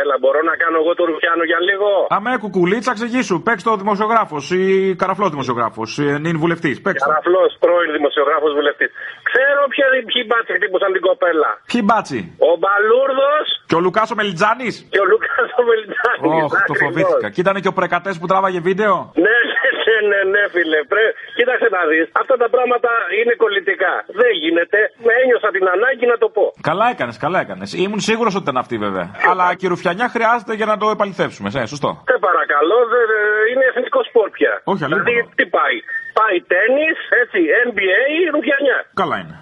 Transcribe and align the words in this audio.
Έλα, 0.00 0.14
μπορώ 0.22 0.40
να 0.50 0.54
κάνω 0.62 0.76
εγώ 0.82 0.92
το 0.98 1.04
Ρουφιάνο 1.10 1.44
για 1.50 1.60
λίγο; 1.68 1.88
Αμέ, 2.16 2.32
κουκουλίτσα, 2.42 2.90
εξηγήσου. 2.94 3.36
Παίξ 3.46 3.58
το 3.68 3.72
δημοσιογράφος 3.82 4.44
ή 4.60 4.62
καραφλός 5.00 5.30
δημοσιογράφος. 5.34 5.88
Είναι 5.98 6.30
βουλευτής. 6.44 6.76
Παίξ 6.84 6.96
το. 7.02 7.08
Καραφλός, 7.08 7.50
πρώην 7.62 7.90
δημοσιογράφος 7.98 8.52
βουλευτής. 8.58 8.90
Ξέρω 9.30 9.62
ποια, 9.72 9.86
ποιοι 10.10 10.20
μπάτσι 10.28 10.52
χτύπουσαν 10.58 10.90
την 10.96 11.02
κοπέλα. 11.08 11.50
Ποιοι 11.70 11.80
μπάτσι. 11.86 12.18
Ο 12.48 12.50
Μπαλούρδος 12.62 13.46
Και 13.70 13.76
ο 13.78 13.80
Λουκάς 13.84 14.08
ο 14.14 14.14
Μελιτζάνης. 14.20 14.74
και 14.92 15.00
ο 15.04 15.06
Λούκα 15.10 15.32
ο 15.60 15.62
Μελιτζάνης. 15.70 16.42
Ωχ, 16.46 16.52
το 16.70 16.74
φοβήθηκα. 16.82 17.26
Και 17.34 17.40
ήταν 17.44 17.54
και 17.62 17.70
ο 17.72 17.74
πρεκατές 17.80 18.14
που 18.20 18.26
τράβαγε 18.30 18.60
βίντεο. 18.68 18.94
Ναι, 19.26 19.36
ναι, 19.86 19.96
ναι, 20.10 20.20
ναι, 20.20 20.20
ναι, 20.32 20.42
φίλε. 20.54 20.78
Πρέ... 20.92 21.04
Κοίταξε 21.38 21.68
να 21.76 21.82
δεις. 21.90 22.06
Αυτά 22.20 22.34
τα 22.42 22.48
πράγματα 22.54 22.90
είναι 23.18 23.34
κολλητικά. 23.42 23.92
Δεν 24.20 24.32
γίνεται. 24.42 24.78
Με 25.06 25.12
ένιωσα 25.20 25.48
την 25.56 25.64
ανάγκη 25.74 26.06
να 26.12 26.16
το 26.22 26.28
πω. 26.36 26.44
Καλά 26.70 26.86
έκανες, 26.94 27.16
καλά 27.24 27.38
έκανες. 27.44 27.68
Ήμουν 27.84 28.00
σίγουρος 28.10 28.32
ότι 28.38 28.44
ήταν 28.46 28.58
αυτή 28.64 28.76
βέβαια. 28.86 29.06
Αλλά 29.30 29.46
και 29.58 29.66
ρουφιανιά 29.72 30.06
χρειάζεται 30.14 30.52
για 30.60 30.66
να 30.70 30.76
το 30.82 30.86
επαληθεύσουμε. 30.96 31.48
Ε, 31.60 31.66
σωστό. 31.74 31.90
Σε 32.10 32.16
παρακαλώ, 32.28 32.78
δε, 32.92 33.00
δε, 33.10 33.18
είναι 33.50 33.64
εθνικό 33.70 34.00
σπορ 34.08 34.28
πια. 34.36 34.52
Όχι, 34.72 34.82
αλήθεια. 34.84 35.02
Δηλαδή, 35.02 35.30
τι 35.38 35.44
πάει. 35.56 35.76
Πάει 36.18 36.36
τέννη, 36.52 36.88
έτσι, 37.22 37.40
NBA, 37.68 38.02
ρουφιανιά. 38.34 38.78
Καλά 39.00 39.16
είναι. 39.22 39.36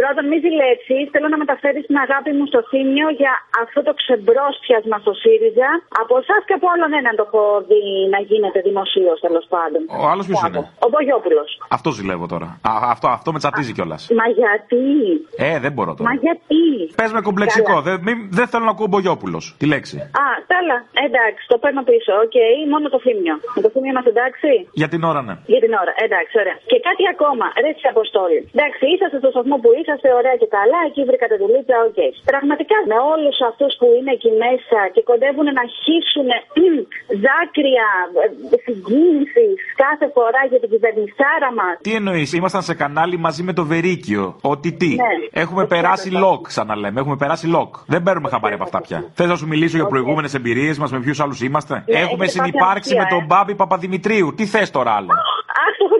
Πρώτον, 0.00 0.24
μη 0.30 0.36
ζηλέψεις. 0.46 1.04
Θέλω 1.14 1.28
να 1.34 1.38
μεταφέρεις 1.44 1.82
την 1.90 1.96
αγάπη 2.06 2.30
μου 2.36 2.44
στο 2.52 2.60
Θήμιο 2.70 3.08
για 3.20 3.32
αυτό 3.64 3.80
το 3.88 3.92
ξεμπρόστιασμα 4.00 4.96
στο 5.04 5.12
ΣΥΡΙΖΑ. 5.22 5.70
Από 6.02 6.14
εσάς 6.22 6.40
και 6.48 6.54
από 6.58 6.66
άλλον 6.72 6.90
έναν 7.00 7.14
το 7.18 7.24
έχω 7.28 7.42
δει 7.70 7.82
να 8.14 8.18
γίνεται 8.30 8.58
δημοσίως 8.68 9.16
τέλος 9.26 9.44
πάντων. 9.54 9.80
Ο 10.02 10.04
άλλος 10.12 10.24
ποιος 10.28 10.40
είναι; 10.46 10.60
Ο 10.86 10.88
Μπογιόπουλος. 10.92 11.48
Αυτό 11.76 11.88
ζηλεύω 11.98 12.26
τώρα. 12.34 12.48
Α, 12.70 12.72
αυτό, 12.94 13.06
αυτό 13.18 13.28
με 13.34 13.38
τσατίζει 13.42 13.72
κιόλας. 13.76 14.02
Μα 14.20 14.26
γιατί; 14.40 14.84
Ε, 15.46 15.50
δεν 15.64 15.72
μπορώ 15.74 15.90
Μα 15.90 15.96
τώρα. 15.98 16.12
γιατί; 16.26 16.62
Πες 17.00 17.10
με 17.16 17.20
κομπλεξικό. 17.28 17.74
Καλά. 17.76 17.82
Δεν, 17.88 17.96
μη- 18.06 18.28
δεν 18.38 18.46
θέλω 18.52 18.64
να 18.68 18.72
ακούω 18.76 18.88
Μπογιόπουλος. 18.92 19.44
Τη 19.60 19.66
λέξη. 19.72 19.96
Α, 20.24 20.26
καλά. 20.54 20.76
Εντάξει, 21.06 21.42
το 21.52 21.56
παίρνω 21.62 21.82
πίσω. 21.90 22.10
Οκ, 22.24 22.36
μόνο 22.72 22.86
το 22.94 22.98
Θήμιο. 23.04 23.34
Με 23.56 23.60
το 23.64 23.68
Θήμιο 23.72 23.90
είμαστε 23.92 24.10
εντάξει; 24.16 24.50
Για 24.80 24.88
την 24.92 25.00
ώρα, 25.10 25.20
ναι. 25.28 25.34
Για 25.52 25.60
την 25.64 25.72
ώρα. 25.82 25.92
Εντάξει, 26.06 26.34
ωραία. 26.42 26.56
Και 26.70 26.78
κάτι 26.88 27.04
ακόμα. 27.14 27.46
Ρε 27.62 27.70
συ 27.82 27.88
Αποστόλη. 27.94 28.38
Εντάξει, 28.54 28.82
είσαστε 28.94 29.16
στο 29.22 29.30
σταθμό 29.34 29.56
που 29.62 29.70
είσαστε, 29.78 29.84
ωραία 30.18 30.36
και 30.42 30.48
καλά. 30.58 30.80
Εκεί 30.88 31.00
βρήκατε 31.10 31.34
δουλίτσα, 31.42 31.76
οκ. 31.88 31.98
Πραγματικά 32.32 32.76
με 32.90 32.96
όλους 33.12 33.36
αυτούς 33.50 33.72
που 33.78 33.86
είναι 33.96 34.10
εκεί 34.16 34.30
μέσα 34.44 34.78
και 34.94 35.02
κοντεύουν 35.10 35.46
να 35.58 35.64
χύσουν 35.82 36.28
δάκρυα 37.24 37.88
συγκίνησης 38.66 39.46
κάθε 39.84 40.06
φορά 40.16 40.40
για 40.50 40.60
την 40.62 40.68
κυβερνησάρα 40.72 41.50
μας. 41.58 41.74
Τι 41.86 41.92
εννοείς, 42.00 42.28
ήμασταν 42.40 42.62
σε 42.68 42.74
κανάλι 42.82 43.16
μαζί 43.26 43.42
με 43.48 43.52
το 43.58 43.62
Βερίκιο. 43.72 44.22
Ότι 44.52 44.68
τι. 44.80 44.88
Ναι. 44.88 45.12
Έχουμε 45.42 45.60
Όχι, 45.62 45.70
περάσει 45.74 46.08
όχι. 46.08 46.18
λοκ, 46.24 46.40
ξαναλέμε. 46.52 47.00
Έχουμε 47.00 47.16
περάσει 47.22 47.46
λοκ. 47.56 47.70
Δεν 47.86 48.00
παίρνουμε 48.02 48.28
χαμπάρι 48.32 48.54
από 48.54 48.62
αυτά 48.68 48.80
πια. 48.86 48.98
Θες 49.18 49.28
να 49.32 49.36
σου 49.40 49.46
μιλήσω 49.46 49.76
για 49.76 49.84
Όχι. 49.86 49.92
προηγούμενες 49.94 50.34
εμπειρίες 50.34 50.78
μας, 50.78 50.90
με 50.92 50.98
ποιους 51.04 51.20
άλλους 51.20 51.40
είμαστε; 51.46 51.74
Ναι, 51.74 51.98
Έχουμε 52.04 52.24
έχετε 52.24 52.26
πάθει 52.26 52.30
συνυπάρξει 52.38 52.94
με 52.94 53.00
αμαρτία, 53.00 53.16
τον 53.18 53.24
ε. 53.24 53.26
Μπάμπη 53.28 53.54
Παπαδημητρίου. 53.54 54.34
Τι 54.36 54.44
θες 54.46 54.70
τώρα 54.70 54.90
άλλο; 54.98 55.12
Αχ, 55.12 55.72
το 55.78 55.84
έχω 55.88 55.88
ξεχάσει 55.88 55.95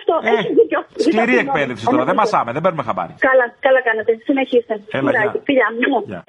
αυτό. 0.00 0.14
Ε, 0.28 0.30
Έχει 0.32 0.52
δίκιο. 0.60 0.80
σκληρή 1.04 1.34
Ζητώ 1.36 1.44
εκπαίδευση 1.44 1.82
συγγνώμη. 1.82 1.98
τώρα. 1.98 2.04
Δεν 2.10 2.16
Όμως, 2.18 2.30
μασάμε, 2.32 2.50
δεν 2.56 2.62
παίρνουμε 2.64 2.84
χαμπάρι. 2.88 3.12
Καλά, 3.28 3.46
καλά 3.66 3.80
κάνετε. 3.88 4.10
Συνεχίστε. 4.28 4.74
Έλα, 4.98 5.10
Κουράγιο. 5.10 5.30
γεια. 5.34 5.42
Φιλιά 5.48 5.68
μου. 5.90 5.98
Γεια. 6.12 6.20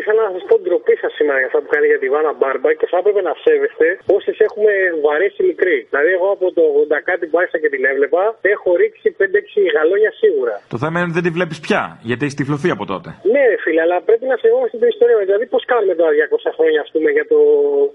Ήθελα 0.00 0.20
να 0.28 0.32
σας 0.36 0.44
πω 0.48 0.54
ντροπή 0.64 0.94
σας 1.02 1.12
σήμερα 1.18 1.38
για 1.42 1.48
αυτά 1.50 1.58
που 1.62 1.70
κάνει 1.74 1.86
για 1.92 2.00
τη 2.02 2.08
Βάνα 2.14 2.32
Μπάρμπα 2.38 2.70
και 2.80 2.86
θα 2.92 2.96
έπρεπε 3.02 3.20
να 3.28 3.32
σέβεστε 3.44 3.86
όσες 4.16 4.36
έχουμε 4.46 4.72
βαρέσει 5.06 5.40
μικροί. 5.50 5.78
Δηλαδή, 5.90 6.10
εγώ 6.16 6.28
από 6.36 6.46
το 6.58 6.62
80 6.80 7.00
κάτι 7.10 7.24
που 7.30 7.36
άρχισα 7.40 7.58
και 7.62 7.70
την 7.74 7.82
έβλεπα, 7.90 8.22
έχω 8.54 8.68
ρίξει 8.80 9.06
5-6 9.18 9.60
γαλόνια 9.76 10.10
σίγουρα. 10.22 10.54
Το 10.74 10.78
θέμα 10.82 10.94
είναι 10.98 11.08
ότι 11.10 11.16
δεν 11.18 11.26
τη 11.28 11.32
βλέπεις 11.38 11.58
πια, 11.66 11.82
γιατί 12.10 12.22
έχεις 12.26 12.36
τυφλωθεί 12.40 12.68
από 12.76 12.84
τότε. 12.92 13.08
Ναι, 13.32 13.42
ρε 13.52 13.58
φίλε, 13.64 13.80
αλλά 13.86 13.96
πρέπει 14.08 14.24
να 14.32 14.36
σεβόμαστε 14.42 14.74
την 14.82 14.88
ιστορία. 14.94 15.16
Δηλαδή, 15.30 15.44
πώς 15.54 15.62
κάνουμε 15.72 15.94
τώρα 16.00 16.12
200 16.18 16.50
χρόνια, 16.56 16.80
ας 16.84 16.90
πούμε, 16.94 17.08
για 17.16 17.26
το 17.32 17.38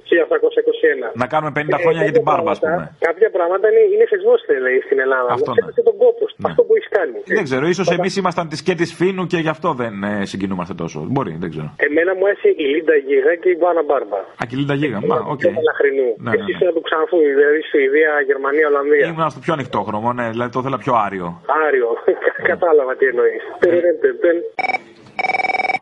1721. 0.10 1.08
Να 1.24 1.28
κάνουμε 1.34 1.52
50 1.60 1.78
Ε, 1.80 1.84
χρόνια 1.84 2.02
για 2.08 2.14
την 2.18 2.24
κάποια 2.24 2.28
μπάρμπα, 2.28 2.52
ας 2.56 2.60
πράγματα- 2.64 2.88
πούμε. 2.92 3.08
Κάποια 3.08 3.30
πράγματα 3.38 3.66
είναι, 3.72 3.84
είναι 3.94 4.06
θεσμό, 4.14 4.34
λέει, 4.66 4.78
στην 4.88 4.98
Ελλάδα. 5.06 5.30
Αυτό, 5.38 5.50
Μας 5.50 5.58
ναι. 5.58 5.64
έπεσε 5.66 5.82
τον 5.90 5.96
κόπο. 6.04 6.24
Ναι. 6.42 6.46
Αυτό 6.50 6.62
που 6.66 6.72
έχεις 6.78 6.90
κάνει. 6.98 7.18
Δεν 7.38 7.44
ξέρω, 7.50 7.64
ίσως 7.74 7.88
εμείς 7.98 8.14
ήμασταν 8.22 8.46
της 8.52 8.60
και 8.68 8.74
τη 8.80 8.86
φίνου 9.00 9.24
και 9.32 9.40
γι' 9.46 9.54
αυτό 9.56 9.70
δεν 9.82 9.94
ε, 10.12 10.14
συγκινούμαστε 10.32 10.74
τόσο. 10.84 10.98
Μπορεί, 11.24 11.36
δεν 11.44 11.50
ξέρω. 11.54 11.70
Εμένα 11.88 12.12
μου 12.18 12.26
άρεσε 12.30 12.50
η 12.64 12.66
Λίντα 12.74 12.96
Γίγα 13.08 13.34
και 13.42 13.50
η 13.56 13.58
Βάνα 13.64 13.84
Μπάρμπα. 13.88 14.20
Ακυλίντα 14.44 14.76
γίγα. 14.82 15.00
Μα, 15.10 15.18
οκ. 15.34 15.42
Του 15.44 15.54
Μελαχρινού. 15.58 16.10
Ναι, 16.24 16.32
Και 16.32 16.38
ναι, 16.38 16.44
εσύ 16.44 16.52
ναι. 16.52 16.56
είσαι 16.56 16.68
του 16.76 16.84
Ξανθού, 16.88 17.18
δηλαδή 17.40 17.60
Σουηδία, 17.70 18.12
Γερμανία, 18.30 18.66
Ολλανδία. 18.72 19.06
Ήμουν 19.10 19.30
στο 19.34 19.42
πιο 19.46 19.54
ανοιχτό 19.58 19.80
χρώμα, 19.88 20.10
ναι, 20.18 20.26
δηλαδή 20.34 20.50
το 20.56 20.60
ήθελα 20.62 20.78
πιο 20.86 20.94
άριο. 21.06 21.28
Άριο. 21.66 21.90
Κατάλαβα 22.52 22.92
τι 23.00 23.06
εννοείς. 23.12 23.44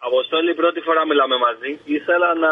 Αποστόλη, 0.10 0.52
πρώτη 0.62 0.80
φορά 0.88 1.02
μιλάμε 1.10 1.38
μαζί. 1.48 1.72
Ήθελα 1.98 2.30
να, 2.44 2.52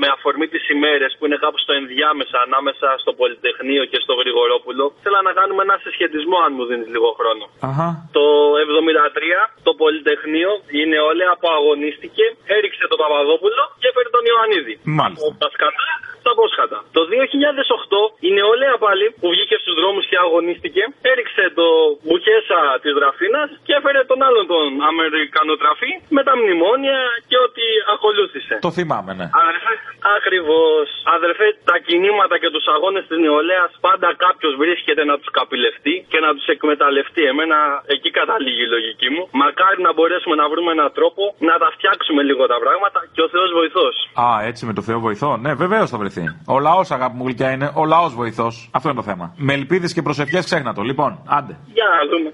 με 0.00 0.06
αφορμή 0.16 0.46
τις 0.52 0.64
ημέρες 0.74 1.10
που 1.16 1.24
είναι 1.26 1.38
κάπου 1.44 1.58
στο 1.64 1.72
ενδιάμεσα 1.80 2.36
ανάμεσα 2.46 2.88
στο 3.02 3.12
Πολυτεχνείο 3.20 3.84
και 3.90 3.98
στο 4.04 4.12
Γρηγορόπουλο, 4.20 4.84
ήθελα 5.00 5.20
να 5.28 5.32
κάνουμε 5.38 5.62
ένα 5.66 5.76
συσχετισμό, 5.82 6.38
αν 6.46 6.50
μου 6.56 6.64
δίνεις 6.68 6.88
λίγο 6.94 7.08
χρόνο. 7.18 7.44
Αχα. 7.68 7.88
Το 8.18 8.24
73 8.66 9.40
το 9.66 9.72
Πολυτεχνείο 9.82 10.50
η 10.78 10.80
νεολαία 10.92 11.32
που 11.40 11.48
αγωνίστηκε 11.56 12.24
έριξε 12.56 12.84
τον 12.90 12.98
Παπαδόπουλο 13.02 13.62
και 13.80 13.86
έφερε 13.90 14.08
τον 14.16 14.24
Ιωαννίδη. 14.30 14.74
Μάλιστα. 15.00 15.26
Από 15.28 15.38
τα 15.42 15.48
σκατά 15.54 15.92
στα 16.28 16.40
πόσχατα. 16.40 16.78
Το 16.96 17.02
2008 17.10 18.28
η 18.28 18.30
νεολαία 18.38 18.76
πάλι 18.86 19.06
που 19.20 19.28
βγήκε 19.34 19.56
στους 19.62 19.74
δρόμους 19.80 20.04
και 20.10 20.18
αγωνίστηκε 20.24 20.82
έριξε 21.12 21.44
το 21.60 21.66
μπουχέσα 22.04 22.60
της 22.82 22.92
Ραφίνας 23.02 23.50
και 23.66 23.72
έφερε 23.78 24.00
τον 24.10 24.18
άλλον 24.26 24.44
τον 24.52 24.66
Αμερικανοτραφή 24.90 25.92
με 26.16 26.22
τα 26.28 26.34
μνημόνια 26.40 26.98
και 27.30 27.38
ό,τι 27.46 27.64
ακολούθησε. 27.94 28.54
Το 28.66 28.70
θυμάμαι, 28.78 29.12
ναι. 29.18 29.26
Αδερφέ, 29.42 29.74
ακριβώς. 30.16 30.86
Αδερφέ, 31.16 31.46
τα 31.70 31.76
κινήματα 31.86 32.34
και 32.42 32.50
τους 32.54 32.66
αγώνες 32.74 33.04
της 33.08 33.18
νεολαίας 33.24 33.70
πάντα 33.86 34.08
κάποιος 34.26 34.52
βρίσκεται 34.62 35.02
να 35.10 35.14
τους 35.20 35.30
καπηλευτεί 35.38 35.94
και 36.12 36.18
να 36.24 36.30
τους 36.36 36.46
εκμεταλλευτεί. 36.54 37.22
Εμένα 37.32 37.58
εκεί 37.94 38.10
καταλήγει 38.20 38.62
η 38.68 38.70
λογική 38.76 39.08
μου. 39.14 39.22
Μακάρι 39.42 39.78
να 39.86 39.90
μπορέσουμε 39.96 40.34
να 40.42 40.46
βρούμε 40.52 40.70
έναν 40.76 40.90
τρόπο 40.98 41.22
να 41.48 41.54
τα 41.62 41.68
φτιάξουμε 41.74 42.20
λίγο 42.28 42.42
τα 42.52 42.58
πράγματα 42.64 43.00
και 43.14 43.22
ο 43.26 43.28
Θεός 43.34 43.48
βοηθός. 43.58 43.94
Α, 44.24 44.26
έτσι 44.50 44.62
με 44.68 44.72
το 44.78 44.82
Θεό 44.88 44.98
βοηθό. 45.08 45.30
Ναι, 45.44 45.52
βεβαίως 45.64 45.88
θα 45.92 45.98
βρεθεί. 46.02 46.17
Ο 46.46 46.58
λαός, 46.58 46.90
αγάπη 46.90 47.16
μου 47.16 47.24
γλυκιά, 47.24 47.50
είναι 47.50 47.70
ο 47.74 47.84
λαός 47.84 48.14
βοηθός. 48.14 48.70
Αυτό 48.72 48.88
είναι 48.88 48.98
το 48.98 49.04
θέμα. 49.04 49.34
Με 49.36 49.52
ελπίδες 49.52 49.92
και 49.92 50.02
προσευχές 50.02 50.44
ξέχνα 50.44 50.74
το. 50.74 50.82
Λοιπόν, 50.82 51.22
άντε. 51.26 51.56
Για 51.72 51.84
να 51.94 52.10
δούμε. 52.10 52.32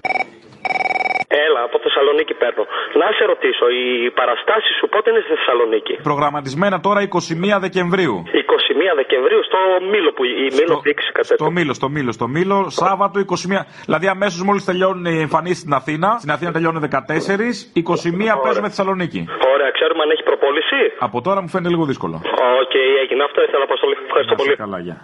Έλα, 1.47 1.61
από 1.67 1.77
Θεσσαλονίκη 1.85 2.33
παίρνω. 2.41 2.63
Να 3.01 3.07
σε 3.17 3.23
ρωτήσω, 3.31 3.65
οι 3.77 4.11
παραστάσεις 4.19 4.73
σου 4.79 4.87
πότε 4.93 5.07
είναι 5.11 5.21
στη 5.25 5.31
Θεσσαλονίκη; 5.35 5.93
Προγραμματισμένα 6.09 6.77
τώρα 6.87 6.99
21 7.01 7.59
Δεκεμβρίου. 7.65 8.15
21 8.25 8.95
Δεκεμβρίου 9.01 9.41
στο 9.49 9.59
Μύλο 9.91 10.09
που 10.15 10.23
η 10.23 10.47
Μύλο 10.57 10.79
δείξει 10.87 11.11
κατά 11.11 11.35
στο 11.35 11.51
Μύλο, 11.57 11.73
στο 11.73 11.89
Μύλο, 11.95 12.11
στο 12.11 12.27
Μύλο, 12.27 12.57
Σάββατο 12.69 13.15
21. 13.19 13.65
Δηλαδή 13.85 14.07
αμέσως 14.07 14.41
μόλις 14.47 14.63
τελειώνουν 14.69 15.05
οι 15.05 15.19
εμφανίσεις 15.27 15.61
στην 15.65 15.73
Αθήνα. 15.73 16.09
Στην 16.19 16.31
Αθήνα 16.35 16.51
τελειώνουν 16.51 16.81
14, 16.81 17.55
21 17.73 18.39
παίζουμε 18.43 18.67
Θεσσαλονίκη. 18.67 19.21
Ωραία, 19.53 19.69
ξέρουμε 19.77 19.94
αν 19.94 19.94
έχει 19.94 19.94
προπόληση. 19.94 19.94
Από 20.99 21.21
τώρα 21.21 21.41
μου 21.41 21.47
φαίνεται 21.49 21.69
λίγο 21.69 21.85
δύσκολο. 21.85 22.15
Οκ, 22.61 22.73
έγινε 23.03 23.23
αυτό. 23.23 23.41
Ήθελα 23.43 23.57
να 23.57 23.63
Αποστόλη. 23.63 23.95
Ευχαριστώ 24.09 24.33
Να 24.35 24.41
είστε 24.41 24.55
πολύ. 24.55 24.55
καλά, 24.63 24.79
γεια. 24.79 24.97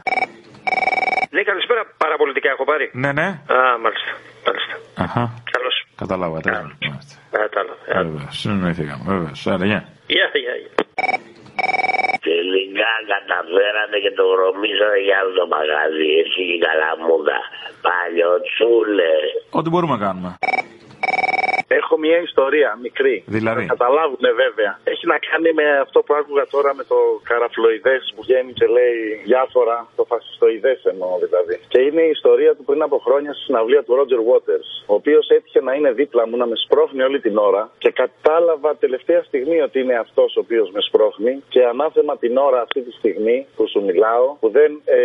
Ναι, 1.36 1.42
καλησπέρα. 1.44 1.82
Παραπολιτικά 1.98 2.50
έχω 2.50 2.64
πάρει. 2.72 2.86
Ναι, 2.94 3.12
ναι. 3.20 3.28
Α, 3.56 3.58
μάλιστα. 3.84 4.12
μάλιστα. 4.46 4.74
Αχα. 5.04 5.24
Καλώς. 5.56 5.76
Κατάλαβα. 6.02 6.38
τέλος. 6.42 6.72
Μάλιστα. 6.90 7.16
Κατάλαβα. 7.32 7.82
Βέβαια, 8.04 8.28
συνοηθήκαμε. 8.40 9.04
Βέβαια. 9.14 9.34
Άρα, 9.54 9.66
γεια. 9.72 9.82
Γεια, 10.16 10.28
γεια, 10.44 10.54
γεια. 10.62 10.72
Τελικά 12.30 12.92
καταφέρατε 13.12 13.98
και 14.04 14.12
το 14.20 14.24
γρομίσατε 14.34 14.98
για 15.06 15.16
άλλο 15.20 15.32
το 15.40 15.46
μαγαζί. 15.56 16.10
Εσύ 16.24 16.42
και 16.48 16.56
η 16.60 16.62
καλαμούδα. 16.68 17.40
Παλιοτσούλες. 17.86 19.26
Ό,τι 19.60 19.68
μπορούμε 19.72 19.94
να 19.98 20.02
κάνουμε. 20.06 20.30
Έχω 21.80 21.98
μια 22.06 22.18
ιστορία 22.30 22.70
μικρή. 22.82 23.24
Δηλαδή; 23.28 23.66
Θα 23.66 23.76
καταλάβουν 23.76 24.26
βέβαια. 24.44 24.72
Έχει 24.84 25.06
να 25.14 25.18
κάνει 25.28 25.50
με 25.60 25.66
αυτό 25.86 26.00
που 26.06 26.14
άκουγα 26.20 26.46
τώρα 26.56 26.72
με 26.80 26.84
το 26.92 26.98
καραφλοειδές 27.30 28.02
που 28.16 28.22
βγαίνει 28.26 28.52
και 28.60 28.68
λέει 28.78 29.00
διάφορα. 29.30 29.78
Το 29.96 30.04
φασιστοειδές 30.12 30.80
εννοώ 30.92 31.12
δηλαδή. 31.26 31.56
Και 31.74 31.82
είναι 31.82 32.02
η 32.02 32.10
ιστορία 32.18 32.52
του 32.56 32.64
πριν 32.64 32.82
από 32.88 32.98
χρόνια 33.06 33.32
στη 33.34 33.44
συναυλία 33.44 33.84
του 33.84 33.96
Ρότζερ 33.96 34.22
Waters. 34.30 34.70
Ο 34.92 34.94
οποίος 34.94 35.28
έτυχε 35.30 35.62
να 35.62 35.74
είναι 35.74 35.92
δίπλα 35.92 36.28
μου 36.28 36.38
να 36.38 36.46
με 36.52 36.56
σπρώχνει 36.64 37.02
όλη 37.04 37.20
την 37.20 37.38
ώρα. 37.38 37.64
Και 37.78 37.92
κατάλαβα 37.92 38.76
τελευταία 38.76 39.22
στιγμή 39.24 39.62
ότι 39.62 39.80
είναι 39.80 39.96
αυτός 40.06 40.36
ο 40.38 40.40
οποίος 40.40 40.72
με 40.76 40.82
σπρώχνει. 40.82 41.44
Και 41.50 41.62
ανάθεμα 41.66 42.18
την 42.18 42.38
ώρα 42.38 42.62
αυτή 42.62 42.82
τη 42.82 42.92
στιγμή 42.92 43.38
που 43.56 43.64
σου 43.72 43.82
μιλάω, 43.84 44.26
που 44.40 44.50
δεν 44.50 44.72
ε, 44.86 45.00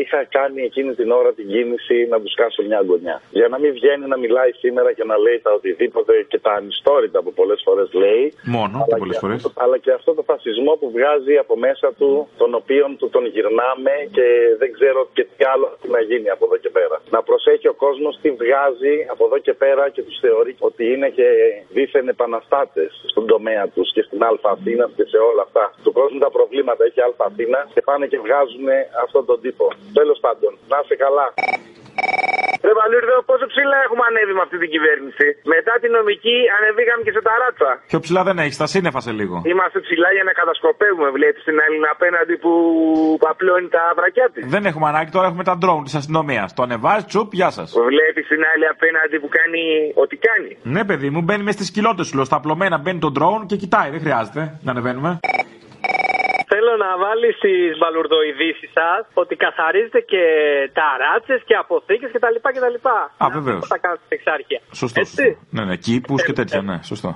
είχα 0.00 0.24
κάνει 0.24 0.62
εκείνη 0.62 0.94
την 0.94 1.10
ώρα 1.10 1.32
την 1.32 1.46
κίνηση 1.48 2.06
να 2.10 2.20
του 2.20 2.30
σκάσω 2.30 2.62
μια 2.62 2.80
γωνιά. 2.88 3.22
Για 3.30 3.48
να 3.48 3.58
μην 3.58 3.72
βγαίνει 3.72 4.06
να 4.06 4.18
μιλάει 4.18 4.52
σήμερα 4.52 4.92
και 4.92 5.04
να 5.04 5.16
λέει 5.18 5.38
τα 5.42 5.52
οτιδήποτε 5.52 6.05
οτιδήποτε 6.06 6.26
και 6.28 6.38
τα 6.38 6.52
ανιστόρυτα 6.60 7.18
που 7.22 7.32
πολλές 7.40 7.60
φορές 7.64 7.88
λέει. 7.92 8.24
Μόνο, 8.56 8.76
αλλά 8.76 8.86
και 8.88 8.96
πολλές 9.02 9.14
και 9.18 9.22
φορές. 9.24 9.44
αυτό- 9.44 9.62
Αλλά 9.64 9.76
και 9.84 9.92
αυτό 9.98 10.10
το 10.18 10.22
φασισμό 10.30 10.72
που 10.80 10.88
βγάζει 10.96 11.34
από 11.44 11.54
μέσα 11.66 11.88
του, 11.98 12.28
τον 12.40 12.54
οποίον 12.54 12.90
του 12.98 13.08
τον 13.14 13.24
γυρνάμε 13.34 13.94
και 14.16 14.26
δεν 14.60 14.70
ξέρω 14.76 15.00
και 15.16 15.24
τι 15.36 15.44
άλλο 15.52 15.66
τι 15.80 15.88
να 15.96 16.00
γίνει 16.00 16.28
από 16.30 16.44
εδώ 16.48 16.56
και 16.64 16.70
πέρα. 16.78 16.96
Να 17.14 17.20
προσέχει 17.22 17.68
ο 17.68 17.74
κόσμος 17.84 18.18
τι 18.22 18.30
βγάζει 18.42 18.94
από 19.12 19.22
εδώ 19.28 19.38
και 19.46 19.54
πέρα 19.62 19.84
και 19.94 20.02
τους 20.06 20.18
θεωρεί 20.24 20.52
ότι 20.68 20.82
είναι 20.92 21.08
και 21.18 21.26
δίθεν 21.74 22.08
επαναστάτες 22.08 22.90
στον 23.12 23.26
τομέα 23.26 23.64
τους 23.74 23.92
και 23.94 24.02
στην 24.06 24.22
Α 24.24 24.30
Αθήνα 24.42 24.84
και 24.96 25.04
σε 25.12 25.18
όλα 25.30 25.42
αυτά. 25.48 25.64
Του 25.84 25.92
κόσμου 25.92 26.18
τα 26.18 26.30
προβλήματα 26.30 26.84
έχει 26.84 27.00
Α 27.00 27.10
Αθήνα 27.28 27.60
και 27.74 27.80
πάνε 27.88 28.06
και 28.06 28.18
βγάζουν 28.24 28.66
αυτόν 29.04 29.24
τον 29.30 29.40
τύπο. 29.40 29.66
Τέλος 29.98 30.18
πάντων, 30.24 30.52
να 30.68 30.76
είσαι 30.82 30.96
καλά. 31.04 31.26
Ρε 32.66 32.72
Βαλούρδο, 32.80 33.16
πόσο 33.30 33.44
ψηλά 33.52 33.76
έχουμε 33.86 34.04
ανέβει 34.10 34.32
με 34.38 34.42
αυτή 34.46 34.56
την 34.62 34.70
κυβέρνηση. 34.74 35.26
Μετά 35.54 35.72
την 35.82 35.90
νομική 35.98 36.36
ανεβήκαμε 36.56 37.02
και 37.06 37.12
σε 37.16 37.20
ταράτσα. 37.28 37.70
Πιο 37.92 37.98
ψηλά 38.04 38.20
δεν 38.28 38.36
έχεις, 38.44 38.56
τα 38.62 38.66
σύννεφα 38.74 39.00
σε 39.06 39.12
λίγο. 39.20 39.36
Είμαστε 39.52 39.78
ψηλά 39.86 40.08
για 40.16 40.24
να 40.28 40.32
κατασκοπεύουμε, 40.40 41.08
βλέπεις 41.18 41.42
την 41.48 41.56
άλλη 41.64 41.76
απέναντι 41.96 42.34
που 42.42 42.52
παπλώνει 43.24 43.68
τα 43.76 43.82
βρακιά 43.98 44.26
της. 44.34 44.42
Δεν 44.54 44.62
έχουμε 44.70 44.86
ανάγκη, 44.92 45.10
τώρα 45.16 45.26
έχουμε 45.30 45.44
τα 45.50 45.54
ντρόουν 45.58 45.84
της 45.88 45.94
αστυνομίας. 46.00 46.48
Το 46.56 46.62
ανεβάζεις, 46.66 47.04
τσουπ, 47.10 47.28
γεια 47.40 47.50
σας. 47.58 47.68
Βλέπεις 47.92 48.24
την 48.32 48.42
άλλη 48.52 48.66
απέναντι 48.74 49.16
που 49.22 49.28
κάνει 49.38 49.62
ό,τι 50.02 50.16
κάνει. 50.26 50.50
Ναι, 50.74 50.82
παιδί 50.88 51.08
μου, 51.14 51.20
μπαίνει 51.24 51.42
μες 51.46 51.54
στις 51.58 51.70
κοιλότε 51.74 52.02
σου. 52.04 52.14
λέω, 52.16 52.24
Στα 52.30 52.36
απλωμένα 52.36 52.76
μπαίνει 52.78 52.98
το 52.98 53.10
ντρόουν 53.10 53.46
και 53.50 53.56
κοιτάει, 53.62 53.88
δεν 53.94 54.00
χρειάζεται 54.00 54.42
να 54.64 54.70
ανεβαίνουμε. 54.74 55.10
Θέλω 56.86 56.98
να 56.98 57.06
βάλει 57.06 57.28
στις 57.40 57.78
μπαλουρδοειδήσεις 57.78 58.70
σας 58.78 59.02
ότι 59.22 59.34
καθαρίζετε 59.44 60.00
και 60.12 60.22
ταράτσε 60.78 61.34
και 61.48 61.54
αποθήκες 61.54 62.10
κτλ. 62.14 62.36
κτλ. 62.56 62.76
Α, 63.22 63.26
βεβαίως. 63.36 63.66
Θα 63.66 63.78
κάνετε 63.78 64.02
στην 64.06 64.16
εξάρχεια. 64.18 64.60
Σωστό. 64.82 65.00
Έτσι. 65.00 65.14
σωστό. 65.14 65.46
Ναι, 65.56 65.62
ναι, 65.68 65.76
κήπους 65.76 66.20
και 66.26 66.32
τέτοια, 66.32 66.60
ναι, 66.62 66.76
σωστό. 66.82 67.10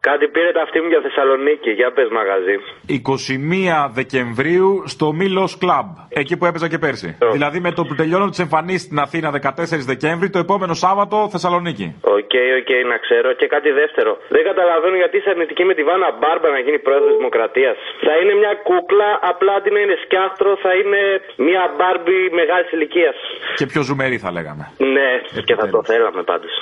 Κάτι 0.00 0.28
πήρε 0.28 0.52
τ' 0.52 0.62
αυτί 0.62 0.80
μου 0.80 0.88
για 0.88 1.00
Θεσσαλονίκη. 1.06 1.70
Για 1.70 1.90
πες 1.92 2.08
μαγαζί. 2.18 2.56
21 2.88 3.90
Δεκεμβρίου 3.98 4.82
στο 4.86 5.06
Μύλο 5.12 5.44
Club. 5.62 5.86
Εκεί 6.08 6.36
που 6.36 6.44
έπαιζα 6.46 6.68
και 6.68 6.78
πέρσι. 6.78 7.18
Δηλαδή 7.32 7.58
με 7.60 7.72
το 7.72 7.82
που 7.86 7.94
τελειώνω 7.94 8.26
τις 8.32 8.42
εμφανίσεις 8.42 8.82
στην 8.88 8.98
Αθήνα 8.98 9.28
14 9.30 9.84
Δεκέμβρη, 9.92 10.30
το 10.30 10.38
επόμενο 10.38 10.74
Σάββατο 10.74 11.16
Θεσσαλονίκη. 11.32 11.86
OK, 12.18 12.34
OK, 12.60 12.70
να 12.92 12.96
ξέρω. 13.04 13.28
Και 13.40 13.46
κάτι 13.54 13.70
δεύτερο. 13.80 14.10
Δεν 14.28 14.42
καταλαβαίνω 14.50 14.96
γιατί 15.02 15.16
είσαι 15.16 15.30
αρνητική 15.34 15.64
με 15.70 15.74
τη 15.74 15.82
Βάνα 15.88 16.08
Μπάρμπα 16.18 16.48
να 16.56 16.60
γίνει 16.66 16.78
πρόεδρος 16.78 17.16
Δημοκρατίας. 17.16 17.76
Θα 18.06 18.14
είναι 18.20 18.34
μια 18.42 18.52
κούκλα, 18.68 19.08
απλά 19.30 19.52
αντί 19.58 19.70
να 19.76 19.80
είναι 19.84 19.96
σκιάχτρο, 20.04 20.50
θα 20.64 20.72
είναι 20.80 21.00
μια 21.48 21.62
Μπάρμπι 21.76 22.18
μεγάλης 22.40 22.70
ηλικίας. 22.76 23.16
Και 23.58 23.66
πιο 23.72 23.80
ζουμερή 23.88 24.18
θα 24.24 24.30
λέγαμε. 24.36 24.64
Ναι, 24.96 25.10
και 25.48 25.54
θα 25.60 25.66
το 25.68 25.78
θέλαμε 25.90 26.22
πάντως. 26.30 26.52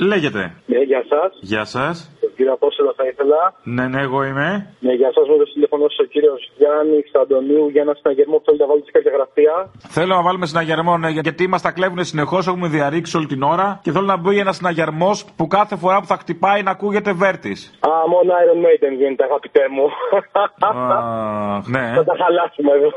Λέγεται. 0.00 0.52
Ναι, 0.66 0.78
γεια 0.82 1.04
σας. 1.08 1.38
Γεια 1.40 1.64
σας. 1.64 2.10
Τον 2.20 2.30
κύριο 2.36 2.52
Απόστολο 2.52 2.90
θα 2.96 3.04
ήθελα. 3.10 3.40
Ναι, 3.76 3.84
ναι, 3.92 4.00
εγώ 4.06 4.18
είμαι. 4.24 4.48
Ναι, 4.80 4.92
γεια 4.92 5.10
σα. 5.14 5.20
Μου 5.20 5.34
έδωσε 5.34 5.52
τηλέφωνο 5.52 5.84
ο 5.84 6.04
κύριος 6.12 6.40
Γιάννης 6.58 7.10
Αντωνίου 7.22 7.68
για 7.68 7.82
ένα 7.82 7.94
συναγερμό 8.00 8.36
που 8.36 8.44
θέλει 8.46 8.58
να 8.58 8.66
βάλει 8.70 8.82
σε 8.84 8.90
κάποια 8.96 9.12
γραφεία. 9.16 9.54
Θέλω 9.96 10.12
να 10.18 10.22
βάλουμε 10.22 10.46
συναγερμό, 10.46 10.92
ναι, 10.98 11.08
γιατί 11.08 11.42
μας 11.48 11.62
τα 11.62 11.70
κλέβουν 11.76 12.04
συνεχώς, 12.04 12.46
έχουμε 12.46 12.68
διαρρήξει 12.68 13.16
όλη 13.16 13.26
την 13.26 13.42
ώρα 13.42 13.80
και 13.82 13.90
θέλω 13.92 14.06
να 14.14 14.16
μπει 14.16 14.38
ένας 14.38 14.56
συναγερμός 14.56 15.16
που 15.36 15.46
κάθε 15.46 15.76
φορά 15.82 16.00
που 16.00 16.06
θα 16.12 16.16
χτυπάει 16.22 16.62
να 16.62 16.70
ακούγεται 16.70 17.12
βέρτης. 17.12 17.58
Α, 17.80 17.90
μόνο 18.12 18.30
Iron 18.42 18.58
Maiden 18.64 18.92
γίνεται, 19.00 19.24
αγαπητέ 19.24 19.64
μου. 19.74 19.84
Αχ, 20.68 21.66
ναι. 21.74 21.84
Θα 21.96 22.04
τα 22.10 22.14
χαλάσουμε 22.22 22.72
εδώ. 22.78 22.90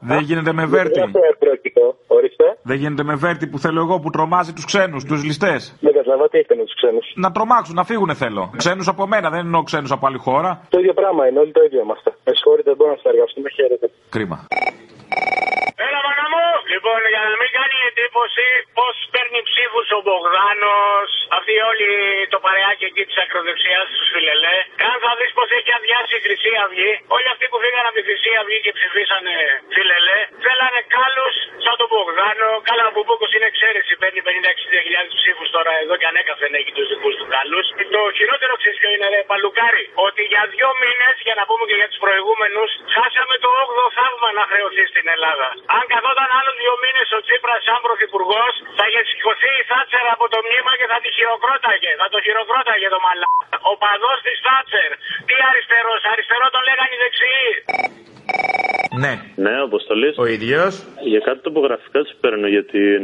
Δεν 0.00 0.20
γίνεται 0.28 0.52
με 0.52 0.64
βέρτη. 0.66 1.00
Δεν 1.00 1.08
είναι 1.08 1.36
πρόκειτο. 1.38 1.84
Ορίστε. 2.06 2.46
Δεν 2.62 2.76
γίνεται 2.76 3.02
με 3.10 3.14
βέρτη 3.14 3.46
που 3.46 3.58
θέλω 3.58 3.80
εγώ 3.80 3.94
που 4.02 4.10
τρομάζει 4.10 4.52
τους 4.52 4.64
ξένους, 4.64 5.04
τους 5.04 5.24
ληστές. 5.24 5.76
Δεν 5.80 5.92
καταλαβαίνω 5.92 6.28
τι 6.28 6.38
έχετε 6.38 6.54
με 6.60 6.64
τους 6.64 6.74
ξένους. 6.74 7.06
Να 7.14 7.32
τρομάξουν, 7.32 7.74
να 7.74 7.84
φύγουν 7.84 8.10
θέλω. 8.14 8.35
Ξένους 8.56 8.88
από 8.88 9.06
μένα, 9.06 9.30
δεν 9.30 9.38
εννοώ 9.38 9.62
ξένους 9.62 9.90
από 9.90 10.06
άλλη 10.06 10.18
χώρα. 10.18 10.50
Το 10.68 10.78
ίδιο 10.78 10.94
πράγμα 11.00 11.26
είναι, 11.26 11.38
όλοι 11.38 11.52
το 11.52 11.62
ίδιο 11.62 11.80
είμαστε. 11.80 12.10
Με 12.24 12.32
συγχωρείτε, 12.34 12.68
δεν 12.70 12.76
μπορώ 12.78 12.90
να 12.90 12.96
συνεργαστούμε. 13.02 13.48
Χαίρετε. 13.56 13.86
Κρίμα. 14.08 14.36
Έλα, 15.86 15.98
μάνα 16.06 16.26
μου! 16.32 16.44
Λοιπόν, 16.76 17.00
για 17.14 17.22
να 17.30 17.36
μην 17.40 17.50
κάνει 17.58 17.76
εντύπωση 17.90 18.46
πώς 18.78 18.94
παίρνει 19.12 19.40
ψήφους 19.50 19.86
ο 19.96 20.00
Μπογδάνος, 20.04 21.10
αυτή 21.38 21.52
όλη 21.70 21.88
το 22.32 22.38
παρεάκι 22.44 22.84
εκεί 22.90 23.02
της 23.08 23.16
ακροδεξιάς 23.22 23.86
του 23.98 24.06
Φιλελέ. 24.12 24.56
Καν 24.82 24.96
θα 25.04 25.12
δεις 25.18 25.32
πώς 25.38 25.48
έχει 25.58 25.70
αδειάσει 25.78 26.14
η 26.18 26.22
Χρυσή 26.26 26.52
Αυγή. 26.64 26.92
Όλοι 27.16 27.28
αυτοί 27.34 27.44
που 27.50 27.58
φύγαν 27.62 27.84
από 27.88 27.96
τη 27.98 28.02
Χρυσή 28.08 28.32
Αυγή 28.40 28.58
και 28.64 28.72
ψηφίσανε 28.78 29.34
Φιλελέ, 29.74 30.20
θέλανε 30.44 30.80
κάλους 30.94 31.34
σαν 31.64 31.74
τον 31.80 31.88
Μπογδάνο. 31.90 32.50
Καλά, 32.68 32.84
ο 32.90 32.92
Μπουμπούκος 32.94 33.30
είναι 33.36 33.48
εξαίρεση, 33.52 33.92
παίρνει 34.00 34.20
50-60 34.28 35.14
ψήφους 35.20 35.48
τώρα 35.56 35.72
εδώ 35.82 35.94
και 36.00 36.06
ανέκαθεν 36.10 36.52
έχει 36.60 36.72
τους 36.76 36.88
δικούς 36.92 37.14
του 37.18 37.26
κάλους. 37.34 37.66
Το 37.96 38.00
χειρότερο 38.18 38.52
ξέρεις 38.60 38.78
ποιο 38.80 38.90
είναι, 38.94 39.08
ρε 39.14 39.20
Παλουκάρι, 39.30 39.84
ότι 40.06 40.22
για 40.32 40.42
δύο 40.54 40.68
μήνες, 40.82 41.14
για 41.26 41.34
να 41.38 41.44
πούμε 41.48 41.64
και 41.68 41.76
για 41.80 41.88
τους 41.90 42.00
προηγούμενους, 42.04 42.70
χάσαμε 42.94 43.34
το 43.44 43.48
8ο 43.62 43.86
θαύμα 43.96 44.28
να 44.38 44.44
χρεωθεί 44.50 44.84
στην 44.92 45.06
Ελλάδα. 45.14 45.48
Αν 45.76 45.84
καθόταν 45.94 46.30
άλλος 46.38 46.56
δύο 46.66 46.76
μήνες 46.84 47.08
ο 47.18 47.20
Τσίπρας 47.24 47.60
σαν 47.66 47.78
πρωθυπουργός, 47.86 48.52
θα 48.78 48.84
είχε 48.88 49.02
σηκωθεί 49.10 49.50
η 49.62 49.64
Θάτσερ 49.70 50.04
από 50.14 50.24
το 50.32 50.38
μνήμα 50.44 50.72
και 50.78 50.86
θα 50.92 50.98
τη 51.04 51.08
χειροκρόταγε. 51.16 51.90
Θα 52.02 52.08
το 52.12 52.18
χειροκρόταγε 52.26 52.86
το 52.94 53.00
μαλά. 53.06 53.28
Ο 53.70 53.72
παδός 53.82 54.18
της 54.26 54.38
Θάτσερ. 54.46 54.90
Τι 55.28 55.36
αριστερός, 55.48 56.00
αριστερό 56.12 56.46
τον 56.54 56.62
λέγανε 56.68 56.92
οι 56.94 56.98
δεξιοί. 57.04 57.50
Ναι. 59.04 59.12
Ναι, 59.44 59.54
αποστολής. 59.68 60.14
Ο 60.18 60.26
ίδιος. 60.36 60.72
Για 61.12 61.20
κάτι 61.26 61.40
τοπογραφικά 61.48 62.00
σου 62.08 62.16
παίρνω 62.20 62.46
για 62.54 62.64
την. 62.72 63.02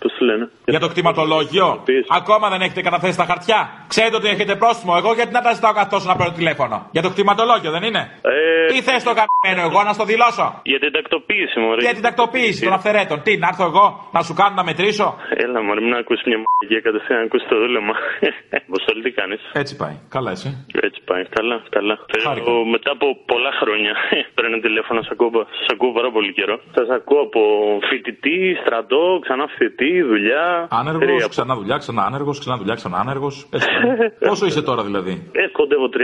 Πώς 0.00 0.12
τη 0.16 0.24
λένε; 0.24 0.44
Για 0.64 0.80
το 0.80 0.88
κτηματολόγιο. 0.88 1.84
Ακόμα 2.20 2.46
δεν 2.48 2.60
έχετε 2.60 2.82
καταθέσει 2.88 3.16
τα 3.16 3.24
χαρτιά. 3.24 3.60
Ξέρετε 3.88 4.16
ότι 4.16 4.28
έχετε 4.28 4.54
πρόστιμο. 4.56 4.92
Εγώ 4.96 5.10
γιατί 5.18 5.32
να 5.32 5.42
τα 5.46 5.52
ζητάω 5.52 5.72
καθ' 5.72 5.90
τόσο 5.90 6.06
να 6.08 6.16
παίρνω 6.16 6.32
τηλέφωνο. 6.32 6.76
Για 6.94 7.02
το 7.02 7.10
κτηματολόγιο 7.10 7.70
δεν 7.70 7.82
είναι; 7.82 8.02
Ε, 8.22 8.66
Τι 8.72 8.82
θες 8.82 9.02
το 9.02 9.12
καμένο 9.18 9.60
εγώ 9.68 9.82
να 9.82 9.92
στο 9.92 10.04
δηλώσω; 10.04 10.60
Για 10.62 10.78
την 10.78 10.92
τακτοποίηση, 10.92 11.58
μωρέ. 11.60 11.80
Για 11.80 11.94
την 11.98 12.02
τακτοποίηση 12.02 12.64
των 12.64 12.72
αυθαιρέτων. 12.82 13.18
Τι, 13.26 13.32
να 13.42 13.48
έρθω 13.52 13.64
εγώ 13.70 13.84
να 14.16 14.20
σου 14.26 14.34
κάνω 14.40 14.54
να 14.60 14.64
μετρήσω; 14.70 15.06
Έλα, 15.44 15.58
μωρέ, 15.66 15.80
μην 15.86 15.94
ακούσεις 16.02 16.24
μια 16.30 16.38
μαγική 16.44 16.76
κατευθείαν 16.86 17.18
να 17.20 17.24
ακούσεις 17.28 17.46
το 17.52 17.56
δούλεμα. 17.62 17.94
Αποστολή, 18.68 19.00
τι 19.06 19.12
κάνεις; 19.20 19.40
Έτσι 19.62 19.72
πάει. 19.82 19.96
Καλά, 20.16 20.30
εσύ; 20.36 20.48
Έτσι 20.88 21.00
πάει. 21.08 21.22
Καλά, 21.38 21.56
καλά. 21.76 21.94
Θέλω 22.12 22.52
μετά 22.74 22.90
από 22.96 23.06
πολλά 23.32 23.52
χρόνια 23.60 23.92
παίρνω 24.36 24.56
τηλέφωνο, 24.66 24.98
σα 25.06 25.12
ακούω, 25.16 25.30
σας 25.60 25.68
ακούω 25.74 25.92
πάρα 25.98 26.10
πολύ 26.16 26.32
καιρό. 26.38 26.56
Σα 26.78 26.84
ακούω 26.98 27.20
από 27.28 27.40
φοιτητή, 27.88 28.38
στρατό, 28.62 29.02
ξανά 29.24 29.44
φοιτητή, 29.56 29.92
δουλειά. 30.12 30.44
Άνεργος, 30.80 31.04
Τρία. 31.06 31.26
ξανά 31.34 31.52
δουλειά, 31.60 31.76
ξανά 31.84 32.02
άνεργος, 32.08 32.36
ξανά 32.42 32.56
δουλειά, 32.60 32.74
ξανά 32.80 32.96
άνεργος. 33.04 33.34
Πόσο 34.28 34.44
είσαι 34.46 34.62
τώρα 34.68 34.82
δηλαδή; 34.88 35.12
Ε, 35.32 35.42
κοντεύω 35.58 35.86
30, 35.96 35.98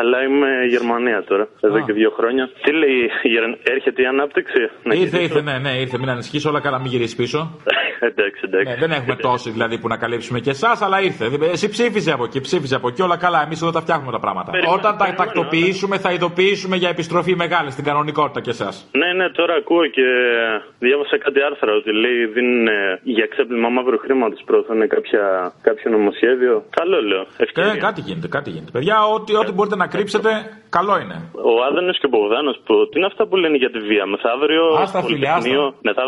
αλλά 0.00 0.16
είμαι 0.26 0.48
Γερμανία 0.74 1.20
τώρα, 1.30 1.44
εδώ 1.66 1.78
και 1.86 1.92
δύο 1.92 2.10
χρόνια. 2.18 2.44
Τι 2.62 2.70
λέει, 2.80 2.98
η 3.22 3.28
Γερ- 3.32 3.58
έρχεται 3.74 4.02
η 4.02 4.06
ανάπτυξη; 4.14 4.60
Να 4.82 4.94
Ήρθε, 4.94 5.16
γυρίσω; 5.16 5.22
ήρθε, 5.38 5.40
ναι, 5.50 5.58
ναι, 5.64 5.72
ήρθε. 5.82 5.98
Μην 5.98 6.08
ανησυχείς, 6.22 6.44
όλα 6.50 6.60
καλά, 6.60 6.78
μην 6.78 6.90
γυρίσεις 6.92 7.16
πίσω. 7.16 7.38
εντάξει, 8.10 8.40
εντάξει. 8.48 8.68
Ναι, 8.68 8.76
δεν 8.84 8.90
έχουμε 8.98 9.16
τόσοι 9.16 9.50
δηλαδή 9.50 9.78
που 9.80 9.88
να 9.88 9.96
καλύψουμε 9.96 10.38
και 10.40 10.50
εσάς, 10.50 10.82
αλλά 10.82 10.98
ήρθε. 11.08 11.24
Εσύ 11.56 11.66
ψήφιζε 11.68 12.12
από 12.12 12.24
εκεί, 12.24 12.40
ψήφιζε 12.40 12.74
από 12.80 12.88
εκεί, 12.88 13.02
όλα 13.02 13.16
καλά. 13.24 13.40
Εμείς 13.46 13.62
εδώ 13.62 13.72
τα 13.78 13.80
φτιάχνουμε 13.80 14.12
τα 14.12 14.20
πράγματα. 14.24 14.50
Περιμένω, 14.50 14.78
Όταν 14.78 14.92
τα 14.92 15.04
περιμένω, 15.04 15.22
τακτοποιήσουμε, 15.22 15.96
θα 16.04 16.10
ειδοποιήσουμε 16.12 16.76
για 16.76 16.88
επιστροφή 16.88 17.32
μεγάλη 17.44 17.70
στην 17.70 17.84
κανονικότητα 17.84 18.40
και 18.40 18.50
εσάς. 18.50 18.74
Ναι, 19.00 19.08
ναι, 19.18 19.26
τώρα 19.38 19.54
ακούω 19.54 19.86
και 19.96 20.06
διάβασα 20.78 21.16
κάτι 21.24 21.40
άρθρα 21.48 21.72
ότι 21.80 21.90
λέει 22.02 22.18
δίνουν 22.34 22.66
ε, 22.66 23.00
για 23.02 23.26
ξέπλυμα 23.32 23.68
μαύρου 23.68 23.98
χρήματος 23.98 24.42
προωθούν 24.48 24.88
κάποια, 24.88 25.52
κάποιο 25.62 25.90
νομοσχέδιο. 25.90 26.54
Καλό 26.80 26.98
λέω. 27.10 27.24
Ευκαιρία. 27.36 27.72
Ε, 27.72 27.84
κάτι 27.86 28.00
γίνεται, 28.06 28.28
κάτι 28.36 28.50
γίνεται. 28.50 28.72
Παιδιά, 28.76 28.96
ό,τι, 29.16 29.32
ό,τι 29.42 29.52
μπορείτε 29.52 29.76
να 29.76 29.86
κρύψετε, 29.94 30.30
καλό 30.78 30.94
είναι. 31.02 31.16
Ο 31.50 31.52
Άδενο 31.68 31.92
και 32.00 32.06
ο 32.08 32.10
Μπογδάνος, 32.12 32.56
που 32.64 32.74
τι 32.88 32.94
είναι 32.98 33.08
αυτά 33.12 33.22
που 33.28 33.36
λένε 33.42 33.56
για 33.62 33.70
τη 33.74 33.78
βία; 33.88 34.04
Μεθαύριο 34.12 34.64
Άστα, 34.82 34.86
στο 34.86 35.08
φίλε, 35.08 35.26
Πολυτεχνείο, 35.26 35.64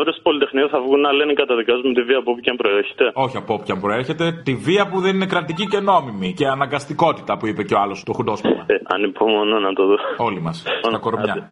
άστα. 0.08 0.12
μεθαύριο 0.12 0.12
στο 0.12 0.22
Πολυτεχνείο 0.22 0.68
θα 0.68 0.80
βγουν 0.84 1.00
να 1.00 1.12
λένε 1.12 1.32
καταδικάζουμε 1.32 1.92
τη 1.94 2.02
βία 2.02 2.18
από 2.18 2.30
όπου 2.30 2.40
και 2.40 2.50
αν 2.50 2.56
προέρχεται. 2.56 3.04
Όχι 3.14 3.36
από 3.36 3.54
όποια 3.54 3.76
προέρχεται, 3.84 4.24
τη 4.44 4.54
βία 4.54 4.84
που 4.90 5.00
δεν 5.00 5.14
είναι 5.14 5.26
κρατική 5.26 5.66
και 5.66 5.80
νόμιμη 5.80 6.32
και 6.38 6.46
αναγκαστικότητα 6.46 7.36
που 7.38 7.46
είπε 7.46 7.62
και 7.62 7.74
ο 7.74 7.78
άλλος, 7.78 8.02
το 8.04 8.12
χουντόσπιμα. 8.12 8.64
Ε, 8.66 8.74
ανυπομονώ 8.94 9.58
να 9.58 9.72
το 9.72 9.86
δω. 9.86 9.96
Όλοι 10.16 10.40
μας, 10.40 10.64
στα 10.88 10.98
κορμιά. 10.98 11.50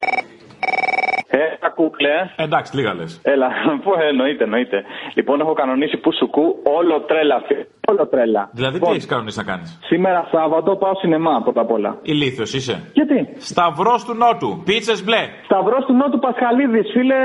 Ε, 1.41 1.69
κούκλε. 1.75 2.15
Εντάξει, 2.37 2.77
λίγα 2.77 2.95
λες. 2.95 3.21
Έλα, 3.23 3.49
πού 3.85 3.91
εννοείται, 4.11 4.45
εννοείται. 4.45 4.79
Λοιπόν, 5.15 5.41
έχω 5.41 5.53
κανονίσει 5.53 5.97
που 5.97 6.11
σου 6.19 6.27
κου 6.31 6.45
όλο 6.79 7.01
τρέλα. 7.01 7.43
φίλε. 7.47 7.65
Όλο 7.91 8.07
τρέλα. 8.07 8.43
Δηλαδή, 8.53 8.79
τι 8.79 8.91
έχεις 8.91 9.07
κανονίσει 9.07 9.39
να 9.39 9.45
κάνεις; 9.45 9.79
Σήμερα 9.91 10.29
Σάββατο 10.33 10.77
πάω 10.77 10.95
σινεμά 10.95 11.41
πρώτα 11.43 11.61
απ' 11.61 11.71
όλα. 11.71 11.99
Ηλίθιος 12.03 12.55
είσαι. 12.55 12.91
Γιατί; 12.93 13.29
Σταυρός 13.39 14.05
του 14.05 14.15
Νότου. 14.15 14.63
Πίτσες 14.65 15.05
μπλε. 15.05 15.23
Σταυρός 15.45 15.85
του 15.87 15.93
Νότου 15.93 16.19
Πασχαλίδης, 16.19 16.91
φίλε, 16.93 17.21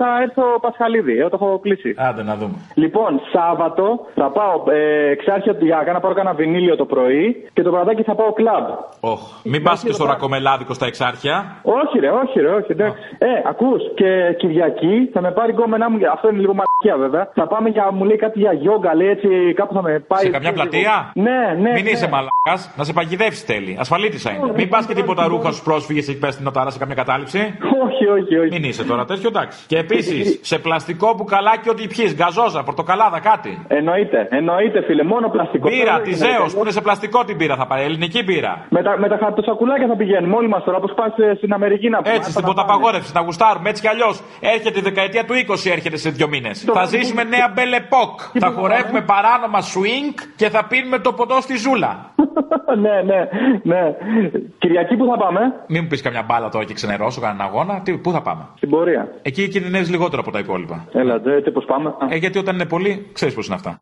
θα 0.00 0.08
έρθω 0.22 0.42
Πασχαλίδη. 0.60 1.18
Εγώ 1.18 1.28
το 1.28 1.38
έχω 1.40 1.58
κλείσει. 1.58 1.94
Άντε 1.96 2.22
να 2.22 2.34
δούμε. 2.36 2.54
Λοιπόν, 2.74 3.20
Σάββατο 3.32 4.06
θα 4.14 4.30
πάω 4.30 4.54
ε, 4.72 5.10
εξάρχεια 5.10 5.56
του 5.56 5.64
Γιάγκα 5.64 5.92
να 5.92 6.00
πάρω 6.00 6.14
κανένα 6.14 6.34
βινίλιο 6.34 6.76
το 6.76 6.84
πρωί 6.84 7.48
και 7.52 7.62
το 7.62 7.70
βραδάκι 7.70 8.02
θα 8.02 8.14
πάω 8.14 8.32
κλαμπ. 8.32 8.66
Όχ. 9.00 9.20
Μην 9.44 9.62
πας 9.62 9.82
και 9.84 9.92
στο 9.92 10.04
ρακομελάδικο 10.04 10.72
στα 10.74 10.86
εξάρχεια. 10.86 11.60
Όχι, 11.62 11.98
ρε, 11.98 12.10
όχι, 12.10 12.40
ρε, 12.40 12.48
όχι, 12.48 12.72
εντάξει. 12.72 12.98
Ε, 13.28 13.32
ακούς 13.52 13.82
και 13.94 14.10
Κυριακή 14.40 14.96
θα 15.12 15.20
με 15.20 15.30
πάρει 15.32 15.52
γκόμενά 15.52 15.90
μου. 15.90 15.98
Αυτό 16.12 16.28
είναι 16.28 16.40
λίγο 16.44 16.54
μαλακία 16.60 16.96
βέβαια. 17.04 17.24
Θα 17.34 17.46
πάμε 17.46 17.68
για, 17.68 17.84
μου 17.96 18.04
λέει 18.04 18.16
κάτι 18.16 18.38
για 18.38 18.52
γιόγκα, 18.52 18.94
λέει 18.94 19.08
έτσι, 19.08 19.28
κάπου 19.58 19.72
θα 19.74 19.80
είπαμε. 19.80 20.04
Πάει 20.12 20.24
Σε 20.24 20.30
καμιά 20.30 20.52
πλατεία; 20.52 20.94
Ναι, 21.14 21.40
ναι. 21.64 21.70
Μην 21.76 21.84
ναι. 21.84 21.90
είσαι 21.90 22.08
μαλάκα, 22.14 22.54
να 22.78 22.84
σε 22.84 22.92
παγιδεύσει 22.92 23.46
τέλει. 23.46 23.72
Ασφαλίτησα 23.80 24.30
είναι. 24.32 24.52
Μην 24.56 24.68
πας 24.68 24.86
και 24.86 24.94
τίποτα 24.94 25.22
ρούχα 25.32 25.48
στους 25.54 25.64
πρόσφυγες 25.68 26.08
εκεί 26.08 26.18
πέρα 26.18 26.32
στην 26.32 26.46
Οτάρα 26.46 26.70
σε 26.70 26.78
καμιά 26.78 26.94
κατάληψη. 27.02 27.40
Όχι, 27.84 28.04
όχι, 28.16 28.34
όχι. 28.42 28.50
Μην 28.56 28.64
είσαι 28.68 28.84
τώρα 28.84 29.04
τέτοιο, 29.04 29.28
εντάξει. 29.34 29.66
Και 29.66 29.78
επίσης, 29.78 30.38
σε 30.50 30.58
πλαστικό 30.58 31.14
μπουκαλάκι 31.16 31.68
ό,τι 31.70 31.86
πιει, 31.86 32.06
γκαζόζα, 32.18 32.62
πορτοκαλάδα, 32.62 33.20
κάτι. 33.30 33.52
Εννοείται, 33.68 34.28
εννοείται, 34.30 34.78
φίλε, 34.86 35.04
μόνο 35.12 35.28
πλαστικό. 35.28 35.68
Μπύρα, 35.68 35.94
Δεν 35.94 36.02
τη 36.02 36.10
γίνεται. 36.10 36.30
Ζέος 36.30 36.54
που 36.54 36.60
είναι 36.60 36.70
σε 36.70 36.80
πλαστικό 36.80 37.24
την 37.24 37.36
πύρα 37.36 37.56
θα 37.56 37.66
πάρει, 37.66 37.82
ελληνική 37.82 38.22
μπύρα. 38.26 38.66
Με 38.68 38.82
τα, 38.82 38.98
με 38.98 39.08
τα 39.08 39.16
χαρτοσακουλάκια 39.22 39.86
θα 39.86 39.96
πηγαίνουμε 39.96 40.34
όλοι 40.36 40.48
μας 40.48 40.64
τώρα, 40.64 40.76
όπως 40.76 40.92
πας 40.98 41.12
στην 41.36 41.52
Αμερική 41.52 41.88
να 41.88 41.98
πούμε. 42.02 42.14
Έτσι, 42.14 42.30
στην 42.30 42.44
ποταπαγόρευση, 42.44 43.13
να 43.14 43.20
γουστάρουμε 43.20 43.68
έτσι 43.68 43.82
κι 43.82 43.88
αλλιώς. 43.88 44.20
Έρχεται 44.40 44.78
η 44.78 44.82
δεκαετία 44.82 45.24
του 45.24 45.34
20, 45.48 45.70
έρχεται 45.70 45.96
σε 45.96 46.10
δύο 46.10 46.28
μήνες. 46.28 46.64
Θα 46.72 46.84
ζήσουμε 46.84 47.24
νέα 47.24 47.52
μπελεπόκ. 47.54 48.20
Θα 48.38 48.50
χορεύουμε 48.50 49.00
παράνομα 49.00 49.60
swing 49.60 50.14
και 50.36 50.48
θα 50.48 50.64
πίνουμε 50.64 50.98
το 50.98 51.12
ποτό 51.12 51.40
στη 51.40 51.56
ζούλα. 51.56 52.10
ναι, 52.84 53.02
ναι, 53.02 53.28
ναι. 53.62 53.94
Κυριακή 54.58 54.96
που 54.96 55.06
θα 55.06 55.16
πάμε, 55.16 55.40
Μην 55.66 55.80
μου 55.82 55.88
πεις 55.88 56.02
καμιά 56.02 56.22
μπάλα 56.22 56.48
τώρα 56.48 56.64
και 56.64 56.74
ξενερώσω 56.74 57.20
κανέναν 57.20 57.46
αγώνα. 57.46 57.80
Τι, 57.80 57.98
πού 57.98 58.10
θα 58.10 58.22
πάμε; 58.22 58.46
στην 58.56 58.70
πορεία. 58.70 59.08
Εκεί 59.22 59.48
κινδυνεύεις 59.48 59.90
λιγότερο 59.90 60.20
από 60.20 60.30
τα 60.30 60.38
υπόλοιπα. 60.38 60.86
Έλα, 60.92 61.18
δε, 61.18 61.40
τι, 61.40 61.50
πώς 61.50 61.64
πάμε. 61.64 61.94
Ε, 62.08 62.16
γιατί 62.16 62.38
όταν 62.38 62.54
είναι 62.54 62.66
πολύ, 62.66 63.06
ξέρεις 63.12 63.34
πώς 63.34 63.46
είναι 63.46 63.54
αυτά. 63.54 63.80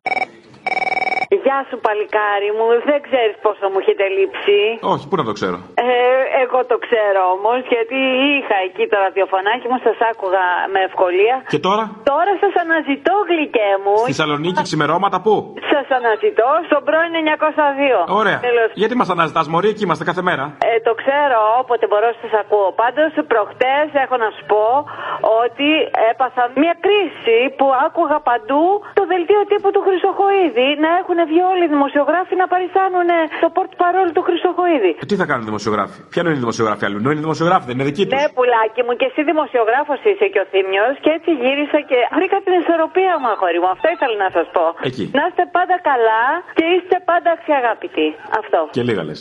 Γεια 1.45 1.59
σου 1.69 1.77
παλικάρι 1.85 2.49
μου, 2.57 2.65
δεν 2.89 2.99
ξέρεις 3.07 3.35
πόσο 3.45 3.65
μου 3.71 3.77
έχετε 3.83 4.05
λείψει. 4.15 4.59
Όχι, 4.93 5.03
πού 5.09 5.15
να 5.21 5.25
το 5.29 5.33
ξέρω; 5.39 5.57
Ε, 5.87 5.89
εγώ 6.43 6.59
το 6.71 6.77
ξέρω 6.85 7.21
όμως 7.37 7.59
γιατί 7.73 7.99
είχα 8.37 8.57
εκεί 8.67 8.83
το 8.91 8.97
ραδιοφωνάκι 9.05 9.65
μου, 9.71 9.77
σας 9.87 9.97
άκουγα 10.11 10.45
με 10.73 10.79
ευκολία. 10.89 11.35
Και 11.53 11.59
τώρα, 11.67 11.83
Τώρα 12.11 12.31
σας 12.43 12.53
αναζητώ 12.63 13.15
γλυκέ 13.29 13.69
μου. 13.83 13.95
στη 14.03 14.11
Θεσσαλονίκη 14.13 14.61
ξημερώματα 14.69 15.17
πού; 15.25 15.33
Σας 15.71 15.85
αναζητώ 15.99 16.49
στον 16.67 16.81
πρώην 16.87 17.13
902. 17.27 17.99
Ωραία. 18.21 18.39
Τέλος. 18.49 18.67
Γιατί 18.81 18.93
μας 19.01 19.09
αναζητάς, 19.15 19.45
Μωρή, 19.51 19.67
εκεί 19.73 19.83
είμαστε 19.87 20.03
κάθε 20.09 20.21
μέρα; 20.29 20.43
Ε, 20.71 20.73
το 20.87 20.93
ξέρω, 21.01 21.39
όποτε 21.61 21.85
μπορώ 21.89 22.09
σας 22.23 22.33
ακούω. 22.43 22.67
Πάντως 22.81 23.09
προχτές 23.31 23.85
έχω 24.03 24.15
να 24.23 24.29
σου 24.35 24.43
πω 24.51 24.65
ότι 25.43 25.69
έπαθα 26.11 26.43
μια 26.61 26.75
κρίση 26.85 27.37
που 27.57 27.67
άκουγα 27.85 28.17
παντού 28.29 28.63
το 28.99 29.03
δελτίο 29.11 29.41
τύπου 29.51 29.69
του 29.73 29.81
Χρυσοχοίδη 29.85 30.69
να 30.85 30.89
έχουν 31.01 31.17
βγει 31.29 31.41
όλοι 31.51 31.63
οι 31.67 31.71
δημοσιογράφοι 31.75 32.33
να 32.41 32.45
παριστάνουν 32.53 33.09
το 33.43 33.47
πορτ 33.55 33.71
παρόλο 33.83 34.09
του 34.15 34.23
Χρυσοχοίδη. 34.27 34.91
Ε, 35.03 35.05
τι 35.09 35.15
θα 35.21 35.25
κάνουν 35.29 35.43
οι 35.45 35.49
δημοσιογράφοι; 35.51 35.97
Ποια 36.11 36.19
είναι 36.21 36.35
οι 36.37 36.41
δημοσιογράφοι 36.45 36.83
αλλού. 36.87 36.97
Είναι 37.03 37.19
οι 37.21 37.25
δημοσιογράφοι, 37.27 37.65
δεν 37.69 37.75
είναι 37.75 37.87
δικοί 37.91 38.03
τους. 38.07 38.15
Ναι, 38.19 38.25
πουλάκι 38.37 38.81
μου, 38.85 38.93
και 38.99 39.07
εσύ 39.09 39.21
δημοσιογράφος 39.31 39.99
είσαι 40.09 40.27
και 40.33 40.39
ο 40.43 40.45
Θήμιος. 40.51 40.93
Και 41.03 41.11
έτσι 41.17 41.29
γύρισα 41.43 41.79
και 41.89 41.97
βρήκα 42.17 42.37
την 42.45 42.53
ισορροπία 42.61 43.13
μου, 43.21 43.27
αγόρι 43.33 43.59
μου. 43.63 43.69
Αυτό 43.75 43.87
ήθελα 43.95 44.15
να 44.25 44.29
σας 44.37 44.47
πω. 44.55 44.65
Εκεί. 44.89 45.03
Να 45.17 45.23
είστε 45.27 45.43
πάντα 45.57 45.75
καλά 45.89 46.23
και 46.57 46.65
είστε 46.75 46.95
πάντα 47.09 47.29
αξιαγάπητοι. 47.37 48.05
Αυτό. 48.41 48.59
Και 48.75 48.83
λίγα 48.89 49.03
λες. 49.09 49.19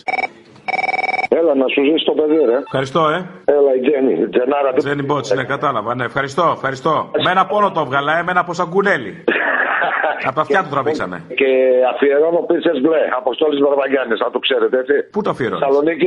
Έλα 1.39 1.55
να 1.55 1.67
σου 1.73 1.81
ζήσει 1.85 2.05
το 2.05 2.13
παιδί, 2.13 2.41
ρε. 2.51 2.57
Ευχαριστώ, 2.69 3.03
ε. 3.09 3.19
Έλα, 3.57 3.71
η 3.79 3.81
Τζέννη. 3.87 4.15
Τζενάρα 4.29 4.71
του. 4.73 4.81
Τζένι 4.85 5.03
Μπότση, 5.03 5.35
ναι, 5.35 5.45
κατάλαβα. 5.45 5.95
Ναι, 5.95 6.05
ευχαριστώ, 6.05 6.45
ευχαριστώ. 6.55 7.11
Με 7.25 7.31
ένα 7.31 7.47
πόνο 7.47 7.71
το 7.71 7.81
έβγαλα, 7.81 8.19
ε, 8.19 8.23
με 8.23 8.31
ένα 8.31 8.45
ποσαγκουνέλι. 8.45 9.13
Από 10.27 10.35
τα 10.35 10.41
αυτιά 10.41 10.63
του 10.63 10.69
τραβήξανε. 10.71 11.25
Και 11.35 11.51
αφιερώνω 11.93 12.41
πίτσες 12.49 12.81
μπλε. 12.81 13.01
Αποστόλης 13.17 13.61
Μπαρβαγιάννη, 13.61 14.15
να 14.25 14.31
το 14.31 14.39
ξέρετε 14.39 14.79
έτσι. 14.79 14.97
Πού 15.13 15.23
το 15.23 15.31
αφιερώνεις; 15.31 15.65
Θεσσαλονίκη 15.65 16.07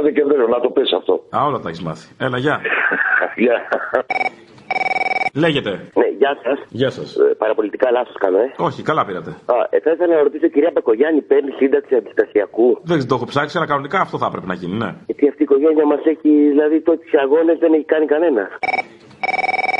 21 0.00 0.02
Δεκεμβρίου, 0.02 0.48
να 0.48 0.60
το 0.60 0.70
πεις 0.70 0.92
αυτό. 0.92 1.14
Α, 1.36 1.38
όλα 1.48 1.58
τα 1.60 1.68
έχεις 1.68 1.82
μάθει. 1.82 2.06
Έλα, 2.18 2.38
γεια. 2.38 2.60
Γεια. 3.44 3.56
Λέγεται. 5.34 5.70
Ναι, 5.70 6.06
γεια 6.18 6.32
σας. 6.42 6.58
Γεια 6.68 6.90
σας. 6.90 7.16
παραπολιτικά 7.38 7.90
λάθος 7.90 8.16
κάνω, 8.18 8.38
ε. 8.38 8.54
Όχι, 8.56 8.82
καλά 8.82 9.04
πήρατε. 9.04 9.30
Α, 9.30 9.54
ε, 9.70 9.80
θα 9.80 9.90
ήθελα 9.90 10.14
να 10.14 10.22
ρωτήσω, 10.22 10.46
κυρία 10.48 10.72
Πεκογιάννη, 10.72 11.20
παίρνει 11.22 11.50
σύνταξη 11.50 11.94
αντιστασιακού; 11.94 12.78
Δεν 12.82 13.06
το 13.08 13.14
έχω 13.14 13.24
ψάξει, 13.24 13.56
αλλά 13.56 13.66
κανονικά 13.66 14.00
αυτό 14.00 14.18
θα 14.18 14.26
έπρεπε 14.26 14.46
να 14.46 14.54
γίνει, 14.54 14.76
ναι. 14.76 14.90
Γιατί 15.06 15.28
αυτή 15.28 15.42
η 15.42 15.46
οικογένεια 15.48 15.86
μας 15.86 16.02
έχει, 16.12 16.30
δηλαδή, 16.54 16.80
τότε 16.80 17.04
αγώνες 17.24 17.58
δεν 17.58 17.72
έχει 17.72 17.84
κάνει 17.84 18.06
κανένα. 18.06 18.42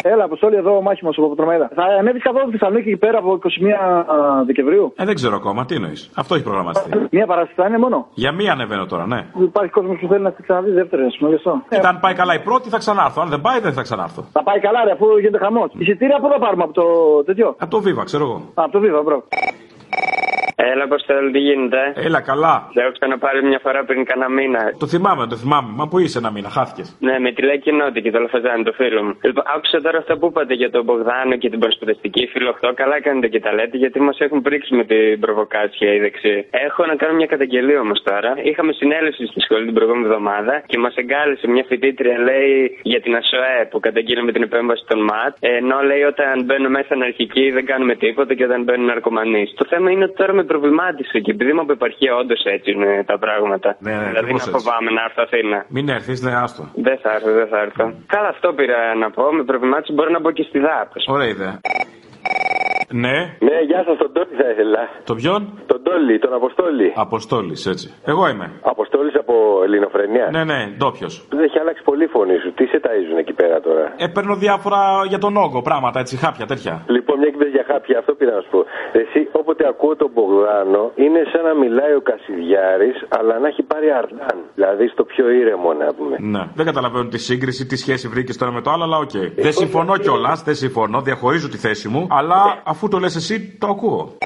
Έλα, 0.07 0.25
Αποστόλη 0.25 0.57
εδώ, 0.57 0.77
ο 0.77 0.83
μάχημο 0.83 1.11
από 1.17 1.29
Πετρομαίδα. 1.29 1.71
Θα 1.75 1.83
ανέβει 1.99 2.19
καθόλου 2.19 2.45
στη 2.49 2.57
Θεσσαλονίκη 2.57 2.89
εκεί 2.89 2.99
πέρα 2.99 3.19
από 3.19 3.39
21 3.43 4.45
Δεκεμβρίου. 4.47 4.93
Ε, 4.97 5.05
δεν 5.05 5.15
ξέρω 5.15 5.35
ακόμα, 5.37 5.65
τι 5.65 5.75
εννοείς. 5.75 6.11
Αυτό 6.15 6.35
έχει 6.35 6.45
προγραμματιστεί. 6.45 6.91
Μία 7.11 7.27
παράσταση 7.27 7.61
θα 7.61 7.67
είναι 7.69 7.79
μόνο. 7.79 8.07
Για 8.15 8.33
μία 8.33 8.53
ανεβαίνω 8.53 8.87
τώρα, 8.87 9.07
ναι. 9.07 9.27
Υπάρχει 9.41 9.71
κόσμος 9.71 9.99
που 10.01 10.07
θέλει 10.07 10.23
να 10.23 10.33
τη 10.33 10.43
ξαναδείς 10.43 10.75
δεύτερη, 10.75 11.03
ας 11.03 11.17
πούμε, 11.19 11.31
γι' 11.31 11.37
αυτό. 11.37 11.63
Κοίτα, 11.69 11.89
αν 11.89 12.01
πάει 12.01 12.15
καλά 12.15 12.35
η 12.35 12.39
πρώτη 12.39 12.69
θα 12.69 12.79
ξανάρθω. 12.79 13.21
Αν 13.21 13.29
δεν 13.29 13.41
πάει, 13.41 13.61
δεν 13.61 13.73
θα 13.73 13.83
ξανάρθω. 13.83 14.25
Θα 14.33 14.43
πάει 14.43 14.61
καλά, 14.61 14.85
ρε, 14.85 14.91
αφού 14.91 15.19
γίνεται 15.19 15.39
χαμός. 15.39 15.71
Εισιτήρια 15.79 16.19
πού 16.21 16.29
θα 16.33 16.39
πάρουμε 16.39 16.63
από 16.63 16.73
το 16.73 16.85
τέτοιο; 17.25 17.55
Από 17.59 17.71
το 17.71 17.83
Viva, 17.87 18.05
ξέρω 18.05 18.25
εγώ. 18.25 18.35
Α, 18.35 18.63
από 18.67 18.73
το 18.73 18.79
Viva, 18.85 19.03
μπρο. 19.05 19.23
Έλα, 20.57 20.85
Αποστόλη, 20.85 21.31
τι 21.31 21.39
γίνεται; 21.39 21.81
Έλα, 21.95 22.21
καλά. 22.21 22.55
Δεν 22.75 22.85
έχω 22.85 22.93
ξαναπάρει 22.99 23.45
μια 23.45 23.61
φορά 23.63 23.85
πριν 23.85 24.05
κανένα 24.05 24.29
μήνα. 24.31 24.63
Το 24.79 24.87
θυμάμαι, 24.87 25.27
το 25.27 25.37
θυμάμαι. 25.37 25.71
Μα 25.79 25.89
πού 25.89 25.99
είσαι 25.99 26.19
ένα 26.19 26.31
μήνα, 26.31 26.49
χάθηκες. 26.57 26.97
Ναι, 27.01 27.19
με 27.19 27.31
τη 27.33 27.43
λέει 27.43 27.59
κοινότητα 27.59 28.01
και 28.01 28.11
το 28.11 28.19
Λαφαζάνι, 28.25 28.63
το 28.65 28.73
φίλο 28.73 29.03
μου. 29.03 29.15
Λοιπόν, 29.23 29.45
άκουσα 29.55 29.81
τώρα 29.81 29.99
αυτά 29.99 30.19
που 30.19 30.27
είπατε 30.27 30.55
για 30.55 30.71
τον 30.71 30.85
Μπογδάνο 30.85 31.37
και 31.37 31.49
την 31.51 31.59
προσπαθητική 31.59 32.27
φιλοχτώ. 32.27 32.69
Καλά 32.75 33.01
κάνετε 33.01 33.29
και 33.29 33.41
τα 33.41 33.53
λέτε, 33.53 33.77
γιατί 33.77 34.01
μας 34.01 34.19
έχουν 34.19 34.43
πρίξει 34.43 34.75
με 34.75 34.85
την 34.85 35.21
προβοκάτσια 35.21 35.95
η 35.95 35.99
δεξί. 35.99 36.47
Έχω 36.51 36.87
να 36.87 36.95
κάνω 36.95 37.15
μια 37.15 37.27
καταγγελία 37.27 37.81
όμως 37.81 38.03
τώρα. 38.03 38.31
Είχαμε 38.43 38.73
συνέλευση 38.73 39.27
στη 39.27 39.41
σχολή 39.41 39.65
την 39.65 39.75
προηγούμενη 39.75 40.05
εβδομάδα 40.05 40.63
και 40.67 40.79
μας 40.79 40.95
εγκάλεσε 40.95 41.47
μια 41.49 41.65
φοιτήτρια, 41.69 42.19
λέει, 42.19 42.79
για 42.83 43.01
την 43.01 43.15
ΑΣΟΕ 43.17 43.69
που 43.71 43.81
καταγγείλαμε 43.81 44.33
την 44.33 44.43
επέμβαση 44.43 44.85
των 44.89 44.99
ΜΑΤ. 45.11 45.35
Ενώ 45.41 45.81
λέει 45.91 46.03
όταν 46.03 46.45
μπαίνουν 46.45 46.71
μέσα 46.71 46.95
αναρχικοί 46.95 47.51
δεν 47.51 47.65
κάνουμε 47.67 47.95
τίποτα 47.95 48.35
και 48.35 48.45
όταν 48.45 48.63
μπαίνουν 48.63 48.87
ναρκωμανείς. 48.87 49.55
Το 49.55 49.65
θέμα 49.69 49.91
είναι 49.91 50.05
ότι 50.05 50.15
τώρα 50.15 50.33
με 50.33 50.44
προβλημάτισε 50.45 51.19
και 51.25 51.31
επειδή 51.31 51.51
είμαι 51.51 51.61
από 51.61 51.73
επαρχία 51.73 52.13
όντως 52.17 52.41
έτσι 52.45 52.71
είναι 52.71 53.05
τα 53.11 53.19
πράγματα. 53.19 53.77
Ναι, 53.79 53.91
ναι, 53.91 53.99
δηλαδή 53.99 54.17
ακριβώς 54.19 54.47
να 54.47 54.51
έτσι. 54.51 54.57
φοβάμαι 54.57 54.91
να 54.91 55.03
έρθω 55.07 55.23
Αθήνα. 55.27 55.59
Μην 55.69 55.89
έρθεις, 55.89 56.19
ναι, 56.23 56.33
άστο. 56.45 56.63
Δεν 56.87 56.99
θα 57.03 57.11
έρθω, 57.17 57.31
δεν 57.41 57.49
θα 57.53 57.59
έρθω. 57.67 57.85
Καλά, 58.07 58.29
αυτό 58.29 58.53
πήρα 58.59 58.95
να 59.03 59.11
πω. 59.11 59.33
Με 59.33 59.45
προβλημάτισε 59.45 59.93
μπορώ 59.93 60.11
να 60.11 60.21
μπω 60.21 60.31
και 60.31 60.43
στη 60.49 60.59
ΔΑΠ. 60.59 60.89
Ωραία 61.07 61.29
ιδέα. 61.29 61.61
Ναι. 63.03 63.17
Ναι, 63.49 63.57
γεια 63.71 63.81
σας, 63.87 63.97
τον 64.03 64.13
Τόλι 64.17 64.35
θα 64.43 64.49
ήθελα. 64.53 64.83
Το 65.05 65.15
ποιον; 65.15 65.41
Τον 65.67 65.81
Τόλι, 65.87 66.19
τον 66.19 66.33
Αποστόλη. 66.41 66.93
Αποστόλης, 67.07 67.67
έτσι. 67.67 67.87
Εγώ 68.05 68.29
είμαι. 68.29 68.47
Αποστόλης 68.63 69.15
από 69.23 69.35
Ελληνοφρενία. 69.67 70.27
Ναι, 70.37 70.45
ναι, 70.45 70.59
ντόπιος. 70.79 71.15
Δεν 71.31 71.41
έχει 71.47 71.59
αλλάξει 71.59 71.83
πολύ 71.83 72.05
η 72.05 72.07
φωνή 72.17 72.37
σου. 72.43 72.53
Τι 72.59 72.65
σε 72.67 72.81
ταΐζουν 72.85 73.19
εκεί 73.25 73.33
πέρα 73.33 73.61
τώρα; 73.61 73.85
Ε, 73.97 74.07
παίρνω 74.07 74.35
διάφορα 74.37 74.81
για 75.13 75.19
τον 75.19 75.37
όγκο, 75.37 75.63
πράγματα 75.63 75.99
έτσι, 76.01 76.17
χάπια 76.17 76.47
τέτοια. 76.47 76.75
Λοιπόν, 76.97 77.19
μια 77.19 77.29
και 77.31 77.37
είπες 77.39 77.51
για 77.57 77.65
χάπια, 77.71 77.99
αυτό 77.99 78.13
πήρα 78.19 78.33
να 78.35 78.41
σου 78.41 78.51
πω. 78.51 78.61
Εσύ, 79.03 79.21
όποτε 79.33 79.63
ακούω 79.73 79.97
τον 79.97 80.11
Μπογδάνο, 80.15 80.83
είναι 81.05 81.21
σαν 81.33 81.43
να 81.49 81.55
μιλάει 81.55 81.95
ο 82.01 82.03
Κασιδιάρης, 82.11 82.97
αλλά 83.19 83.39
να 83.39 83.47
έχει 83.49 83.63
πάρει 83.63 83.89
αρνάν. 84.01 84.37
Δηλαδή 84.55 84.89
στο 84.89 85.05
πιο 85.05 85.31
ήρεμο, 85.41 85.73
να 85.73 85.95
πούμε. 85.95 86.17
Ναι. 86.35 86.43
Δεν 86.55 86.65
καταλαβαίνω 86.71 87.07
τη 87.09 87.19
σύγκριση, 87.19 87.67
τι 87.67 87.77
σχέση 87.77 88.09
βρήκες 88.09 88.37
τώρα 88.37 88.53
με 88.53 88.61
το 88.65 88.71
άλλο, 88.71 88.85
αλλά 88.85 88.97
οκ. 88.97 89.17
Δεν 89.47 89.53
συμφωνώ 89.53 89.97
κιόλας, 89.97 90.43
δεν 90.43 90.55
συμφωνώ, 90.55 91.01
διαχωρίζω 91.01 91.49
τη 91.49 91.57
θέση 91.57 91.89
μου, 91.89 92.07
αλλά 92.11 92.41
αφού 92.65 92.84
το 92.89 92.99
λες 92.99 93.17
εσύ, 93.17 93.41
το 93.41 93.67
ακούω. 93.67 94.17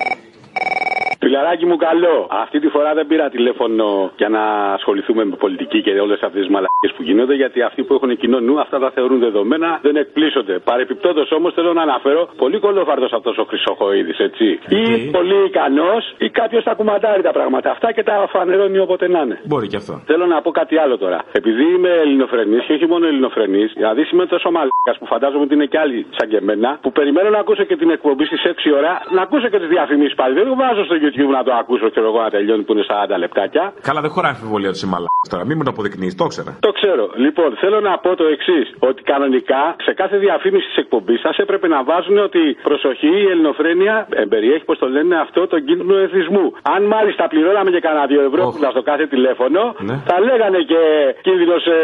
Φιλαράκι 1.29 1.67
μου, 1.67 1.77
καλό. 1.77 2.27
Αυτή 2.45 2.59
τη 2.61 2.69
φορά 2.69 2.95
δεν 2.95 3.07
πήρα 3.07 3.29
τηλέφωνο 3.29 4.11
για 4.17 4.29
να 4.29 4.43
ασχοληθούμε 4.79 5.25
με 5.25 5.37
πολιτική 5.37 5.83
και 5.83 5.91
όλες 5.91 6.21
αυτές 6.27 6.41
τις 6.41 6.51
μαλακίες 6.55 6.93
που 6.97 7.03
γίνονται, 7.03 7.35
γιατί 7.35 7.63
αυτοί 7.63 7.83
που 7.83 7.95
έχουν 7.95 8.17
κοινό 8.17 8.41
νου 8.41 8.61
αυτά 8.61 8.79
τα 8.79 8.91
θεωρούν 8.91 9.19
δεδομένα, 9.19 9.79
δεν 9.83 9.97
εκπλήσσονται. 9.97 10.59
Παρεπιπτόντως 10.59 11.33
όμως 11.33 11.53
θέλω 11.55 11.73
να 11.73 11.83
αναφέρω 11.83 12.29
πολύ 12.37 12.59
κωλόφαρδος 12.59 13.07
αυτός 13.17 13.39
ο 13.39 13.45
Χρυσοχοίδης, 13.45 14.19
έτσι. 14.19 14.47
Ή 14.69 15.11
πολύ 15.17 15.45
ικανός, 15.45 16.15
ή 16.19 16.31
κάποιος 16.31 16.65
τα 16.65 16.75
κουμαντάρει 16.75 17.23
τα 17.23 17.33
πράγματα 17.33 17.71
αυτά 17.71 17.93
και 17.93 18.03
τα 18.03 18.29
φανερώνει 18.33 18.79
όποτε 18.79 19.09
να 19.09 19.21
είναι. 19.21 19.41
Μπορεί 19.45 19.67
και 19.67 19.77
αυτό. 19.77 20.03
Θέλω 20.07 20.27
να 20.27 20.41
πω 20.41 20.51
κάτι 20.51 20.79
άλλο 20.79 20.99
τώρα. 20.99 21.19
Επειδή 21.33 21.63
είμαι 21.75 21.89
ελληνοφρενής 21.89 22.65
και 22.65 22.73
όχι 22.73 22.87
μόνο 22.87 23.07
ελληνοφρενής, 23.07 23.73
δηλαδή 23.73 24.07
είμαι 24.13 24.27
τόσο 24.27 24.51
μαλάκα 24.51 24.93
που 24.99 25.07
φαντάζομαι 25.07 25.43
ότι 25.43 25.55
είναι 25.55 25.67
κι 25.67 25.79
άλλοι 25.79 26.07
σαν 26.17 26.29
και 26.29 26.37
εμένα, 26.37 26.79
που 26.83 26.93
περιμένω 26.93 27.29
να 27.31 27.39
ακούσω 27.39 27.65
και 27.65 27.77
την 27.77 27.91
εκπομπή 27.91 28.25
στις 28.25 28.43
6 28.45 28.73
ώρα, 28.77 29.03
να 29.11 29.23
ακούσω 29.23 29.49
και 29.49 29.59
τις 29.59 29.69
διαφημίσεις 29.69 30.15
πάλι. 30.15 30.35
Δεν 30.35 30.47
το 30.49 30.55
βάζω 30.55 30.85
στο 30.85 30.97
YouTube 31.03 31.17
να 31.39 31.43
το 31.47 31.53
ακούσω, 31.61 31.87
ξέρω 31.91 32.07
εγώ, 32.13 32.21
να 32.27 32.31
τελειώνει 32.31 32.63
που 32.67 32.73
είναι 32.75 32.85
40 33.15 33.19
λεπτάκια. 33.25 33.65
Καλά, 33.89 34.01
δεν 34.05 34.11
χωράει 34.11 34.33
αμφιβολία 34.37 34.69
ότι 34.73 34.79
είσαι 34.81 34.87
μαλάκας 34.95 35.27
τώρα. 35.33 35.43
Μην 35.49 35.57
μου 35.59 35.65
το 35.69 35.71
αποδεικνύει, 35.75 36.11
το 36.21 36.25
ήξερα. 36.29 36.51
Το 36.67 36.71
ξέρω. 36.79 37.05
Λοιπόν, 37.25 37.49
θέλω 37.63 37.79
να 37.89 37.93
πω 38.05 38.11
το 38.23 38.25
εξής: 38.35 38.67
Ότι 38.89 39.01
κανονικά 39.13 39.63
σε 39.87 39.93
κάθε 40.01 40.17
διαφήμιση 40.25 40.67
της 40.71 40.77
εκπομπής 40.85 41.21
σας 41.21 41.37
έπρεπε 41.45 41.67
να 41.75 41.81
βάζουν 41.89 42.19
ότι 42.29 42.43
προσοχή, 42.69 43.13
η 43.25 43.29
ελληνοφρένεια 43.35 43.95
εμπεριέχει, 44.25 44.65
πώς 44.65 44.79
το 44.79 44.89
λένε 44.97 45.15
αυτό, 45.25 45.41
τον 45.47 45.61
κίνδυνο 45.67 45.97
εθισμού. 46.07 46.47
Αν 46.75 46.81
μάλιστα 46.95 47.23
πληρώναμε 47.33 47.71
και 47.75 47.81
κανένα 47.87 48.07
δύο 48.13 48.23
ευρώ 48.29 48.43
oh. 48.49 48.71
στο 48.75 48.83
κάθε 48.83 49.07
τηλέφωνο, 49.07 49.61
Ναι. 49.89 49.97
θα 50.11 50.17
λέγανε 50.29 50.59
και 50.73 50.81
κίνδυνος 51.27 51.63
ε, 51.67 51.79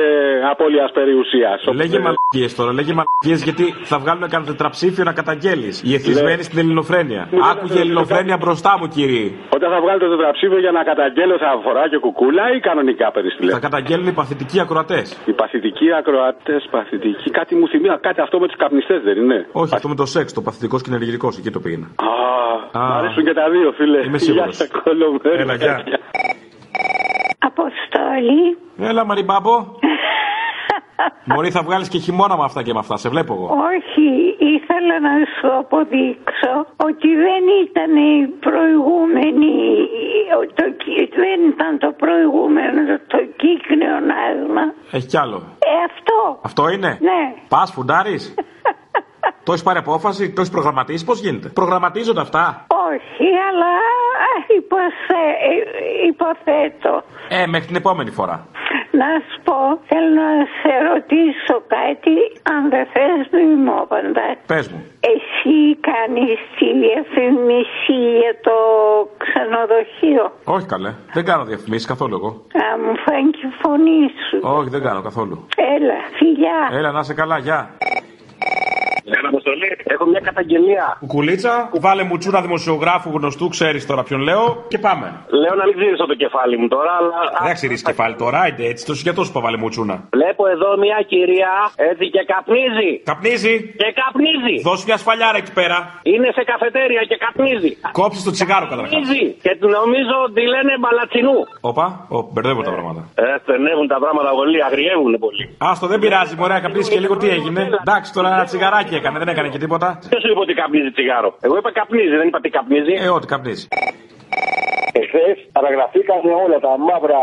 απώλειας 0.52 0.90
περιουσίας. 0.98 1.58
Λέγε 1.82 1.98
μαλακίες 2.06 2.54
τώρα, 2.58 2.72
λέγε 2.72 2.92
μαλακίες 2.98 3.40
γιατί 3.48 3.64
θα 3.90 3.98
βγάλουν 3.98 4.28
κανένα 4.28 4.50
τετραψήφιο 4.50 5.04
να 5.04 5.12
καταγγέλεις. 5.12 5.82
Οι 5.86 5.94
εθισμένοι 5.94 6.42
στην 6.42 6.58
ελληνοφρένεια. 6.58 7.28
Άκουγε 7.50 7.80
ελληνοφρένεια 7.80 8.36
μπροστά 8.36 8.76
μου, 8.80 8.86
κύριε. 8.88 9.23
Όταν 9.56 9.68
θα 9.74 9.78
βγάλετε 9.84 10.04
το 10.08 10.12
τετραψήφιο 10.16 10.58
για 10.64 10.72
να 10.78 10.82
καταγγέλω 10.90 11.34
θα 11.44 11.50
φορά 11.66 11.82
και 11.92 11.98
κουκούλα 12.04 12.44
ή 12.56 12.58
κανονικά 12.68 13.06
παίρνει 13.14 13.30
Θα 13.30 13.36
τηλέφωνο. 13.40 13.62
καταγγέλνουν 13.68 14.08
οι 14.12 14.16
παθητικοί 14.20 14.58
ακροατές. 14.64 15.06
Οι 15.30 15.32
παθητικοί 15.40 15.86
ακροατές, 16.00 16.62
παθητικοί. 16.74 17.28
Κάτι 17.38 17.52
μου 17.58 17.66
θυμίζει, 17.68 17.94
κάτι 18.08 18.20
αυτό 18.26 18.36
με 18.42 18.46
τους 18.48 18.56
καπνιστές 18.62 19.00
δεν 19.08 19.16
είναι; 19.22 19.38
Όχι, 19.60 19.74
αυτό 19.76 19.88
με 19.92 19.96
το 20.02 20.06
σεξ, 20.14 20.26
το 20.38 20.42
παθητικό 20.46 20.76
και 20.82 20.88
ενεργητικό, 20.92 21.28
εκεί 21.40 21.50
το 21.56 21.60
πήγαινα. 21.64 21.86
Α, 22.08 22.12
Α. 22.80 22.88
μ' 22.88 22.92
αρέσουν 23.00 23.24
και 23.28 23.34
τα 23.40 23.46
δύο, 23.54 23.68
φίλε. 23.78 23.98
Είμαι 24.06 24.18
σίγουρος. 24.18 24.56
Γεια 24.56 24.66
σας, 24.66 24.68
κολομέρι. 24.82 25.40
Έλα, 25.44 25.54
γεια. 25.54 25.76
Αποστόλη. 27.50 28.42
Έλα, 28.90 29.04
Μαριμπάμπο. 29.04 29.54
Μωρή, 31.24 31.50
θα 31.50 31.62
βγάλεις 31.62 31.88
και 31.88 31.98
χειμώνα 31.98 32.36
με 32.36 32.44
αυτά 32.44 32.62
και 32.62 32.72
με 32.72 32.78
αυτά, 32.78 32.96
σε 32.96 33.08
βλέπω 33.08 33.32
εγώ. 33.34 33.46
Όχι, 33.72 34.06
ήθελα 34.54 35.00
να 35.00 35.12
σου 35.34 35.48
αποδείξω 35.58 36.52
ότι 36.76 37.08
δεν 37.26 37.42
ήταν 37.64 37.96
η 37.96 38.26
προηγούμενη, 38.46 39.52
το, 40.54 40.64
κι- 40.82 41.08
δεν 41.14 41.38
ήταν 41.52 41.78
το 41.78 41.90
προηγούμενο, 41.96 42.80
το 43.06 43.18
κύκνιο 43.36 43.94
άσμα. 44.28 44.64
Έχει 44.90 45.06
κι 45.06 45.16
άλλο. 45.18 45.36
Ε, 45.58 45.74
αυτό. 45.90 46.38
Αυτό 46.42 46.68
είναι; 46.68 46.98
Ναι. 47.00 47.34
Πας, 47.48 47.72
φουντάρεις; 47.72 48.34
το 49.44 49.52
έχεις 49.52 49.62
πάρει 49.64 49.78
απόφαση, 49.78 50.32
το 50.32 50.40
έχεις 50.40 50.52
προγραμματίσει, 50.52 51.04
πώς 51.04 51.20
γίνεται; 51.20 51.48
Προγραμματίζονται 51.48 52.20
αυτά; 52.20 52.66
Όχι, 52.88 53.26
αλλά 53.48 53.72
α, 54.28 54.32
υποθε, 54.60 55.22
ε, 55.48 55.52
υποθέτω. 56.10 57.02
Ε, 57.28 57.46
μέχρι 57.46 57.66
την 57.66 57.76
επόμενη 57.76 58.10
φορά. 58.10 58.46
Να 59.00 59.10
σου 59.28 59.38
πω, 59.46 59.58
θέλω 59.90 60.10
να 60.22 60.28
σε 60.58 60.72
ρωτήσω 60.88 61.56
κάτι, 61.76 62.16
αν 62.52 62.60
δεν 62.72 62.84
θες 62.92 63.22
μη 63.32 63.54
μου 63.64 63.74
απαντάς. 63.82 64.36
Πες 64.46 64.68
μου. 64.70 64.80
Εσύ 65.12 65.56
κάνεις 65.90 66.38
τη 66.58 66.66
διαφήμιση 66.84 67.96
για 68.20 68.34
το 68.46 68.56
ξενοδοχείο; 69.22 70.24
Όχι 70.44 70.66
καλέ. 70.66 70.90
Δεν 71.12 71.24
κάνω 71.24 71.44
διαφημίσεις 71.44 71.86
καθόλου 71.86 72.14
εγώ. 72.20 72.30
Α, 72.64 72.66
μου 72.82 72.94
φάνηκε 73.04 73.46
η 73.46 73.52
φωνή 73.62 74.02
σου. 74.26 74.38
Όχι, 74.56 74.68
δεν 74.68 74.82
κάνω 74.82 75.00
καθόλου. 75.02 75.46
Έλα, 75.76 75.98
φιλιά. 76.18 76.58
Έλα, 76.78 76.90
να 76.92 77.00
είσαι 77.00 77.14
καλά, 77.14 77.38
γεια. 77.38 77.58
Έχω 79.94 80.04
μια 80.06 80.20
καταγγελία. 80.20 80.96
Κουκουλίτσα, 81.00 81.70
βάλε 81.80 82.02
μου 82.02 82.16
τσούρα 82.18 82.40
δημοσιογράφου 82.42 83.10
γνωστού, 83.16 83.48
ξέρεις 83.48 83.86
τώρα 83.86 84.02
ποιον 84.02 84.20
λέω 84.20 84.64
και 84.68 84.78
πάμε. 84.78 85.06
Λέω 85.42 85.54
να 85.60 85.64
μην 85.66 85.74
ξύρισω 85.78 86.06
το 86.06 86.14
κεφάλι 86.14 86.56
μου 86.58 86.68
τώρα, 86.68 86.92
αλλά. 87.00 87.18
Δεν 87.38 87.46
θα 87.48 87.52
ξηρίσει 87.52 87.84
κεφάλι 87.84 88.14
τώρα, 88.22 88.38
άιντε 88.40 88.64
έτσι, 88.72 88.86
τόσο 88.86 89.00
για 89.06 89.14
τόσο 89.14 89.32
που 89.32 89.40
βάλε 89.40 89.56
μου 89.56 89.68
τσούνα. 89.68 89.96
Βλέπω 90.18 90.42
εδώ 90.54 90.70
μια 90.84 90.98
κυρία 91.12 91.52
έτσι 91.90 92.04
και 92.14 92.22
καπνίζει. 92.32 92.90
Καπνίζει. 93.10 93.54
Και 93.82 93.88
καπνίζει. 94.00 94.54
Δώσε 94.68 94.84
μια 94.88 94.96
σφαλιάρα 95.02 95.38
εκεί 95.42 95.52
πέρα. 95.52 95.78
Είναι 96.12 96.28
σε 96.36 96.42
καφετέρια 96.50 97.02
και 97.10 97.16
καπνίζει. 97.24 97.70
Κόψεις 98.00 98.22
το 98.28 98.30
τσιγάρο 98.36 98.66
καταρχά. 98.72 98.90
Καπνίζει. 98.90 99.22
Και 99.44 99.52
του 99.60 99.68
νομίζω 99.78 100.14
ότι 100.26 100.40
λένε 100.54 100.72
μπαλατσινού. 100.80 101.36
Όπα, 101.70 101.84
Ω, 102.16 102.18
μπερδεύω 102.32 102.62
τα 102.68 102.70
πράγματα. 102.74 103.00
Ε, 103.14 103.24
στενεύουν 103.42 103.86
τα 103.94 103.98
πράγματα 104.02 104.30
πολύ, 104.40 104.58
αγριεύουν 104.68 105.12
πολύ. 105.24 105.44
Άστο, 105.70 105.86
δεν 105.92 105.98
πειράζει, 106.02 106.34
μωρέ, 106.40 106.56
καπνίσεις 106.64 106.90
και 106.94 107.00
λίγο 107.04 107.16
τι 107.16 107.28
έγινε. 107.36 107.62
Εντάξει, 107.84 108.08
τώρα 108.16 108.28
ένα 108.34 108.44
τσιγαράκι 108.44 108.93
έκανε, 109.00 109.18
δεν 109.18 109.28
έκανε 109.28 109.48
και 109.48 109.58
τίποτα. 109.58 109.98
Ποιος 110.10 110.22
σου 110.22 110.30
είπε 110.30 110.40
ότι 110.46 110.54
καπνίζει 110.54 110.90
τσιγάρο; 110.90 111.30
Εγώ 111.46 111.56
είπα 111.56 111.72
καπνίζει, 111.72 112.16
δεν 112.20 112.26
είπα 112.28 112.40
τι 112.40 112.48
καπνίζει. 112.48 112.94
Ε, 113.04 113.08
ό,τι 113.08 113.26
καπνίζει. 113.26 113.66
Εχθές 115.00 115.36
παραγραφήκαν 115.52 116.20
όλα 116.44 116.58
τα 116.66 116.72
μαύρα 116.88 117.20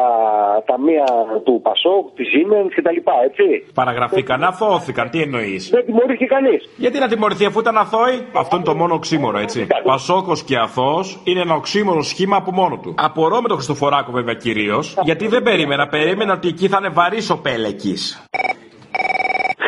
ταμεία 0.66 1.08
του 1.46 1.62
Πασόκ, 1.64 2.04
της 2.16 2.28
Siemens 2.34 2.72
κτλ. 2.76 3.00
Έτσι. 3.28 3.46
Παραγραφήκαν, 3.74 4.44
αθώθηκαν, 4.44 5.10
τι 5.10 5.22
εννοείς; 5.22 5.70
Δεν 5.70 5.86
τιμωρήθηκε 5.86 6.26
κανείς. 6.26 6.70
Γιατί 6.78 7.00
να 7.00 7.08
τιμωρηθεί 7.08 7.46
αφού 7.46 7.60
ήταν 7.60 7.78
αθώοι, 7.78 8.16
αυτό 8.34 8.56
είναι 8.56 8.66
το 8.66 8.76
μόνο 8.76 8.94
οξύμορο, 8.94 9.38
έτσι. 9.38 9.68
Πασόκος 9.84 10.44
και 10.44 10.58
αθώος 10.58 11.22
είναι 11.24 11.42
ένα 11.42 11.56
οξύμορο 11.56 12.02
σχήμα 12.02 12.38
από 12.38 12.52
μόνο 12.52 12.80
του. 12.82 12.94
Απορώ 12.98 13.42
με 13.42 13.48
τον 13.48 13.58
Χριστοφοράκο 13.58 14.12
βέβαια 14.12 14.34
κυρίως, 14.34 14.98
γιατί 15.04 15.28
δεν 15.28 15.44
περίμενα, 15.44 15.88
περίμενα 15.88 16.34
ότι 16.34 16.48
εκεί 16.48 16.68
θα 16.68 16.78
είναι 16.80 16.90
βαρύς 16.90 17.30
ο 17.30 17.42
Πέλεκης. 17.42 18.26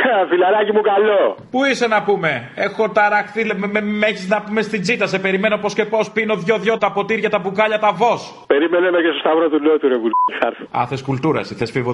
Φιλαράκι 0.29 0.71
μου 0.75 0.81
καλό. 0.81 1.21
Πού 1.51 1.59
είσαι 1.69 1.87
να 1.87 1.99
πούμε, 2.07 2.31
έχω 2.55 2.83
ταραχθεί, 2.89 3.41
με, 3.45 3.67
με, 3.73 3.81
με 3.81 4.05
έχεις 4.07 4.27
να 4.33 4.41
πούμε 4.41 4.61
στην 4.61 4.81
τσίτα, 4.81 5.07
σε 5.07 5.19
περιμένω 5.19 5.57
πώς 5.57 5.73
και 5.73 5.85
πώς 5.85 6.11
πίνω 6.11 6.35
δυο-δυο 6.35 6.77
τα 6.77 6.91
ποτήρια, 6.91 7.29
τα 7.29 7.39
μπουκάλια, 7.39 7.79
τα 7.79 7.91
βό. 7.99 8.13
Περίμενε 8.47 8.87
με 8.91 8.99
και 9.03 9.11
στο 9.13 9.19
σταυρό 9.23 9.49
του 9.49 9.59
Νότου, 9.65 9.87
ρε 9.87 9.97
βουλγάρ. 10.03 10.53
Α, 10.77 10.87
θες 10.89 11.01
κουλτούρα, 11.03 11.39
εσύ 11.39 11.53
θες 11.55 11.71
φίβο 11.71 11.91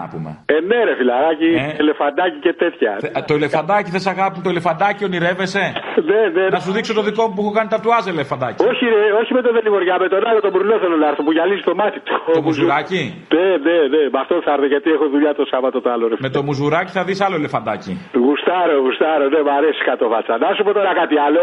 να 0.00 0.06
πούμε. 0.12 0.30
Ε, 0.46 0.56
ναι, 0.68 0.78
ρε 0.88 0.94
φιλαράκι, 0.98 1.50
ελεφαντάκι 1.82 2.38
και 2.44 2.52
τέτοια. 2.62 2.92
Ε, 3.18 3.22
Το 3.28 3.34
ελεφαντάκι, 3.34 3.88
θες 3.90 4.06
αγάπη, 4.06 4.40
το 4.40 4.48
ελεφαντάκι 4.54 5.04
ονειρεύεσαι; 5.04 5.64
Ναι, 6.10 6.20
ναι. 6.36 6.44
Να 6.54 6.58
σου 6.64 6.72
δείξω 6.72 6.92
το 6.94 7.02
δικό 7.08 7.22
μου 7.28 7.34
που 7.34 7.40
έχω 7.44 7.52
κάνει 7.58 7.68
τατουάζ 7.74 8.04
ελεφαντάκι. 8.06 8.58
Όχι, 8.70 8.84
ρε, 8.94 9.02
όχι 9.20 9.32
με 9.36 9.42
τον 9.46 9.52
Δελιβοριά, 9.56 9.96
με 10.04 10.08
τον 10.08 10.26
άλλο 10.28 10.40
τον 10.40 10.50
Μπουρνό 10.52 10.76
θέλω 10.82 10.96
να 10.96 11.08
έρθω 11.10 11.22
που 11.26 11.32
γυαλίζει 11.36 11.62
το 11.70 11.74
μάτι 11.74 11.98
του. 12.06 12.14
Το 12.38 12.42
μουζουράκι; 12.46 13.00
Ναι, 13.34 13.48
ναι, 13.66 13.76
ναι, 13.92 14.02
με 14.14 14.18
αυτό 14.24 14.34
θα 14.44 14.50
έρθω 14.54 14.66
γιατί 14.74 14.88
έχω 14.96 15.06
δουλειά 15.14 15.32
το 15.34 15.44
Σάββατο 15.52 15.80
το 15.84 15.88
άλλο, 15.94 16.04
ρε. 16.08 16.16
Με 16.18 16.30
το 16.36 16.42
μουζουράκι 16.42 16.90
θα 16.98 17.02
δεις 17.04 17.20
άλλο 17.26 17.36
ελεφαντάκι. 17.44 17.92
Γουστάρω, 18.26 18.76
γουστάρω, 18.84 19.24
ναι, 19.34 19.40
μ' 19.48 19.54
αρέσει 19.58 19.80
κάτω 19.90 20.04
βάτσα. 20.12 20.34
Να 20.44 20.48
σου 20.54 20.62
πω 20.66 20.70
τώρα 20.78 20.92
κάτι 21.00 21.16
άλλο. 21.26 21.42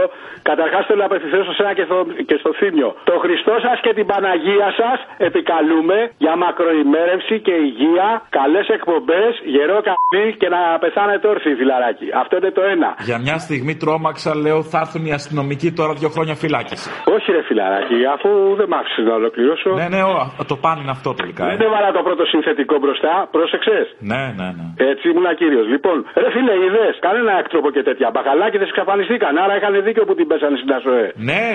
Καταρχάς 0.49 0.81
θέλω 0.87 0.99
να 1.03 1.07
απευθυνθώ 1.11 1.39
σε 1.47 1.53
σένα 1.57 1.71
και 1.77 1.85
στο, 1.89 1.97
και 2.29 2.37
στο 2.41 2.51
θύμιο. 2.59 2.89
Το 3.09 3.15
Χριστό 3.23 3.53
σας 3.65 3.77
και 3.85 3.91
την 3.97 4.05
Παναγία 4.11 4.69
σας 4.81 4.97
επικαλούμε 5.27 5.97
για 6.23 6.33
μακροημέρευση 6.43 7.35
και 7.45 7.55
υγεία, 7.69 8.07
καλές 8.39 8.67
εκπομπές, 8.77 9.31
γερό 9.55 9.77
καπνί 9.87 10.25
και 10.41 10.49
να 10.55 10.61
πεθάνετε 10.83 11.25
όρθιοι, 11.33 11.53
φιλαράκι. 11.61 12.07
Αυτό 12.21 12.33
είναι 12.39 12.51
το 12.57 12.63
ένα. 12.73 12.89
Για 13.09 13.17
μια 13.25 13.37
στιγμή 13.45 13.73
τρόμαξα, 13.83 14.31
λέω, 14.43 14.59
θα 14.71 14.79
έρθουν 14.83 15.03
οι 15.09 15.13
αστυνομικοί 15.19 15.69
τώρα 15.79 15.91
δύο 16.01 16.09
χρόνια 16.15 16.35
φυλάκιση. 16.41 16.87
Όχι, 17.15 17.27
ρε 17.35 17.41
φιλαράκι, 17.49 17.97
αφού 18.15 18.29
δεν 18.59 18.67
μ' 18.71 18.77
άφησες 18.79 19.05
να 19.09 19.13
ολοκληρώσω. 19.21 19.69
Ναι, 19.81 19.87
ναι, 19.93 20.01
ο, 20.41 20.45
το 20.51 20.55
πάνε 20.63 20.79
είναι 20.83 20.95
αυτό 20.97 21.09
τελικά. 21.21 21.43
Δεν 21.51 21.61
ε. 21.61 21.65
έβαλα 21.69 21.89
το 21.97 22.01
πρώτο 22.07 22.23
συνθετικό 22.33 22.75
μπροστά, 22.83 23.13
πρόσεξες. 23.35 23.85
Ναι, 24.11 24.23
ναι, 24.39 24.47
ναι. 24.57 24.67
Έτσι 24.91 25.03
ήμουν 25.11 25.27
κύριος. 25.41 25.65
Λοιπόν, 25.73 25.90
ρε 26.23 26.29
φίλε, 26.33 26.53
είδες 26.65 26.95
κανένα 27.05 27.31
έκτροπο 27.41 27.69
και 27.75 27.83
τέτοια. 27.87 28.07
Μπακαλάκιδε 28.13 28.65
εξαφανιστήκαν. 28.71 29.33
Άρα 29.43 29.53
είχαν 29.57 29.73
δίκιο 29.87 30.03
που 30.07 30.15
την 30.19 30.25
πέσανε 30.29 30.57
στην 30.61 30.71
ΑΣΟΕ. 30.77 31.07
Ναι, 31.29 31.47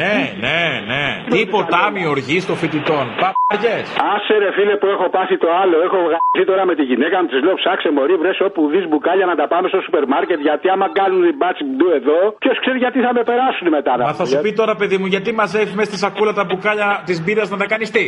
ναι, 0.00 0.14
ναι, 0.44 0.58
ναι. 0.90 1.04
Τι 1.32 1.40
ποτάμι 1.54 2.02
οργής 2.14 2.42
των 2.48 2.56
φοιτητών. 2.60 3.04
Παπαριέ. 3.22 3.76
Άσε 4.14 4.34
ρε 4.42 4.50
φίλε 4.56 4.74
που 4.80 4.88
έχω 4.94 5.06
πάθει 5.16 5.36
το 5.44 5.48
άλλο. 5.62 5.76
Έχω 5.86 5.98
βγάλει 6.06 6.44
τώρα 6.50 6.62
με 6.70 6.74
τη 6.78 6.84
γυναίκα 6.90 7.16
μου, 7.20 7.26
της 7.32 7.40
λέω 7.46 7.54
ψάξε 7.62 7.88
μωρή, 7.96 8.14
βρες 8.22 8.38
όπου 8.48 8.60
δεις 8.72 8.84
μπουκάλια 8.88 9.26
να 9.32 9.36
τα 9.40 9.46
πάμε 9.52 9.66
στο 9.72 9.78
σούπερ 9.84 10.04
μάρκετ. 10.14 10.38
Γιατί 10.48 10.66
άμα 10.74 10.86
κάνουν 10.98 11.20
την 11.28 11.36
μπάτσι 11.40 11.64
μπλου 11.70 11.88
εδώ, 11.98 12.18
ποιος 12.42 12.56
ξέρει 12.62 12.78
γιατί 12.84 12.98
θα 13.06 13.12
με 13.18 13.22
περάσουν 13.30 13.66
μετά. 13.76 13.92
Μα 14.08 14.14
θα 14.20 14.24
σου 14.30 14.38
πει 14.44 14.50
τώρα, 14.60 14.72
παιδί 14.80 14.96
μου, 15.00 15.06
γιατί 15.14 15.30
μαζεύεις 15.40 15.74
μέσα 15.78 15.88
στη 15.90 15.98
σακούλα 16.04 16.32
τα 16.38 16.44
μπουκάλια 16.48 16.88
της 17.08 17.18
μπύρας 17.22 17.48
να 17.54 17.58
τα 17.62 17.66
κάνεις 17.72 17.88
τι; 17.94 18.04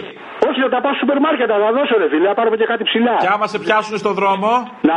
Όχι, 0.48 0.58
να 0.64 0.68
τα 0.74 0.78
πάω 0.82 0.92
στο 0.92 1.00
σούπερ 1.02 1.18
μάρκετ, 1.26 1.48
να 1.54 1.58
τα 1.64 1.70
δώσω 1.76 1.94
ρε 2.02 2.08
φίλε, 2.12 2.26
να 2.32 2.36
πάρουμε 2.38 2.56
και 2.60 2.68
κάτι 2.72 2.82
ψηλά. 2.90 3.14
Και 3.24 3.30
άμα 3.34 3.46
σε 3.52 3.58
πιάσουν 3.64 3.94
στο 4.02 4.10
δρόμο 4.18 4.50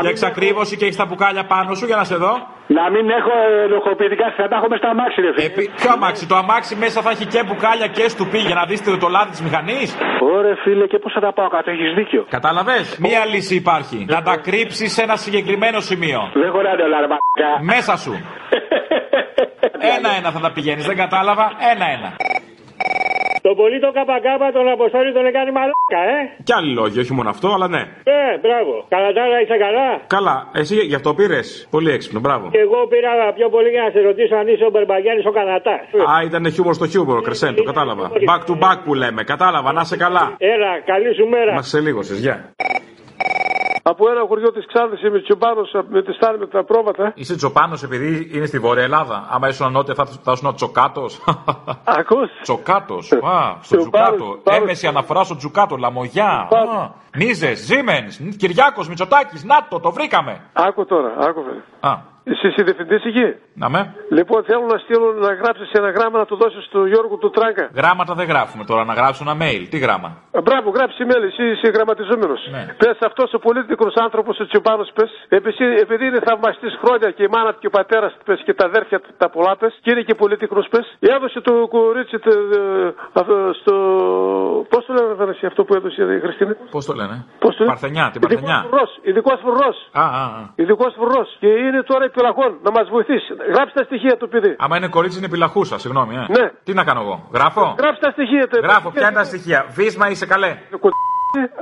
για 0.04 0.10
εξακρίβωση 0.16 0.76
και 0.78 0.86
έχεις 0.88 1.00
τα 1.02 1.06
μπουκάλια 1.06 1.44
πάνω 1.54 1.72
σου 1.78 1.86
για 1.86 1.96
να 2.02 2.04
σε 2.12 2.16
δω. 2.24 2.34
Να 2.78 2.84
μην 2.94 3.06
έχω 3.20 3.34
ενοχοποιητικά, 3.68 4.26
θα 4.38 4.48
τα 4.48 4.56
έχω 4.60 4.68
μες 4.72 4.80
στα 4.82 4.90
αμάξι, 4.90 5.22
ρε 5.22 5.32
φίλε. 5.36 5.68
Ποιο 5.80 5.90
αμάξι, 5.98 6.24
το 6.32 6.36
αμάξι 6.36 6.74
μέσα 6.84 7.02
θα 7.06 7.10
έχει 7.16 7.26
και 7.34 7.42
μπουκάλια 7.46 7.88
και 7.88 8.08
στουπί 8.14 8.40
για 8.50 8.56
να 8.60 8.64
δεις 8.70 8.80
το 9.04 9.08
λάδι 9.16 9.32
της 9.36 9.42
μηχανής. 9.46 9.90
Ωραία, 10.36 10.56
φίλε, 10.64 10.86
και 10.92 11.00
πώς 11.04 11.12
θα 11.16 11.20
τα 11.20 11.32
πάω 11.38 11.48
κάτω, 11.56 11.72
έχεις 11.72 11.94
δίκιο. 12.00 12.22
Κατάλαβες; 12.30 12.98
Μία 13.06 13.26
λύση 13.32 13.56
υπάρχει. 13.56 14.06
Να 14.10 14.22
τα 14.22 14.36
κρύψεις 14.48 14.94
σε 14.94 15.02
ένα 15.02 15.16
συγκεκριμένο 15.16 15.80
σημείο. 15.80 16.20
Δεν 16.42 16.50
χωράνε 16.52 16.84
όλα, 16.88 16.98
ρε 17.04 17.08
μαλάκα. 17.14 17.50
Μέσα 17.74 17.94
σου. 18.04 18.14
Ένα-ένα 19.96 20.30
θα 20.32 20.40
τα 20.40 20.52
πηγαίνεις, 20.52 20.86
δεν 20.86 20.96
κατάλαβα. 20.96 21.46
Ένα-ένα. 21.72 22.10
Το 23.42 23.52
πολύ 23.62 23.80
το 23.80 23.92
καπακάπα 23.98 24.48
τον 24.52 24.66
Αποστόλη 24.76 25.14
τον 25.14 25.26
έκανε 25.26 25.52
μαλάκα, 25.58 26.02
ε. 26.16 26.20
Κι 26.48 26.54
άλλοι 26.58 26.72
λόγοι, 26.80 27.00
όχι 27.00 27.14
μόνο 27.18 27.30
αυτό, 27.30 27.48
αλλά 27.56 27.68
ναι. 27.76 27.84
Ε, 28.16 28.38
μπράβο. 28.44 28.74
Καλατάρα 28.94 29.38
είσαι 29.44 29.58
καλά. 29.66 29.90
Καλά, 30.16 30.36
εσύ 30.60 30.76
γι' 30.92 30.96
αυτό 30.96 31.10
πήρε. 31.20 31.40
Πολύ 31.70 31.90
έξυπνο, 31.92 32.20
μπράβο. 32.20 32.46
Και 32.56 32.62
εγώ 32.68 32.80
πήρα 32.92 33.12
πιο 33.38 33.48
πολύ 33.50 33.70
για 33.70 33.82
να 33.86 33.90
σε 33.90 34.00
ρωτήσω 34.10 34.36
αν 34.36 34.48
είσαι 34.48 34.66
ο 34.70 34.70
Μπερμπαγιάννη 34.70 35.22
ο 35.32 35.32
Κανατά. 35.32 35.76
Α, 36.12 36.16
ήταν 36.30 36.52
χιούμορ 36.52 36.74
στο 36.74 36.88
χιούμορ, 36.88 37.22
κρεσέν, 37.22 37.56
το 37.56 37.64
κατάλαβα. 37.64 38.06
Back 38.30 38.42
to 38.50 38.54
back 38.64 38.78
που 38.86 38.94
λέμε, 38.94 39.24
κατάλαβα, 39.24 39.72
να 39.72 39.82
είσαι 39.82 39.98
καλά. 39.98 40.36
Έλα, 40.38 40.72
καλή 40.92 41.14
σου 41.18 41.26
μέρα. 41.28 41.54
Μα 41.54 41.62
σε 41.62 41.80
λίγο, 41.80 42.02
σε 42.04 42.16
γεια. 42.16 42.36
Από 43.90 44.10
ένα 44.10 44.26
χωριό 44.28 44.52
της 44.52 44.66
Ξάνθης 44.66 45.02
είμαι 45.04 45.20
τσιμπάνο 45.22 45.62
με 45.90 46.02
τη 46.04 46.14
στάρι 46.14 46.38
με 46.40 46.48
τα 46.48 46.64
πρόβατα. 46.64 47.12
Είσαι 47.16 47.36
τσοπάνο 47.36 47.78
επειδή 47.84 48.30
είναι 48.34 48.46
στη 48.46 48.60
Βόρεια 48.60 48.84
Ελλάδα. 48.84 49.28
Άμα 49.30 49.48
ήσουν 49.48 49.72
νότια 49.72 49.94
θα, 49.94 50.06
θα 50.06 50.32
ήσουν 50.32 50.56
τσοκάτος. 50.56 51.20
Ακούς; 51.84 52.30
Τσοκάτος. 52.42 53.12
Α, 53.12 53.58
στο 53.62 53.78
Τσοπάνος, 53.78 54.08
τσουκάτο. 54.10 54.16
Τσοπάνος. 54.16 54.62
Έμεση 54.62 54.88
αναφορά 54.88 55.24
στο 55.24 55.36
τσουκάτο. 55.36 55.76
Λαμογιά. 55.78 56.48
Α, 57.18 57.26
Νίζε, 57.26 57.54
Ζήμεν, 57.54 58.36
Κυριάκος, 58.38 58.88
Μητσοτάκης, 58.88 59.44
Νάτο, 59.44 59.80
το 59.80 59.92
βρήκαμε. 59.92 60.42
Άκου 60.54 60.86
τώρα, 60.86 61.14
άκου. 61.20 61.42
Α. 61.80 62.16
Εσύ 62.32 62.48
είσαι 62.48 62.64
διευθυντής 62.64 63.04
εκεί; 63.10 63.26
Να 63.62 63.68
με. 63.70 63.82
Λοιπόν, 64.18 64.40
θέλω 64.50 64.66
να 64.74 64.78
στείλω 64.84 65.08
να 65.26 65.34
γράψεις 65.42 65.70
ένα 65.80 65.90
γράμμα 65.98 66.18
να 66.20 66.26
το 66.26 66.36
δώσεις 66.36 66.68
του 66.72 66.86
Γιώργου 66.92 67.18
του 67.18 67.30
Τράγκα. 67.30 67.66
Γράμματα 67.80 68.14
δεν 68.20 68.28
γράφουμε 68.32 68.64
τώρα, 68.70 68.84
να 68.90 68.94
γράψω 69.00 69.22
ένα 69.28 69.36
mail. 69.44 69.62
Τι 69.70 69.78
γράμμα; 69.86 70.10
Α, 70.38 70.42
Μπράβο, 70.42 70.70
γράψει 70.78 70.98
email, 71.06 71.24
εσύ 71.30 71.44
είσαι 71.52 71.68
γραμματιζόμενος. 71.76 72.42
Ναι. 72.52 72.64
Πες 72.82 72.98
αυτός 73.10 73.34
ο 73.34 73.40
πολίτικος 73.40 73.94
άνθρωπος, 74.06 74.40
ο 74.40 74.46
Τσιμπάνο, 74.48 74.84
πες, 74.98 75.10
επειδή 75.86 76.06
είναι 76.06 76.20
θαυμαστής 76.28 76.74
χρόνια 76.82 77.10
και 77.16 77.24
η 77.24 77.30
μάνα 77.36 77.52
του 77.54 77.60
και 77.60 77.70
ο 77.72 77.74
πατέρας 77.80 78.12
του, 78.18 78.24
πες, 78.28 78.40
και 78.46 78.54
τα 78.54 78.66
αδέρφια 78.66 79.00
του 79.00 79.10
τα 79.18 79.28
πολλά, 79.30 79.54
πες, 79.62 79.74
και 79.84 79.92
είναι 79.92 80.02
και 80.02 80.16
πολίτικος, 80.22 80.68
πες, 80.74 80.86
έδωσε 81.00 81.40
το 81.48 81.54
κορίτσι 81.76 82.18
το, 82.20 82.30
ε, 82.30 82.94
αυτό, 83.20 83.36
στο. 83.62 83.74
Πώς 84.72 84.86
το 84.86 84.92
λένε, 84.98 85.16
Θανάση, 85.20 85.46
αυτό 85.46 85.62
που 85.66 85.74
έδωσε 85.78 86.02
η 86.18 86.20
Χριστίνα; 86.26 86.54
Πώς 86.76 86.86
το 86.86 86.94
λένε; 87.00 87.07
Πώς 87.44 87.56
το 87.56 87.64
λένε; 87.64 87.72
Παρθενιά, 87.74 88.06
την 88.14 88.22
Παρθενιά. 88.22 88.66
Ειδικός 89.10 89.40
φρουρός. 89.44 89.78
Α, 89.92 90.02
α, 90.02 90.24
α. 90.40 90.44
Ειδικός 90.56 90.94
φρουρός. 90.98 91.28
Και 91.40 91.48
είναι 91.48 91.82
τώρα 91.92 92.04
επιλαχών 92.04 92.52
να 92.64 92.72
μας 92.72 92.86
βοηθήσει. 92.90 93.28
Γράψει 93.54 93.74
τα 93.80 93.84
στοιχεία 93.84 94.18
του 94.18 94.28
παιδί. 94.30 94.56
Άμα 94.60 94.78
είναι 94.78 94.88
κορίτσι, 94.88 95.18
είναι 95.18 95.28
επιλαχούσα, 95.32 95.78
συγγνώμη. 95.80 96.16
Ε. 96.16 96.26
Ναι. 96.40 96.46
Τι 96.64 96.74
να 96.74 96.84
κάνω 96.84 97.02
εγώ. 97.02 97.16
Γράφω; 97.34 97.76
Γράψει 97.80 98.02
τα 98.02 98.12
στοιχεία 98.12 98.48
του. 98.48 98.60
Γράφω, 98.64 98.90
ποια 98.92 99.08
είναι 99.08 99.16
τα 99.16 99.24
στοιχεία; 99.24 99.66
Βίσμα 99.78 100.10
είσαι 100.10 100.26
καλέ. 100.26 100.58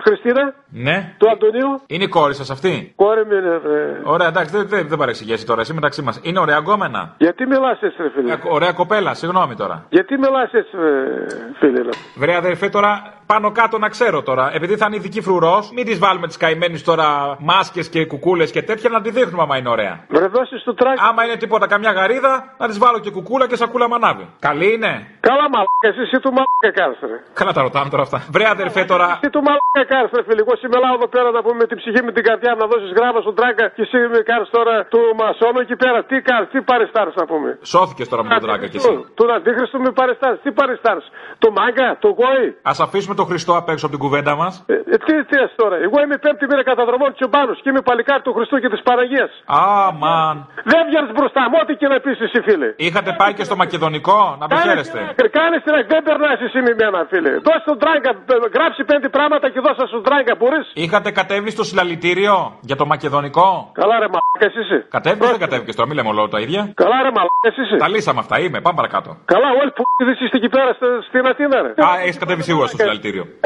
Χριστίνα, 0.03 0.53
Ναι. 0.69 1.13
του 1.17 1.29
Αντωνίου. 1.31 1.81
Είναι 1.87 2.03
η 2.03 2.07
κόρη 2.07 2.33
σας 2.33 2.49
αυτή; 2.49 2.93
Κόρη 2.95 3.25
μου 3.25 3.33
είναι, 3.33 3.57
βρε. 3.57 4.01
Ωραία, 4.03 4.27
εντάξει, 4.27 4.57
δεν, 4.57 4.67
δεν, 4.67 4.87
δεν 4.87 4.97
παρεξηγήσει 4.97 5.45
τώρα, 5.45 5.61
εσύ 5.61 5.73
μεταξύ 5.73 6.01
μας. 6.01 6.19
Είναι 6.23 6.39
ωραία 6.39 6.57
γκόμενα; 6.57 7.13
Γιατί 7.17 7.45
μιλάς 7.45 7.81
έτσι, 7.81 8.01
ρε 8.01 8.09
φίλε; 8.09 8.33
Ε, 8.33 8.37
Ωραία 8.49 8.71
κοπέλα, 8.71 9.13
συγγνώμη 9.13 9.55
τώρα. 9.55 9.85
Γιατί 9.89 10.17
μιλάς 10.17 10.53
έτσι, 10.53 10.77
ρε, 10.77 11.25
φίλε. 11.59 11.81
ρε. 11.81 11.89
Βρε 12.15 12.35
αδερφέ 12.35 12.69
τώρα, 12.69 13.13
πάνω 13.25 13.51
κάτω 13.51 13.77
να 13.77 13.89
ξέρω 13.89 14.23
τώρα. 14.23 14.45
Επειδή 14.53 14.75
θα 14.77 14.85
είναι 14.87 14.95
ειδική 14.95 15.21
φρουρός, 15.21 15.71
μην 15.75 15.85
τη 15.85 15.93
βάλουμε 15.95 16.27
τις 16.27 16.37
καημένες 16.37 16.83
τώρα 16.83 17.07
μάσκες 17.39 17.89
και 17.89 18.05
κουκούλες 18.05 18.51
και 18.51 18.61
τέτοια 18.61 18.89
να 18.89 19.01
τη 19.01 19.09
δείχνουμε 19.09 19.43
άμα 19.43 19.57
είναι 19.57 19.69
ωραία. 19.69 19.93
Βρε, 20.09 20.27
δώσεις 20.27 20.63
του 20.63 20.73
τράκι. 20.73 21.01
Άμα 21.09 21.21
είναι 21.25 21.37
τίποτα, 21.43 21.67
καμιά 21.67 21.91
γαρίδα, 21.91 22.33
να 22.57 22.67
της 22.67 22.77
βάλω 22.77 22.99
και 22.99 23.11
κουκούλα 23.11 23.47
και 23.47 23.55
σακούλα 23.55 23.87
μανάβι. 23.89 24.25
Καλή 24.39 24.73
είναι. 24.73 24.91
Καλά, 25.27 25.45
μαλάκα, 25.53 25.87
εσύ, 25.91 26.01
εσύ 26.07 26.17
του 26.23 26.31
μαλάκα 26.37 26.69
κάρες, 26.79 26.99
ρε. 27.11 27.17
Καλά 27.39 27.51
τα 27.57 27.61
ρωτάμε 27.61 27.89
τώρα 27.93 28.03
αυτά. 28.07 28.17
Βρε 28.35 28.45
αδερφέ 28.55 28.81
τώρα. 28.93 29.07
Εσύ 29.17 29.29
του 29.35 29.41
μαλάκα 29.47 29.83
κάρες, 29.91 30.11
ρε 30.17 30.23
φίλε. 30.27 30.41
Εγώ 30.45 30.55
σήμερα 30.63 30.87
εδώ 30.97 31.07
πέρα 31.15 31.29
να 31.37 31.41
πούμε 31.45 31.57
με 31.63 31.67
την 31.71 31.77
ψυχή 31.81 32.01
με 32.09 32.11
την 32.17 32.23
καρδιά 32.29 32.51
να 32.59 32.65
δώσεις 32.71 32.91
γράμμα 32.97 33.19
στον 33.25 33.35
τράγκα 33.39 33.65
και 33.75 33.81
εσύ 33.87 33.97
με 34.13 34.19
κάρες 34.29 34.49
τώρα 34.57 34.73
του 34.91 34.99
μασόνο 35.21 35.57
εκεί 35.65 35.75
πέρα. 35.83 35.99
Τι 36.09 36.15
κάρες, 36.29 36.47
τι 36.53 36.59
παρεστάρες 36.71 37.15
να 37.21 37.25
πούμε. 37.31 37.49
Σώθηκες 37.73 38.07
τώρα 38.11 38.21
με 38.23 38.29
τον 38.35 38.43
τράγκα 38.47 38.67
κι 38.71 38.77
εσύ. 38.81 38.93
Τον 39.19 39.27
αντίχρηστο 39.35 39.77
με 39.85 39.91
παρεστάρες. 39.99 40.39
Τι 40.43 40.51
παρεστάρες. 40.59 41.05
Το 41.43 41.47
μάγκα, 41.57 41.87
το 42.03 42.09
γόη. 42.19 42.47
Α 42.71 42.73
αφήσουμε 42.87 43.14
τον 43.21 43.25
Χριστό 43.29 43.53
απ' 43.61 43.69
έξω 43.73 43.85
από 43.87 43.95
την 43.95 44.03
κουβέντα 44.05 44.33
μας; 44.41 44.53
Ε, 44.67 44.73
ε, 44.93 44.97
τι 45.05 45.13
θες 45.31 45.49
τώρα; 45.61 45.75
Εγώ 45.87 45.97
είμαι 46.03 46.17
πέμπτη 46.25 46.45
μέρα 46.51 46.63
καταδρομών 46.71 47.09
τσιμπάνους 47.15 47.57
και 47.61 47.69
είμαι 47.71 47.81
παλικάρι 47.89 48.21
του 48.27 48.33
Χριστού 48.37 48.55
και 48.63 48.69
της 48.73 48.81
Παραγίας. 48.89 49.31
Αμαν. 49.45 50.35
Δεν 50.71 50.81
βγαίνεις 50.89 51.11
μπροστά 51.17 51.41
μου, 51.49 51.55
ό,τι 51.61 51.73
και 51.81 51.87
να 51.93 51.97
πεις 52.03 52.17
εσύ 52.25 52.39
φίλε. 52.47 52.67
Είχατε 52.87 53.11
πάει 53.21 53.33
και 53.37 53.43
στο 53.49 53.55
Μακεδονικό, 53.63 54.19
να 54.41 54.45
το 54.51 54.55
χαίρεστε. 54.65 54.99
Κάνε 55.37 55.57
την 55.65 55.73
εκ- 55.79 55.89
δεν 55.93 56.01
περνάς 56.07 56.39
εσύ 56.47 56.59
με 56.67 56.71
μένα 56.81 56.99
φίλε. 57.11 57.31
Δώσε 57.47 57.63
τον 57.69 57.77
τράγκα, 57.83 58.11
ε, 58.33 58.35
γράψει 58.55 58.81
πέντε 58.91 59.07
πράγματα 59.17 59.45
και 59.53 59.59
δώσα 59.67 59.83
στον 59.91 60.01
τράγκα, 60.07 60.33
μπορείς. 60.39 60.65
Είχατε 60.83 61.09
κατέβει 61.19 61.49
στο 61.55 61.63
συλλαλητήριο 61.69 62.35
για 62.69 62.75
το 62.81 62.85
Μακεδονικό; 62.93 63.47
Καλά 63.81 63.95
ρε 64.03 64.07
μαλάκας 64.15 64.53
είσαι. 64.61 64.77
Κατέβηκε 64.95 65.25
δεν 65.35 65.39
κατέβηκες 65.45 65.75
τώρα, 65.75 65.87
μην 65.89 65.97
λέμε 65.97 66.09
όλο 66.13 66.27
τα 66.33 66.39
ίδια. 66.45 66.61
Καλά 66.83 66.97
ρε 67.05 67.11
μαλάκας 67.17 67.55
είσαι. 67.61 67.75
Τα 67.83 67.87
λύσαμε 67.93 68.19
αυτά, 68.23 68.35
είμαι, 68.43 68.57
πάμε 68.65 68.75
παρακάτω. 68.81 69.09
Καλά, 69.33 69.49
όλοι 69.61 69.71
που 69.77 69.83
είδες 70.01 70.17
είστε 70.23 70.37
εκεί 70.41 70.49
πέρα 70.55 70.69
στη- 70.77 71.01
στην 71.09 71.23
Αθήνα 71.31 71.57
ρε. 71.65 71.71
Α, 71.87 71.89
έχεις 72.05 72.17
κατέβει 72.23 72.43
σίγουρα 72.49 72.67
στο 72.67 72.77
συλλαλητήριο. 72.77 73.04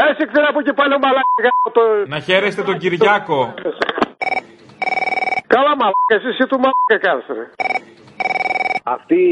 Έτσι 0.10 0.26
ξέρει 0.32 0.48
από 0.50 0.60
εκεί 0.60 0.74
πάλι 0.74 0.94
ο 0.94 1.00
μαλάκας 1.00 1.56
το... 1.78 1.82
Να 2.08 2.20
χαίρεστε 2.20 2.62
τον 2.64 2.78
Κυριάκο. 2.78 3.54
Καλά 5.48 5.72
μαλάκας 5.80 6.24
εσύ 6.32 6.44
του 6.50 6.60
μαλάκα 6.64 6.98
κάνεις 7.08 7.26
ρε. 7.38 7.46
Αυτοί, 8.84 9.24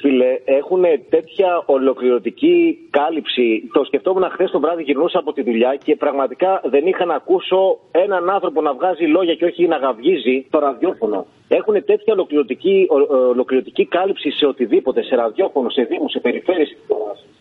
φίλε, 0.00 0.40
έχουν 0.44 0.82
τέτοια 1.10 1.62
ολοκληρωτική 1.66 2.78
κάλυψη. 2.90 3.70
Το 3.72 3.84
σκεφτόμουν 3.84 4.30
χθες 4.30 4.50
το 4.50 4.60
βράδυ, 4.60 4.82
γυρνούσα 4.82 5.18
από 5.18 5.32
τη 5.32 5.42
δουλειά 5.42 5.76
και 5.84 5.96
πραγματικά 5.96 6.60
δεν 6.64 6.86
είχα 6.86 7.04
να 7.04 7.14
ακούσω 7.14 7.78
έναν 7.90 8.30
άνθρωπο 8.30 8.60
να 8.60 8.72
βγάζει 8.74 9.04
λόγια 9.04 9.34
και 9.34 9.44
όχι 9.44 9.66
να 9.66 9.76
γαυγίζει 9.76 10.46
το 10.50 10.58
ραδιόφωνο. 10.58 11.26
Έχουν 11.48 11.74
τέτοια 11.74 12.12
ολοκληρωτική, 12.12 12.86
ο- 12.90 13.14
ολοκληρωτική 13.16 13.86
κάλυψη 13.86 14.30
σε 14.30 14.46
οτιδήποτε, 14.46 15.02
σε 15.02 15.14
ραδιόφωνο, 15.16 15.70
σε 15.70 15.82
δήμους, 15.82 16.10
σε 16.12 16.20
περιφέρειες. 16.20 16.76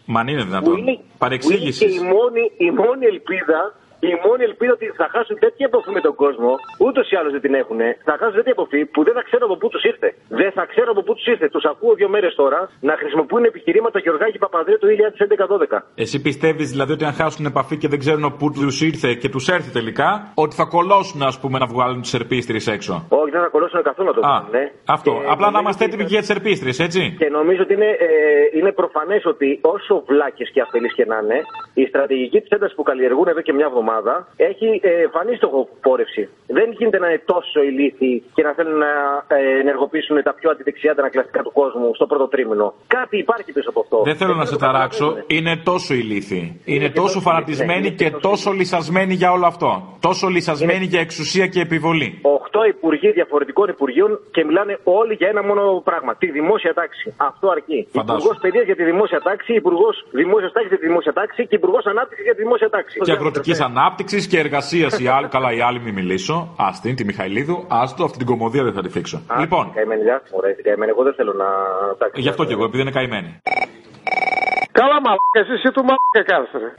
Μα 0.06 0.20
αν 0.20 0.28
είναι 0.28 0.40
Που 0.42 0.46
δυνατόν. 0.48 0.72
είναι, 0.72 0.82
που 0.82 0.88
είναι 0.90 0.98
και 0.98 1.18
Παρεξήγηση. 1.18 1.86
η 1.86 2.00
μόνη, 2.00 2.44
η 2.58 2.70
μόνη 2.72 3.06
ελπίδα 3.06 3.60
η 4.14 4.16
μόνη 4.26 4.44
ελπίδα 4.50 4.74
ότι 4.80 4.88
θα 5.00 5.08
χάσουν 5.14 5.36
τέτοια 5.46 5.66
επαφή 5.70 5.92
με 5.98 6.02
τον 6.08 6.14
κόσμο, 6.24 6.52
ούτως 6.86 7.06
ή 7.12 7.16
άλλως 7.20 7.32
δεν 7.36 7.42
την 7.46 7.54
έχουν, 7.62 7.80
θα 8.10 8.14
χάσουν 8.20 8.36
τέτοια 8.40 8.54
επαφή 8.58 8.80
που 8.94 9.02
δεν 9.08 9.14
θα 9.18 9.24
ξέρω 9.30 9.44
από 9.50 9.56
πού 9.62 9.68
τους 9.74 9.84
ήρθε. 9.92 10.10
Δεν 10.42 10.52
θα 10.58 10.64
ξέρω 10.72 10.90
από 10.96 11.02
πού 11.08 11.14
τους 11.18 11.26
ήρθε. 11.34 11.46
Τους 11.56 11.64
ακούω 11.72 11.94
δύο 12.00 12.10
μέρες 12.16 12.34
τώρα 12.42 12.60
να 12.90 12.94
χρησιμοποιούν 13.02 13.44
επιχειρήματα 13.52 13.98
Γεωργάκη 14.06 14.38
Παπαδρέου 14.46 14.78
του 14.82 14.88
2011-12. 14.88 15.82
Εσύ 16.04 16.18
πιστεύεις 16.28 16.68
δηλαδή 16.74 16.92
ότι 16.98 17.06
αν 17.10 17.14
χάσουν 17.22 17.46
επαφή 17.46 17.76
και 17.82 17.88
δεν 17.88 18.00
ξέρουν 18.00 18.36
πού 18.40 18.52
τους 18.52 18.82
ήρθε 18.90 19.10
και 19.22 19.30
τους 19.30 19.46
έρθει 19.48 19.72
τελικά, 19.80 20.10
ότι 20.44 20.56
θα 20.56 20.66
κολώσουν 20.76 21.22
ας 21.32 21.40
πούμε 21.40 21.58
να 21.60 21.66
βγάλουν 21.74 22.02
τις 22.02 22.14
ερπίστρες 22.14 22.68
έξω; 22.68 22.94
Όχι, 23.10 23.32
δεν 23.32 23.42
θα 23.42 23.48
κολλώσουν 23.48 23.82
καθόλου 23.84 24.08
να 24.08 24.14
το 24.14 24.22
Α, 24.28 24.30
κάνουν. 24.32 24.50
Ναι. 24.52 24.72
αυτό. 24.86 25.12
Και 25.12 25.18
Απλά 25.18 25.34
να 25.36 25.52
νομίζω 25.52 25.60
είμαστε 25.62 25.84
ότι- 25.84 25.94
έτοιμοι 25.94 26.04
και 26.10 26.14
για 26.18 26.24
τις 26.26 26.30
ερπίστρες, 26.36 26.80
έτσι. 26.88 27.02
Και 27.22 27.30
νομίζω 27.40 27.62
ότι 27.66 27.74
είναι, 27.74 27.90
ε, 28.08 28.10
είναι 28.58 28.72
προφανές 28.82 29.26
ότι 29.26 29.60
όσο 29.62 30.04
βλάκες 30.10 30.50
και 30.54 30.62
αφελείς 30.62 30.94
και 30.94 31.06
να 31.06 31.18
είναι, 31.24 31.38
η 31.74 31.84
στρατηγική 31.86 32.40
της 32.42 32.50
έντασης 32.50 32.76
που 32.76 32.84
καλλιεργούν 32.84 33.28
εδώ 33.28 33.42
και 33.42 33.54
μια 33.54 33.66
εβδομάδα 33.66 33.95
έχει 34.36 34.80
ε, 34.84 35.02
εμφανή 35.08 35.36
στοχοπόρευση. 35.36 36.30
Δεν 36.48 36.68
γίνεται 36.78 37.00
να 37.00 37.08
είναι 37.08 37.22
τόσο 37.26 37.62
ηλίθιοι 37.70 38.24
και 38.36 38.44
να 38.44 38.54
θέλουν 38.54 38.78
να 38.78 38.94
ε, 39.28 39.60
ενεργοποιήσουν 39.60 40.24
τα 40.24 40.34
πιο 40.34 40.50
αντιδεξιά 40.50 40.92
αντανακλαστικά 40.92 41.42
του 41.42 41.52
κόσμου 41.52 41.96
στο 41.96 42.06
πρώτο 42.06 42.28
τρίμηνο. 42.28 42.74
Κάτι 42.88 43.18
υπάρχει 43.18 43.52
πίσω 43.52 43.70
από 43.70 43.80
αυτό. 43.80 44.02
Δεν 44.04 44.16
θέλω 44.16 44.34
να 44.34 44.46
σε 44.46 44.58
ταράξω, 44.58 45.08
είναι 45.28 45.54
τόσο 45.64 45.94
ηλίθιοι. 45.94 46.62
Είναι 46.66 46.90
τόσο 46.90 47.20
φανατισμένοι 47.20 47.92
και 47.92 48.12
τόσο 48.12 48.52
λυσασμένοι 48.52 49.14
για 49.14 49.32
όλο 49.32 49.46
αυτό. 49.46 49.98
Τόσο 50.00 50.28
λυσασμένοι 50.28 50.86
για 50.86 51.00
εξουσία 51.00 51.48
και 51.48 51.60
επιβολή. 51.62 52.20
Οχτώ 52.22 52.64
υπουργοί 52.66 53.12
διαφορετικών 53.12 53.68
υπουργείων 53.70 54.20
και 54.32 54.44
μιλάνε 54.44 54.80
όλοι 54.84 55.14
για 55.14 55.28
ένα 55.28 55.44
μόνο 55.44 55.82
πράγμα. 55.84 56.16
Τη 56.16 56.32
δημόσια 56.32 56.74
τάξη. 56.74 57.14
Αυτό 57.18 57.50
αρκεί. 57.50 57.88
Φαντάσου. 57.92 58.18
Υπουργός 58.18 58.38
Παιδείας 58.42 58.66
για 58.66 58.76
τη 58.76 58.84
δημόσια 58.84 59.22
τάξη, 59.22 59.54
Υπουργός 59.54 60.06
Δημόσιας 60.12 60.52
Τάξης 60.52 60.70
για 60.70 60.80
τη 60.80 60.88
δημόσια 60.88 61.14
τάξη 61.14 61.48
και 61.48 61.56
Υπουργός 61.56 61.86
Ανάπτυξης 61.86 62.26
για 62.26 62.36
τη 62.36 62.42
δημόσια 62.42 62.70
τάξη. 62.70 63.00
Και 63.00 63.12
αγροτικής 63.12 63.60
ανάπτυξη 63.60 63.75
και 64.30 64.40
εργασίας 64.40 65.00
η 65.00 65.08
άλλη. 65.08 65.28
Καλά, 65.28 65.54
η 65.54 65.62
άλλη 65.62 65.80
μη 65.80 65.92
μιλήσω. 65.92 66.54
Άστιν, 66.58 66.96
τη 66.96 67.06
Μιχαηλίδου. 67.06 67.66
Άστο, 67.68 68.04
αυτή 68.04 68.18
την 68.18 68.28
κομμωδία 68.28 68.64
δεν 68.64 68.74
θα 68.74 68.82
τη 68.82 68.90
θίξω. 68.90 69.22
Α, 69.28 69.40
Λοιπόν, 69.40 69.72
Καημένη, 69.74 70.02
γεια 70.02 70.22
σου, 70.26 70.34
μωρέ, 70.34 70.54
καημένη. 70.64 70.92
Εγώ 70.92 71.04
δεν 71.04 71.14
θέλω 71.14 71.34
να. 71.34 71.46
Εντάξει, 71.94 72.22
γι' 72.22 72.30
αυτό 72.30 72.46
και 72.46 72.54
εγώ, 72.54 72.64
επειδή 72.64 72.82
είναι 72.82 72.92
καημένη. 72.92 73.40
Καλά 74.72 75.02
μαλάκα 75.02 75.54
εσύ 75.54 75.72
του 75.74 75.84
μαλάκα 75.84 76.24
κάνεις 76.26 76.50
ρε. 76.52 76.74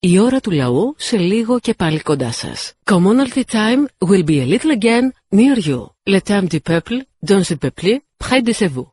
Η 0.00 0.18
ώρα 0.18 0.40
του 0.40 0.50
λαού 0.50 0.94
σε 0.96 1.16
λίγο 1.16 1.58
και 1.58 1.74
πάλι 1.74 2.00
κοντά 2.00 2.32
σας. 2.32 2.74
Commonalty 2.90 3.42
time 3.52 3.86
will 4.08 4.24
be 4.24 4.38
a 4.40 4.46
little 4.54 4.72
again 4.78 5.04
near 5.38 5.58
you. 5.68 5.80
Le 6.14 6.20
temps 6.20 6.48
du 6.54 6.60
peuple, 6.60 6.96
dans 7.28 7.42
le 7.48 7.56
peuple, 7.64 7.90
près 8.24 8.40
de 8.42 8.52
chez 8.52 8.68
vous. 8.74 8.88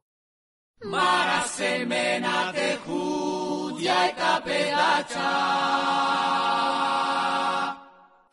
Καπεδάτσα 5.06 5.30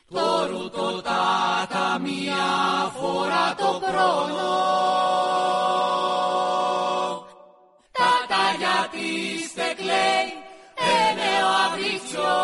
Το 0.08 0.46
ρουτο 0.46 1.02
τάτα 1.02 1.98
μία 1.98 2.44
φορά 3.00 3.54
το 3.56 3.80
χρόνο. 3.86 4.50
Τάτα 7.92 8.44
γιατί 8.58 9.08
στεκλέει 9.48 10.26
είναι 10.90 11.30
ο 11.44 11.48
αβριτσιό 11.66 12.36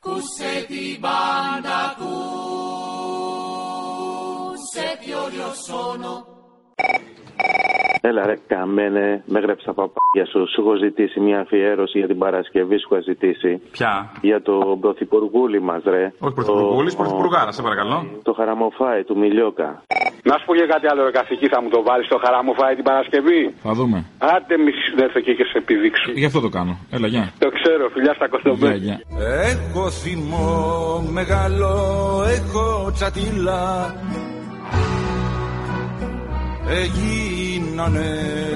Κούσε 0.00 0.64
την 0.68 0.94
μπάντα 1.00 1.80
κούσε 1.98 2.46
πιο 5.00 5.20
λιωσόνο 5.32 6.12
Έλα 8.08 8.22
ρε 8.30 8.36
καμένε, 8.52 9.06
με 9.32 9.38
γρέψα 9.44 9.64
τα 9.70 9.74
παπάκια 9.80 10.24
σου. 10.32 10.38
Σου 10.52 10.58
έχω 10.62 10.74
ζητήσει 10.84 11.20
μια 11.26 11.38
αφιέρωση 11.44 11.98
για 11.98 12.08
την 12.12 12.18
Παρασκευή, 12.24 12.76
σου 12.78 12.88
έχω 12.90 13.02
ζητήσει. 13.10 13.50
Ποια; 13.76 13.92
Για 14.28 14.38
τον 14.42 14.80
πρωθυπουργούλη 14.80 15.60
μας, 15.68 15.82
ρε. 15.94 16.04
Όχι 16.24 16.34
πρωθυπουργούλης, 16.38 16.94
πρωθυπουργάρα, 17.00 17.50
σε 17.56 17.62
παρακαλώ. 17.62 17.96
Το 18.28 18.32
χαραμοφάι 18.38 19.00
του 19.08 19.14
Μιλιόκα. 19.22 19.68
Να 20.28 20.34
σου 20.38 20.44
πω 20.46 20.52
και 20.58 20.66
κάτι 20.74 20.86
άλλο, 20.90 21.00
ρε 21.04 21.10
καθηγητή, 21.10 21.46
θα 21.54 21.58
μου 21.62 21.68
το 21.74 21.80
βάλεις 21.88 22.06
στο 22.10 22.18
χαρά 22.24 22.38
μου 22.44 22.54
φάει 22.60 22.74
την 22.74 22.84
Παρασκευή; 22.90 23.40
Θα 23.66 23.72
δούμε. 23.78 23.98
Άντε 24.34 24.54
μη 24.64 24.70
συνέρθω 24.84 25.20
και, 25.26 25.32
και 25.38 25.44
σε 25.50 25.56
επιδείξω. 25.62 26.08
Γι' 26.22 26.28
αυτό 26.30 26.40
το 26.46 26.48
κάνω. 26.56 26.72
Έλα, 26.96 27.06
γεια. 27.14 27.24
Το 27.44 27.48
ξέρω, 27.56 27.84
φιλιά 27.94 28.12
στα 28.18 28.26
Γεια, 28.26 28.32
κοστομέ. 28.34 28.74
γεια. 28.86 28.96
Έχω 29.52 29.90
θυμό 29.90 30.48
μεγάλο, 31.18 31.70
έχω 32.38 32.90
τσατίλα 32.96 33.60
Έγινανε 36.70 38.10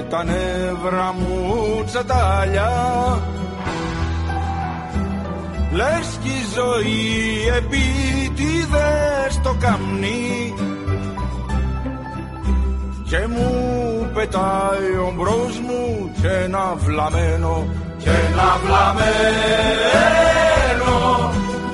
τα 0.09 0.23
νεύρα 0.23 1.13
μου 1.17 1.83
τσατάλια 1.85 2.71
Λες 5.71 6.17
κι 6.23 6.29
η 6.29 6.45
ζωή 6.55 7.47
επίτηδες 7.57 9.41
το 9.43 9.55
καμνί 9.59 10.53
και 13.09 13.27
μου 13.27 13.49
πετάει 14.13 14.91
ο 15.07 15.13
μπρος 15.17 15.59
μου 15.59 16.11
και 16.21 16.27
ένα 16.27 16.75
βλαμένο 16.75 17.67
και 17.97 18.09
ένα 18.09 18.57
βλαμένο 18.63 20.13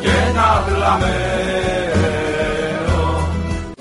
και 0.02 0.10
ένα 0.30 0.63
βλαμένο 0.67 1.19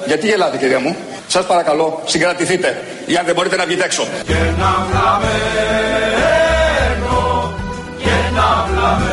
Γιατί 0.06 0.26
γελάτε 0.26 0.56
κυρία 0.56 0.80
μου; 0.80 0.96
Σας 1.28 1.46
παρακαλώ 1.46 2.02
συγκρατηθείτε. 2.04 2.82
Ή 3.06 3.16
αν 3.16 3.24
δεν 3.26 3.34
μπορείτε 3.34 3.56
να 3.56 3.64
βγείτε 3.64 3.84
έξω. 3.84 4.02
και 4.26 4.32
ένα 4.32 4.86
βλαμένο 4.90 6.34
και 7.98 8.08
ένα 8.28 8.66
βλαμένο 8.68 9.08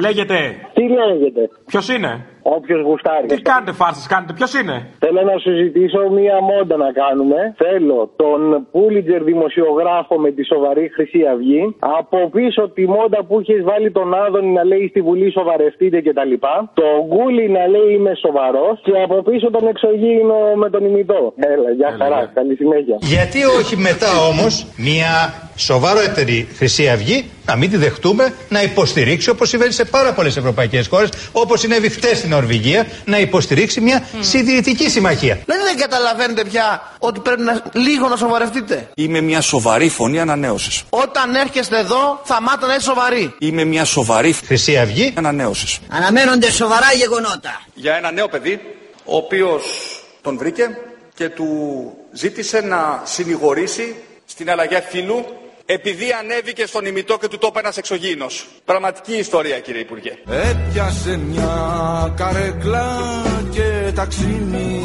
Λέγεται. 0.00 0.56
Τι 0.82 0.88
λέγεται; 1.00 1.42
Ποιος 1.66 1.88
είναι; 1.94 2.12
Όποιος 2.56 2.80
γουστάρει. 2.86 3.26
Τι 3.26 3.42
κάνετε 3.50 3.72
φάρσες, 3.80 4.06
κάνετε. 4.12 4.32
Ποιος 4.38 4.52
είναι; 4.58 4.76
Θέλω 5.04 5.22
να 5.30 5.36
σου 5.42 5.50
ζητήσω 5.62 6.00
μία 6.18 6.36
μόντα 6.50 6.76
να 6.84 6.90
κάνουμε. 7.02 7.38
Θέλω 7.64 7.98
τον 8.22 8.40
Πούλιτζερ 8.72 9.22
δημοσιογράφο 9.32 10.14
με 10.24 10.30
τη 10.36 10.42
σοβαρή 10.52 10.84
Χρυσή 10.94 11.22
Αυγή. 11.32 11.62
Από 11.98 12.18
πίσω 12.36 12.62
τη 12.76 12.84
μόντα 12.96 13.18
που 13.26 13.34
έχεις 13.40 13.62
βάλει 13.70 13.90
τον 13.98 14.08
Άδωνη 14.24 14.52
να 14.58 14.64
λέει 14.70 14.86
στη 14.92 15.00
Βουλή 15.08 15.28
σοβαρευτείτε 15.38 15.98
κτλ. 16.06 16.32
Το 16.80 16.88
Γκούλι 17.08 17.46
να 17.56 17.64
λέει 17.74 17.88
είμαι 17.96 18.12
σοβαρός. 18.24 18.74
Και 18.86 18.94
από 19.06 19.16
πίσω 19.28 19.46
τον 19.56 19.64
εξωγήινο 19.72 20.38
με 20.62 20.68
τον 20.74 20.82
ημιτό. 20.88 21.20
Έλα, 21.52 21.70
γεια 21.78 21.90
χαρά. 21.98 22.20
Καλή 22.38 22.54
συνέχεια. 22.62 22.96
Γιατί 23.14 23.40
όχι 23.58 23.74
μετά 23.88 24.10
όμως 24.30 24.52
μια 24.88 25.12
σοβαρότερη 25.56 26.36
Χρυσή 26.58 26.84
Αυγή 26.94 27.18
να 27.46 27.56
μην 27.56 27.70
τη 27.70 27.76
δεχτούμε 27.76 28.24
να 28.48 28.62
υποστηρίξει 28.62 29.30
όπως 29.30 29.48
συμβαίνει 29.48 29.72
σε 29.72 29.84
πάρα 29.84 30.12
πολλές 30.12 30.36
ευρωπαϊκές 30.36 30.71
χώρες, 30.88 31.08
όπως 31.32 31.60
συνέβη 31.60 31.88
χτες 31.88 32.18
στην 32.18 32.30
Νορβηγία, 32.30 32.86
να 33.04 33.18
υποστηρίξει 33.18 33.80
μια 33.80 34.06
συντηρητική 34.20 34.90
συμμαχία. 34.90 35.38
Δηλαδή 35.44 35.62
δεν 35.64 35.76
καταλαβαίνετε 35.76 36.44
πια 36.44 36.92
ότι 36.98 37.20
πρέπει 37.20 37.42
να, 37.42 37.62
λίγο 37.72 38.08
να 38.08 38.16
σοβαρευτείτε. 38.16 38.88
Είμαι 38.94 39.20
μια 39.20 39.40
σοβαρή 39.40 39.88
φωνή 39.88 40.20
ανανέωσης. 40.20 40.82
Όταν 40.90 41.34
έρχεστε 41.34 41.78
εδώ 41.78 42.20
θα 42.24 42.42
μάθετε 42.42 42.66
να 42.66 42.74
είστε 42.74 42.90
σοβαροί. 42.90 43.34
Είμαι 43.38 43.64
μια 43.64 43.84
σοβαρή 43.84 44.32
Χρυσή 44.32 44.78
Αυγή 44.78 45.12
ανανέωσης. 45.16 45.78
Αναμένονται 45.88 46.50
σοβαρά 46.50 46.92
γεγονότα. 46.96 47.62
Για 47.74 47.94
ένα 47.94 48.12
νέο 48.12 48.28
παιδί, 48.28 48.60
ο 49.04 49.16
οποίος 49.16 49.62
τον 50.22 50.38
βρήκε 50.38 50.78
και 51.14 51.28
του 51.28 51.46
ζήτησε 52.12 52.60
να 52.60 53.02
συνηγορήσει 53.04 53.94
στην 54.26 54.50
αλλαγή 54.50 54.78
φύλου 54.90 55.24
επειδή 55.66 56.12
ανέβηκε 56.12 56.66
στον 56.66 56.86
ημιτό 56.86 57.18
και 57.18 57.28
του 57.28 57.38
τόπου 57.38 57.58
ένας 57.58 57.76
εξωγήινος. 57.76 58.46
Πραγματική 58.64 59.12
ιστορία 59.16 59.60
κύριε 59.60 59.80
Υπουργέ. 59.80 60.12
Έπιασε 60.50 61.16
μια 61.16 62.14
καρέκλα 62.16 62.86
και 63.50 63.92
ταξίνι 63.94 64.82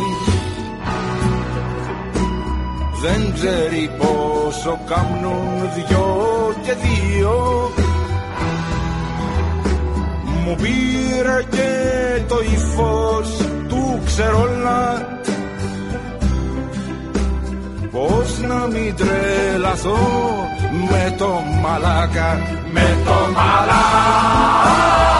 Δεν 3.02 3.34
ξέρει 3.34 3.92
πόσο 3.98 4.80
κάμνουν 4.88 5.72
δυο 5.76 6.56
και 6.64 6.74
δύο 6.74 7.72
Μου 10.46 10.56
πήρε 10.56 11.44
και 11.50 12.22
το 12.28 12.40
ύφος 12.42 13.38
του 13.68 14.02
ξερόλα 14.06 15.08
Πώς 17.92 18.40
να 18.48 18.68
μην 18.68 18.96
τρελαθώ 18.96 19.98
με 20.90 21.16
το 21.18 21.42
μαλάκα 21.62 22.40
Με 22.72 22.98
το 23.06 23.32
μαλάκα 23.34 25.17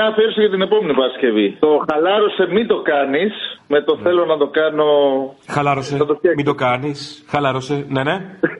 Μια 0.00 0.08
αφιέρωση 0.08 0.40
για 0.40 0.50
την 0.50 0.62
επόμενη 0.62 0.94
Παρασκευή. 0.94 1.56
Το 1.64 1.70
χαλάρωσε 1.90 2.46
μην 2.54 2.66
το 2.66 2.78
κάνεις. 2.92 3.32
Με 3.66 3.82
το 3.82 3.98
θέλω 4.02 4.24
να 4.24 4.36
το 4.36 4.46
κάνω. 4.58 4.86
Χαλάρωσε. 5.48 5.96
Μην 6.36 6.44
το 6.44 6.54
κάνεις. 6.54 7.24
Χαλάρωσε. 7.28 7.86
Ναι, 7.88 8.02
ναι. 8.02 8.16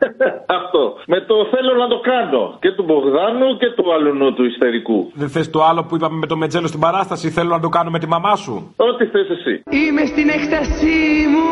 Αυτό. 0.59 0.83
Με 1.07 1.20
το 1.20 1.35
θέλω 1.53 1.72
να 1.83 1.88
το 1.88 1.98
κάνω. 2.12 2.57
Και 2.61 2.70
του 2.72 2.83
Μπογδάνου 2.83 3.57
και 3.57 3.70
του 3.76 3.92
αλουνού 3.94 4.35
του 4.35 4.44
ιστερικού. 4.44 5.11
Δεν 5.14 5.29
θες 5.29 5.50
το 5.50 5.64
άλλο 5.64 5.85
που 5.85 5.94
είπαμε 5.96 6.16
με 6.18 6.26
το 6.26 6.37
μετζέλο 6.37 6.66
στην 6.66 6.81
παράσταση; 6.81 7.31
Θέλω 7.31 7.48
να 7.48 7.61
το 7.61 7.68
κάνω 7.68 7.90
με 7.90 7.98
τη 7.98 8.09
μαμά 8.09 8.35
σου. 8.37 8.74
Ό,τι 8.76 9.07
θες 9.07 9.29
εσύ. 9.37 9.62
Είμαι 9.70 10.05
στην 10.05 10.29
έκτασή 10.29 10.98
μου 11.33 11.46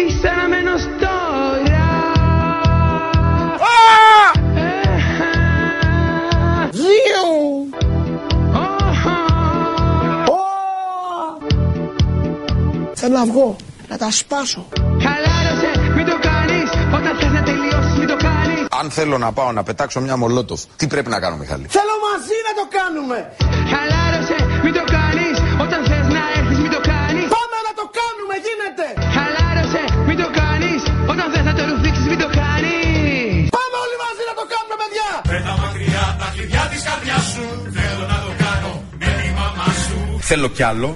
Είσαι 0.00 0.28
αναμένος 0.28 0.82
Θέλω 13.04 13.18
να 13.22 13.26
βγω. 13.32 13.48
Να 13.90 13.96
τα 14.02 14.10
σπάσω. 14.20 14.62
Χαλάρωσε, 15.06 15.70
μην 15.96 16.06
το 16.10 16.16
κάνεις 16.28 16.68
Όταν 16.98 17.12
θες 17.18 17.32
να 17.36 17.42
τελειώσεις, 17.48 17.94
μην 18.00 18.08
το 18.12 18.16
κάνεις 18.28 18.60
Αν 18.80 18.86
θέλω 18.96 19.16
να 19.24 19.30
πάω 19.36 19.50
να 19.58 19.62
πετάξω 19.68 19.98
μια 20.06 20.16
μολότοφ, 20.22 20.60
τι 20.78 20.86
πρέπει 20.92 21.10
να 21.14 21.18
κάνω, 21.24 21.36
Μιχάλη; 21.42 21.64
Θέλω 21.78 21.94
μαζί 22.08 22.36
να 22.48 22.52
το 22.60 22.64
κάνουμε. 22.78 23.18
Χαλάρωσε, 23.72 24.36
μην 24.64 24.72
το 24.78 24.84
κάνεις 24.96 25.34
Όταν 25.64 25.80
θες 25.88 26.06
να 26.16 26.22
έρθεις, 26.38 26.58
μην 26.64 26.72
το 26.76 26.80
κάνεις 26.92 27.26
Πάμε 27.36 27.56
να 27.68 27.72
το 27.80 27.84
κάνουμε, 27.98 28.34
γίνεται. 28.46 28.86
Χαλάρωσε, 29.16 29.82
μην 30.08 30.16
το 30.22 30.28
κάνεις 30.40 30.80
Όταν 31.12 31.26
θες 31.32 31.44
να 31.48 31.52
το 31.58 31.62
ρουφήξεις, 31.70 32.06
μην 32.12 32.20
το 32.24 32.28
κάνεις 32.40 33.44
Πάμε 33.56 33.76
όλοι 33.84 33.96
μαζί 34.04 34.22
να 34.30 34.34
το 34.40 34.44
κάνουμε, 34.52 34.76
παιδιά. 34.82 35.08
Με 35.32 35.38
τα 35.46 35.54
μακριά, 35.62 36.04
τα 36.20 36.26
κλειδιά 36.34 36.64
της 36.72 36.80
καρδιάς 36.88 37.24
σου 37.32 37.44
Θέλω 37.78 38.04
να 38.12 38.18
το 38.24 38.30
κάνω 38.44 38.72
με 39.02 39.08
τη 39.20 39.28
μαμά 39.38 39.68
σου 39.84 39.96
Θέλω 40.30 40.48
κι 40.56 40.64
άλλο. 40.72 40.90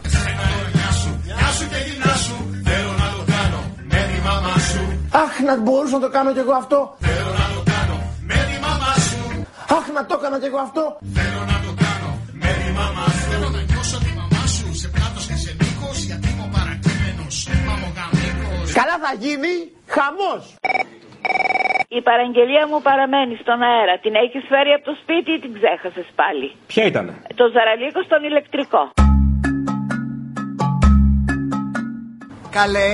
Αχ, 5.39 5.45
να 5.45 5.57
μπορούσα 5.65 5.95
να 5.99 6.03
το 6.07 6.11
κάνω 6.17 6.31
κι 6.37 6.43
εγώ 6.45 6.55
αυτό. 6.63 6.79
Θέλω 7.07 7.31
να 7.43 7.47
το 7.57 7.61
κάνω 7.73 7.97
με 8.31 8.39
τη 8.49 8.57
μαμά 8.67 8.93
σου 9.09 9.21
Αχ, 9.77 9.85
να 9.97 10.03
το 10.09 10.15
έκανα 10.19 10.39
κι 10.43 10.49
εγώ 10.51 10.61
αυτό. 10.69 10.85
Θέλω 11.19 11.43
να 11.53 11.57
το 11.67 11.73
κάνω 11.85 12.11
με 12.43 12.51
τη 12.61 12.69
μαμά 12.79 13.07
σου 13.17 13.25
Θέλω 13.31 13.49
να 13.57 13.61
νιώσω 13.71 13.99
τη 14.07 14.11
μαμά 14.21 14.43
σου 14.55 14.67
σε 14.83 14.89
πλάτος 14.95 15.25
και 15.31 15.37
σε 15.45 15.51
μήκος 15.61 15.97
Γιατί 16.09 16.27
είμαι 16.33 16.45
ο 16.49 16.51
παρακείμενος, 16.57 17.35
μαμογαμίκος 17.69 18.67
Καλά 18.79 18.97
θα 19.05 19.13
γίνει 19.25 19.53
χαμός. 19.95 20.43
Η 21.99 22.01
παραγγελία 22.09 22.65
μου 22.71 22.79
παραμένει 22.89 23.35
στον 23.43 23.59
αέρα. 23.71 23.95
Την 24.05 24.15
έχεις 24.25 24.43
φέρει 24.51 24.71
από 24.77 24.85
το 24.91 24.95
σπίτι 25.03 25.31
ή 25.37 25.39
την 25.45 25.53
ξέχασες 25.59 26.09
πάλι; 26.21 26.49
Ποια 26.73 26.85
ήταν. 26.93 27.07
Το 27.41 27.45
ζαραλίκο 27.55 28.01
στον 28.09 28.21
ηλεκτρικό. 28.31 28.83
Καλέ, 32.59 32.89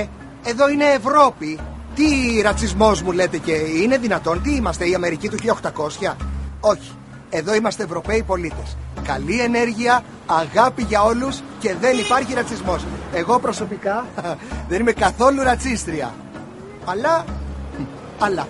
εδώ 0.51 0.65
είναι 0.73 0.87
Ευρώπη. 1.01 1.51
Τι 1.95 2.41
ρατσισμός 2.41 3.01
μου 3.01 3.11
λέτε 3.11 3.37
και 3.37 3.51
είναι 3.51 3.97
δυνατόν, 3.97 4.41
τι 4.41 4.55
είμαστε, 4.55 4.89
η 4.89 4.93
Αμερική 4.93 5.29
του 5.29 5.37
1800. 5.37 6.15
Όχι, 6.59 6.91
εδώ 7.29 7.55
είμαστε 7.55 7.83
Ευρωπαίοι 7.83 8.23
πολίτες. 8.23 8.77
Καλή 9.03 9.39
ενέργεια, 9.39 10.03
αγάπη 10.25 10.83
για 10.83 11.03
όλους 11.03 11.41
και 11.59 11.75
δεν 11.81 11.97
υπάρχει 11.97 12.33
ρατσισμός. 12.33 12.85
Εγώ 13.13 13.39
προσωπικά 13.39 14.05
δεν 14.69 14.79
είμαι 14.79 14.91
καθόλου 14.91 15.43
ρατσίστρια. 15.43 16.13
Αλλά, 16.85 17.25
αλλά, 18.19 18.47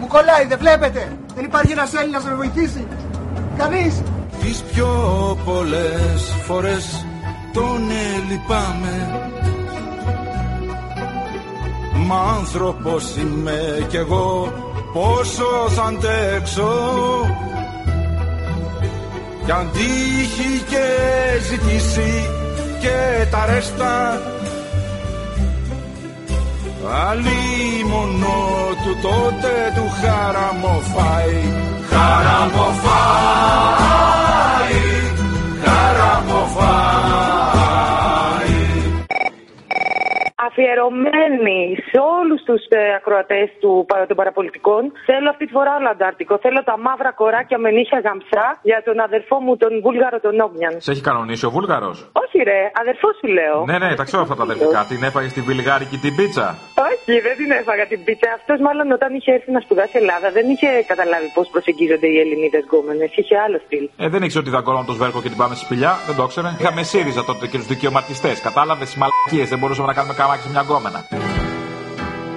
μου 0.00 0.06
κολλάει, 0.06 0.46
δεν 0.46 0.58
βλέπετε; 0.58 1.18
Δεν 1.34 1.44
υπάρχει 1.44 1.72
ένας 1.72 1.94
Έλληνας 1.94 2.24
να 2.24 2.30
με 2.30 2.36
βοηθήσει. 2.36 2.86
Κανείς. 3.58 4.02
Τις 4.40 4.62
πιο 4.62 4.88
πολλές 5.44 6.34
φορές 6.46 7.06
τον 7.52 7.82
λυπάμαι 8.28 9.08
Μα 9.12 9.53
άνθρωπος 12.12 13.16
είμαι 13.16 13.86
κι 13.88 13.96
εγώ 13.96 14.52
πόσο 14.92 15.68
θα 15.68 15.82
αντέξω. 15.82 16.72
Κι 19.44 19.52
αν 19.52 19.70
τύχει 19.72 20.62
και 20.68 20.86
ζητήσει 21.48 22.28
και 22.80 23.26
τα 23.30 23.46
ρέστα 23.46 24.20
Αλλή 27.08 27.84
μόνο 27.90 28.34
του 28.84 28.96
τότε 29.02 29.72
του 29.74 29.90
χαραμοφάει 30.00 31.42
Χαραμοφάει 31.90 33.44
αφιερωμένη 40.54 41.60
σε 41.90 41.98
όλους 42.18 42.40
τους 42.48 42.62
ε, 42.68 42.80
ακροατές 42.98 43.46
του, 43.60 43.70
πα- 43.88 44.06
των 44.10 44.16
παραπολιτικών. 44.20 44.82
Θέλω 45.10 45.28
αυτή 45.34 45.44
τη 45.48 45.52
φορά 45.58 45.72
όλο 45.78 45.88
Αντάρτικο. 45.94 46.34
Θέλω 46.44 46.60
τα 46.70 46.76
μαύρα 46.86 47.12
κοράκια 47.20 47.58
με 47.64 47.70
νύχια 47.76 47.98
γαμψά 48.06 48.46
για 48.70 48.80
τον 48.88 48.96
αδερφό 49.06 49.36
μου, 49.44 49.52
τον 49.62 49.72
Βούλγαρο 49.84 50.18
τον 50.26 50.34
Όμιαν. 50.46 50.74
Σε 50.86 50.90
έχει 50.94 51.02
κανονίσει 51.10 51.44
ο 51.48 51.50
Βούλγαρος; 51.56 51.96
Όχι, 52.22 52.38
ρε, 52.50 52.60
αδερφό 52.82 53.08
σου 53.18 53.26
λέω. 53.38 53.58
Ναι, 53.70 53.76
ναι, 53.82 53.90
τα 54.00 54.04
ξέρω 54.08 54.22
αυτά 54.26 54.36
τα 54.40 54.44
αδερφικά. 54.48 54.80
Την 54.92 55.02
έφαγε 55.08 55.28
στη 55.34 55.40
βιλγάρικη 55.50 55.96
την 56.04 56.12
πίτσα. 56.18 56.46
Όχι, 56.90 57.12
δεν 57.26 57.34
την 57.40 57.50
έφαγα 57.60 57.84
την 57.92 58.00
πίτσα. 58.06 58.28
Αυτός 58.38 58.58
μάλλον 58.66 58.86
όταν 58.98 59.10
είχε 59.16 59.30
έρθει 59.36 59.50
να 59.56 59.60
σπουδάσει 59.64 59.94
Ελλάδα 60.02 60.28
δεν 60.36 60.46
είχε 60.52 60.68
καταλάβει 60.92 61.28
πώς 61.36 61.46
προσεγγίζονται 61.54 62.08
οι 62.12 62.16
Ελληνίδες 62.24 62.62
γκόμενες. 62.68 63.10
Είχε 63.20 63.36
άλλο 63.44 63.58
στυλ. 63.66 63.84
Ε, 64.04 64.08
δεν 64.14 64.20
ήξερε 64.26 64.42
ότι 64.44 64.52
δαγκώναμε 64.56 64.86
το 64.90 64.94
σβέρκο 64.98 65.18
και 65.24 65.30
την 65.32 65.38
πάμε 65.42 65.54
στη 65.58 65.64
σπηλιά. 65.64 65.92
Δεν 66.06 66.14
το 66.18 66.22
ήξερε. 66.28 66.48
Είχαμε 66.60 66.82
ΣΥΡΙΖΑ 66.90 67.22
τότε 67.30 67.44
και 67.50 67.56
τους 67.60 67.68
δικαιωματιστές. 67.74 68.36
Κατάλαβες 68.48 68.86
τι 68.92 68.96
μαλακίες. 69.02 69.46
Δεν 69.52 69.58
μπορούσαμε 69.60 69.86
να 69.90 69.94
κάνουμε 69.98 70.14
καμάκι 70.20 70.43
σε 70.44 70.50
μια 70.50 70.60
γκόμενα. 70.60 71.06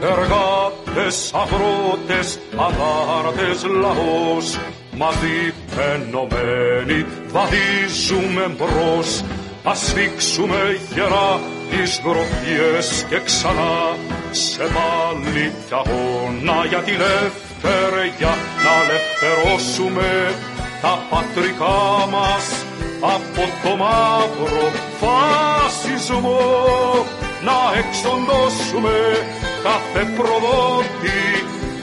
Εργάτες, 0.02 1.34
αγρότες, 1.34 2.40
αγάρτες 2.58 3.64
λαός 3.64 4.60
Μαζί 4.98 5.54
ενωμένοι 5.94 7.06
βαδίζουμε 7.28 8.56
μπρος 8.58 9.24
Ας 9.64 9.80
σφίξουμε 9.86 10.80
γερά 10.94 11.40
τις 11.70 12.02
γροθιές 12.06 13.06
και 13.10 13.20
ξανά 13.26 13.96
Σε 14.32 14.64
πάλι 14.76 15.54
κι 15.68 15.74
αγώνα 15.74 16.66
για 16.66 16.80
την 16.80 16.94
ελευθερία 16.94 18.34
Να 18.64 18.74
ελευθερώσουμε 18.84 20.36
τα 20.82 21.00
πατρικά 21.10 22.08
μας 22.12 22.66
από 23.02 23.44
το 23.64 23.76
μαύρο 23.76 24.72
φασισμό 25.00 26.38
να 27.48 27.58
εξοντώσουμε 27.80 28.96
κάθε 29.64 30.02
προδότη 30.18 31.22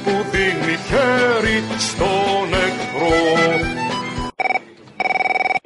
που 0.04 0.10
δίνει 0.30 0.74
χέρι 0.88 1.58
στον 1.78 2.46
εχθρό. 2.66 3.16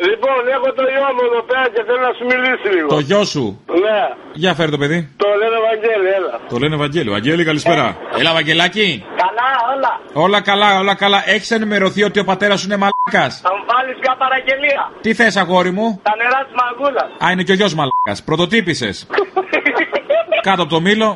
Λοιπόν, 0.08 0.40
έχω 0.56 0.68
το 0.78 0.82
γιο 0.92 1.08
μου 1.16 1.22
εδώ 1.30 1.42
πέρα 1.42 1.66
και 1.74 1.82
θέλω 1.86 2.00
να 2.08 2.12
σου 2.18 2.24
μιλήσει 2.32 2.68
λίγο. 2.74 2.88
Το 2.88 2.98
γιο 2.98 3.24
σου; 3.24 3.60
Ναι, 3.84 4.00
Για 4.32 4.54
φέρε 4.54 4.70
το 4.70 4.78
παιδί. 4.78 5.08
το 5.16 5.26
λένε 5.40 5.56
Βαγγέλη, 5.68 6.08
έλα. 6.18 6.40
Το 6.48 6.58
λένε 6.58 6.76
Βαγγέλη. 6.76 7.10
Βαγγέλη, 7.10 7.44
καλησπέρα. 7.44 7.96
Έλα, 8.18 8.32
Βαγγελάκι. 8.32 9.04
Καλά, 9.16 9.48
όλα. 9.74 9.92
Όλα 10.26 10.40
καλά, 10.40 10.78
όλα 10.78 10.94
καλά. 10.94 11.22
Έχεις 11.26 11.50
ενημερωθεί 11.50 12.02
ότι 12.02 12.18
ο 12.18 12.24
πατέρας 12.24 12.60
σου 12.60 12.66
είναι 12.66 12.76
μαλάκας; 12.76 13.40
Θα 13.42 13.50
μου 13.56 13.64
βάλεις 13.72 13.96
μια 14.00 14.14
παραγγελία. 14.18 14.90
Τι 15.00 15.14
θες, 15.14 15.36
αγόρι 15.36 15.70
μου; 15.70 16.00
Τα 16.02 16.12
νερά 16.16 16.40
της 16.46 16.54
μαγκούλα. 16.60 17.04
Α, 17.24 17.30
είναι 17.32 17.42
και 17.42 17.52
ο 17.52 17.54
γιος 17.54 17.74
μαλάκας. 17.74 18.22
Πρωτοτύπησες. 18.24 19.06
Κάτω 20.40 20.62
από 20.62 20.72
το 20.76 20.80
μήλο. 20.80 21.08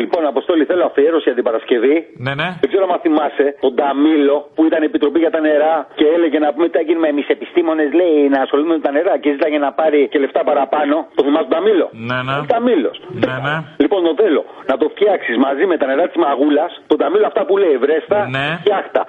Λοιπόν, 0.00 0.26
Αποστόλη, 0.26 0.64
θέλω 0.70 0.84
αφιέρωση 0.90 1.24
για 1.30 1.34
την 1.38 1.44
Παρασκευή. 1.48 1.96
Ναι, 2.24 2.32
ναι. 2.40 2.48
Δεν 2.62 2.68
ξέρω 2.72 2.84
αν 2.94 3.00
θυμάσαι 3.06 3.46
τον 3.64 3.72
Ταμίλο 3.80 4.36
που 4.54 4.62
ήταν 4.68 4.80
η 4.82 4.86
Επιτροπή 4.90 5.18
για 5.24 5.30
τα 5.36 5.40
νερά 5.40 5.74
και 5.98 6.06
έλεγε 6.16 6.38
να 6.44 6.48
πούμε 6.52 6.66
τι 6.68 6.74
θα 6.78 6.82
γίνουμε 6.88 7.08
εμεί 7.14 7.22
επιστήμονε, 7.36 7.84
λέει, 8.00 8.16
να 8.34 8.38
ασχολούμαι 8.44 8.74
με 8.78 8.82
τα 8.86 8.92
νερά 8.96 9.14
και 9.22 9.30
ζήταγε 9.36 9.58
να 9.66 9.70
πάρει 9.80 10.08
και 10.10 10.18
λεφτά 10.24 10.40
παραπάνω. 10.50 10.96
Το 11.16 11.20
θυμάσαι 11.26 11.46
τον 11.48 11.54
Ταμίλο; 11.56 11.86
Ναι, 12.08 12.18
ναι. 12.26 12.34
Ταμίλος. 12.52 12.96
Ναι, 13.24 13.34
ναι. 13.46 13.56
Λοιπόν, 13.82 13.98
το 14.06 14.12
θέλω 14.22 14.42
να 14.70 14.74
το 14.80 14.86
φτιάξεις 14.94 15.36
μαζί 15.46 15.64
με 15.70 15.76
τα 15.80 15.86
νερά 15.90 16.04
της 16.10 16.16
μαγούλας, 16.24 16.70
τον 16.90 16.98
Ταμίλο 17.00 17.26
αυτά 17.26 17.42
που 17.46 17.54
λέει 17.62 17.76
βρέστα 17.84 18.18
Ναι. 18.36 18.46
και 18.66 18.72
άχτα. 18.80 19.02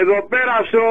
Εδώ 0.00 0.18
πέρα 0.32 0.56
στο, 0.70 0.84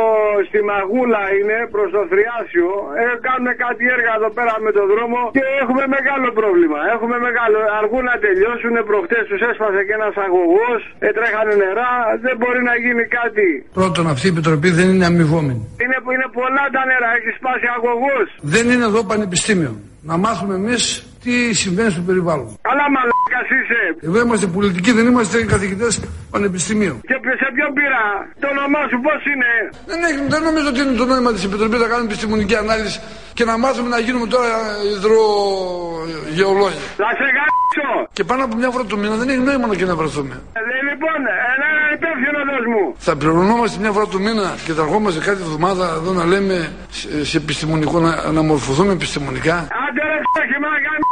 στη 0.48 0.60
Μαγούλα 0.70 1.24
είναι 1.38 1.58
προς 1.74 1.90
το 1.96 2.02
Θριάσιο. 2.12 2.70
Ε, 3.02 3.04
κάνουν 3.28 3.50
κάτι 3.64 3.84
έργα 3.96 4.12
εδώ 4.20 4.30
πέρα 4.38 4.54
με 4.66 4.72
το 4.78 4.84
δρόμο 4.92 5.20
και 5.38 5.46
έχουμε 5.62 5.84
μεγάλο 5.98 6.28
πρόβλημα. 6.40 6.80
Έχουμε 6.96 7.16
μεγάλο. 7.28 7.58
Αργούν 7.80 8.04
να 8.12 8.16
τελειώσουν. 8.26 8.74
Προχτές 8.90 9.24
τους 9.30 9.42
έσπασε 9.50 9.80
και 9.88 9.96
ένας 10.00 10.16
αγωγός. 10.26 10.80
Ε, 11.06 11.08
τρέχανε 11.18 11.54
νερά. 11.64 11.94
Δεν 12.26 12.36
μπορεί 12.40 12.62
να 12.70 12.76
γίνει 12.84 13.04
κάτι. 13.20 13.48
Πρώτον, 13.80 14.06
αυτή 14.14 14.26
η 14.30 14.32
επιτροπή 14.36 14.70
δεν 14.80 14.88
είναι 14.94 15.06
αμοιβόμενη. 15.12 15.62
Είναι, 15.84 15.98
είναι 16.16 16.28
πολλά 16.40 16.66
τα 16.76 16.82
νερά. 16.90 17.10
Έχει 17.18 17.32
σπάσει 17.40 17.68
αγωγός. 17.78 18.28
Δεν 18.56 18.66
είναι 18.72 18.86
εδώ 18.92 19.02
πανεπιστήμιο. 19.12 19.74
Να 20.10 20.16
μάθουμε 20.24 20.54
εμείς 20.62 20.84
τι 21.24 21.54
συμβαίνει 21.62 21.92
στο 21.96 22.02
περιβάλλον. 22.10 22.48
Αλλά 22.72 22.86
μαλάκας 22.96 23.48
είσαι. 23.58 23.82
Εδώ 24.08 24.18
είμαστε 24.26 24.48
πολιτικοί, 24.58 24.92
δεν 24.92 25.06
είμαστε 25.12 25.38
καθηγητές 25.54 25.92
πανεπιστημίου. 26.34 26.96
Και 27.10 27.18
σε 27.42 27.48
ποιον 27.56 27.72
πήρα; 27.78 28.04
Το 28.42 28.48
όνομά 28.56 28.82
σου 28.92 28.98
πώς 29.06 29.22
είναι; 29.32 29.50
Δεν, 29.92 30.00
έχει, 30.08 30.20
δεν 30.34 30.42
νομίζω 30.48 30.68
ότι 30.72 30.80
είναι 30.84 30.96
το 31.02 31.06
νόημα 31.12 31.32
της 31.36 31.44
Επιτροπής 31.48 31.80
να 31.80 31.88
κάνουμε 31.92 32.08
επιστημονική 32.12 32.56
ανάλυση 32.64 33.00
και 33.38 33.44
να 33.50 33.54
μάθουμε 33.64 33.90
να 33.96 34.00
γίνουμε 34.06 34.28
τώρα 34.34 34.50
υδρογεολόγοι. 34.96 36.82
Θα 37.04 37.10
σε 37.20 37.28
γράψω. 37.36 37.88
Και 38.18 38.24
πάνω 38.30 38.42
από 38.48 38.56
μια 38.62 38.70
φορά 38.74 38.84
το 38.94 38.98
μήνα 39.02 39.16
δεν 39.22 39.28
έχει 39.30 39.44
νόημα 39.50 39.66
να 39.68 39.76
και 39.76 39.86
να 39.92 39.96
βρεθούμε. 39.96 40.36
Ε, 40.60 40.62
λοιπόν, 40.90 41.20
ένα 41.56 41.70
υπεύθυνο 41.98 42.40
δώσ' 42.50 42.68
μου. 42.74 42.84
Θα 43.08 43.14
πληρωνόμαστε 43.16 43.76
μια 43.84 43.92
φορά 43.96 44.06
το 44.16 44.20
μήνα 44.26 44.48
και 44.66 44.72
θα 44.78 44.82
ερχόμαστε 44.86 45.20
κάθε 45.20 45.42
εβδομάδα 45.48 45.86
εδώ 46.00 46.12
να 46.20 46.26
λέμε 46.32 46.56
σε, 46.90 47.26
σε 47.26 47.38
επιστημονικό, 47.38 48.00
να, 48.00 48.32
να 48.32 48.42
μορφωθούμε 48.42 48.92
επιστημονικά. 49.00 49.56
Άντε 49.86 50.02
ρε 50.12 50.20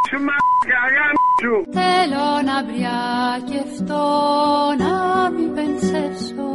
φτώχη, 0.08 0.24
μα 0.24 0.36
γάμισου, 0.70 0.76
μαλάκα, 0.76 0.82
γάμισου. 0.96 1.56
Θέλω 1.80 2.28
να 2.50 2.58
μπριακευτώ, 2.64 4.08
να 4.84 5.30
μην 5.30 5.54
πενσεύσω 5.56 6.50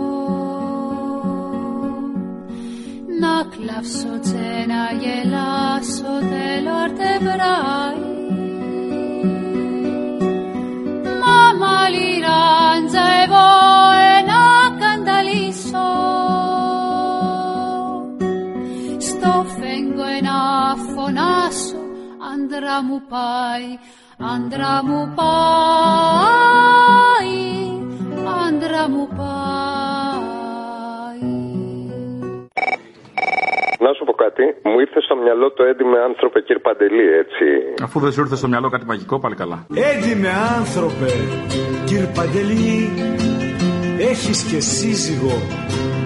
Να 3.20 3.34
κλαύσω 3.52 4.12
τσε 4.20 4.64
να 4.72 4.82
γελάσω, 5.02 6.12
θέλω 6.30 6.74
αρτεβράει 6.84 7.73
άντρα 22.74 22.82
μου 22.82 23.02
πάει 23.08 23.68
Άντρα 24.34 24.84
μου 24.84 25.14
πάει, 25.14 25.34
άντρα 28.46 28.88
μου 28.88 29.08
πάει. 29.16 29.72
Να 33.78 33.92
σου 33.96 34.04
πω 34.04 34.12
κάτι, 34.12 34.42
μου 34.62 34.80
ήρθε 34.80 35.00
στο 35.00 35.16
μυαλό 35.16 35.50
το 35.52 35.62
έντιμε 35.64 35.98
άνθρωπε 35.98 36.40
κύριε 36.40 36.62
Παντελή, 36.62 37.06
έτσι. 37.22 37.44
Αφού 37.82 38.00
δεν 38.00 38.12
σου 38.12 38.20
ήρθε 38.20 38.36
στο 38.36 38.48
μυαλό 38.48 38.68
κάτι 38.68 38.84
μαγικό, 38.84 39.18
πάλι 39.18 39.34
καλά. 39.34 39.66
Έντιμε 39.90 40.28
άνθρωπε, 40.58 41.10
κύριε 41.84 42.10
Παντελή, 42.14 42.90
έχεις 44.10 44.42
και 44.42 44.60
σύζυγο, 44.60 45.36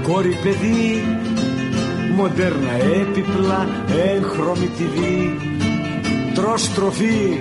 κόρη 0.07 0.35
παιδί, 0.43 0.87
μοντέρνα 2.17 2.73
έπιπλα, 3.01 3.61
έγχρωμη 4.13 4.71
TV, 4.79 4.99
τρως 6.39 6.75
τροφή, 6.75 7.41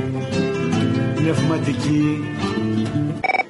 πνευματική. 1.15 2.23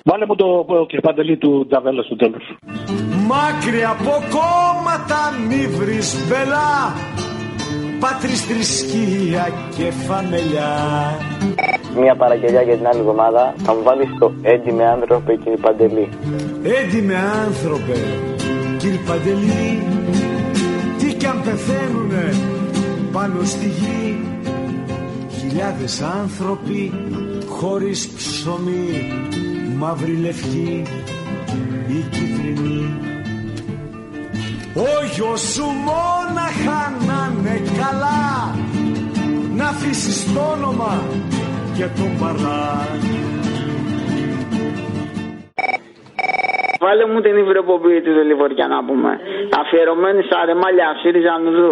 Βάλε 0.04 0.26
μου 0.28 0.36
το 0.36 0.46
κύριε 0.88 1.06
Παντελή 1.08 1.38
του 1.38 1.66
Τζαβέλα 1.70 2.04
στο 2.04 2.16
τέλος. 2.16 2.44
Μάκρυ 3.30 3.84
από 3.84 4.14
κόμματα 4.36 5.20
μη 5.48 5.68
βρεις 5.78 6.16
μπελά, 6.28 6.74
πάτρις 8.00 8.42
θρησκεία 8.46 9.46
και 9.76 9.92
φαμελιά. 10.06 10.74
Μια 12.02 12.16
παραγγελιά 12.16 12.62
για 12.62 12.76
την 12.78 12.88
άλλη 12.88 13.00
εβδομάδα 13.00 13.54
θα 13.58 13.74
μου 13.74 13.84
βάλεις 13.84 14.10
το 14.20 14.32
έντιμε 14.42 14.86
άνθρωπε 14.86 15.36
κύριε 15.36 15.58
Παντελή. 15.66 16.10
Έντιμε 16.80 17.16
άνθρωπε, 17.46 17.98
κύριε 18.78 19.00
Παντελή, 19.08 19.82
τι 20.98 21.14
κι 21.14 21.26
αν 21.26 21.42
πεθαίνουνε 21.44 22.26
πάνω 23.12 23.44
στη 23.44 23.66
γη, 23.66 24.20
χιλιάδες 25.48 26.02
άνθρωποι 26.02 26.94
χωρίς 27.48 28.14
ψωμί, 28.16 29.14
μαύρη 29.78 30.16
λευκή 30.22 30.84
ή 31.88 32.00
κίτρινη. 32.12 33.00
Ο 34.76 35.06
γιος 35.16 35.42
σου 35.42 35.64
μόναχα 35.64 36.82
να 37.08 37.20
είναι 37.32 37.62
καλά, 37.82 38.56
να 39.56 39.68
αφήσεις 39.68 40.34
το 40.34 40.40
όνομα 40.40 41.04
και 41.78 41.86
τον 41.98 42.12
παρά. 42.20 42.88
Βάλε 46.80 47.06
μου 47.14 47.22
την 47.22 47.38
υβρεποποίη 47.38 48.02
τη 48.02 48.10
Λιβωριά 48.10 48.68
να 48.68 48.86
πούμε. 48.86 49.12
Αφιερωμένη 49.60 50.24
στα 50.24 50.46
ρεμάλια 50.46 50.88
ΣΥΡΙΖΑ 51.02 51.38
Νουδού. 51.44 51.72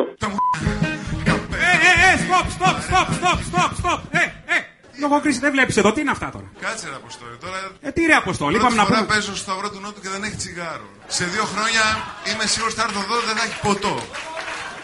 Ε, 2.25 2.33
ε, 2.33 2.37
ε, 2.37 2.37
stop, 2.37 2.45
stop, 2.57 2.77
stop, 2.87 3.07
stop, 3.19 3.39
stop, 3.49 3.71
stop. 3.81 3.99
Ε, 4.09 4.19
ε. 4.55 4.57
Λογοκρίση 5.05 5.39
δεν 5.45 5.51
βλέπεις 5.55 5.77
εδώ, 5.77 5.89
τι 5.93 6.01
είναι 6.01 6.11
αυτά 6.17 6.29
τώρα; 6.35 6.47
Κάτσε 6.65 6.85
ρε 6.89 6.95
Αποστόλη. 6.95 7.35
Τώρα 7.43 7.57
Ε, 7.81 7.91
τι 7.95 8.01
ρε 8.11 8.15
Αποστόλη, 8.23 8.57
πρώτη 8.57 8.73
είπαμε 8.73 8.81
να 8.81 8.87
φορά 8.87 8.99
πούμε. 9.01 9.09
παίζω 9.13 9.31
στο 9.35 9.41
Σταυρό 9.45 9.67
του 9.73 9.79
Νότου 9.83 10.01
και 10.03 10.09
δεν 10.15 10.21
έχει 10.27 10.35
τσιγάρο. 10.41 10.87
Σε 11.17 11.23
δύο 11.33 11.45
χρόνια 11.53 11.83
είμαι 12.29 12.45
σίγουρος 12.51 12.73
ότι 12.73 12.81
θα 12.81 12.87
έρθω 12.87 13.01
εδώ 13.07 13.15
δεν 13.29 13.35
θα 13.39 13.43
έχει 13.47 13.57
ποτό. 13.67 13.93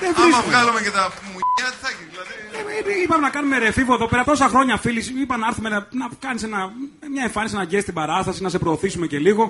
Δεν 0.02 0.10
Άμα 0.16 0.24
βρίσκουμε. 0.24 0.50
βγάλουμε 0.52 0.80
και 0.86 0.92
τα 0.98 1.04
μουνιά, 1.32 1.68
τι 1.74 1.78
θα 1.84 1.88
έχει. 1.94 2.04
Δηλαδή... 2.14 2.34
Ε, 2.58 3.00
Ε, 3.00 3.02
είπαμε 3.04 3.24
να 3.28 3.32
κάνουμε 3.36 3.58
ρεφίβο 3.58 3.94
εδώ 3.94 4.08
πέρα 4.12 4.24
τόσα 4.24 4.48
χρόνια 4.54 4.76
φίλοι. 4.78 5.02
Είπα 5.24 5.36
να 5.38 5.48
έρθουμε 5.48 5.70
να, 5.70 5.80
να 6.02 6.06
κάνεις 6.26 6.42
μια 7.14 7.24
εμφάνιση, 7.30 7.56
να 7.56 7.64
γκέσει 7.70 7.86
την 7.90 7.94
παράσταση, 7.94 8.42
να 8.46 8.50
σε 8.50 8.60
προωθήσουμε 8.64 9.06
και 9.08 9.20
λίγο. 9.20 9.44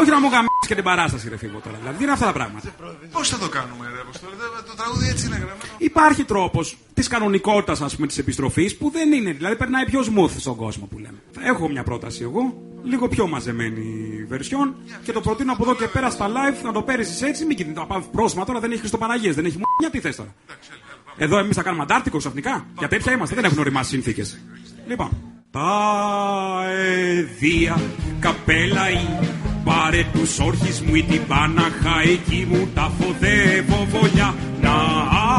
Όχι 0.00 0.10
να 0.10 0.20
μου 0.22 0.28
γαμίσει 0.34 0.53
και 0.66 0.74
την 0.74 0.84
παράσταση, 0.84 1.28
ρεφίβο 1.28 1.58
τώρα. 1.58 1.76
Δηλαδή, 1.78 1.96
τι 1.96 2.02
είναι 2.02 2.12
αυτά 2.12 2.26
τα 2.26 2.32
πράγματα. 2.32 2.68
Πώς 3.12 3.28
θα 3.28 3.38
το 3.38 3.48
κάνουμε, 3.48 3.86
ρε 3.94 4.00
Αποστόλη, 4.00 4.34
δεν- 4.38 4.64
το 4.70 4.74
τραγούδι 4.82 5.08
έτσι 5.08 5.26
είναι 5.26 5.34
γραμμένο. 5.36 5.58
Υπάρχει 5.78 6.24
τρόπος 6.24 6.76
της 6.94 7.08
κανονικότητας, 7.08 7.80
ας 7.80 7.94
πούμε, 7.94 8.06
της 8.06 8.18
επιστροφής 8.18 8.76
που 8.76 8.90
δεν 8.90 9.12
είναι. 9.12 9.32
Δηλαδή, 9.32 9.56
περνάει 9.56 9.84
πιο 9.84 10.00
smooth 10.00 10.30
στον 10.38 10.56
κόσμο 10.56 10.86
που 10.86 10.98
λέμε. 10.98 11.18
Θα 11.32 11.40
έχω 11.44 11.68
μια 11.68 11.82
πρόταση 11.82 12.22
εγώ, 12.22 12.62
λίγο 12.84 13.08
πιο 13.08 13.26
μαζεμένη 13.26 13.86
version 14.30 14.72
και 15.04 15.12
το 15.12 15.20
προτείνω 15.20 15.52
από 15.52 15.62
εδώ 15.64 15.74
και 15.74 15.86
πέρα 15.86 16.10
στα 16.10 16.28
live 16.28 16.62
να 16.64 16.72
το 16.72 16.82
παίρνεις 16.82 17.22
έτσι. 17.22 17.44
Μην 17.44 17.56
κοιτάξτε, 17.56 17.80
το 17.80 17.86
πάω 17.86 18.00
πρόσημα 18.00 18.44
τώρα 18.44 18.58
δεν 18.60 18.68
έχεις 18.68 18.80
Χριστοπαναγίε, 18.80 19.32
δεν 19.32 19.44
έχει 19.44 19.56
μου. 19.58 19.90
τι 19.90 20.00
θες 20.00 20.16
τώρα. 20.16 20.34
Εδώ 21.16 21.38
εμείς 21.38 21.56
θα 21.56 21.62
κάνουμε 21.62 21.82
αντάρτικο 21.82 22.18
ξαφνικά. 22.18 22.66
Για 22.78 22.88
τέτοια 22.88 23.12
είμαστε, 23.12 23.34
δεν 23.34 23.44
έχουν 23.44 23.58
οριμάσει 23.58 23.90
συνθήκες. 23.90 24.38
Λοιπόν. 24.86 25.08
Τα 25.50 25.70
εδία 26.68 27.80
καπέλα 28.20 28.90
ή 28.90 28.98
Πάρε 29.64 30.02
τους 30.12 30.38
όρχης 30.38 30.80
μου 30.80 30.94
ή 30.94 31.02
την 31.02 31.20
Παναχά 31.28 31.96
εκεί 32.12 32.46
μου 32.50 32.68
τα 32.74 32.92
φοδεύω 32.98 33.86
βολιά. 33.90 34.34
Να 34.60 34.74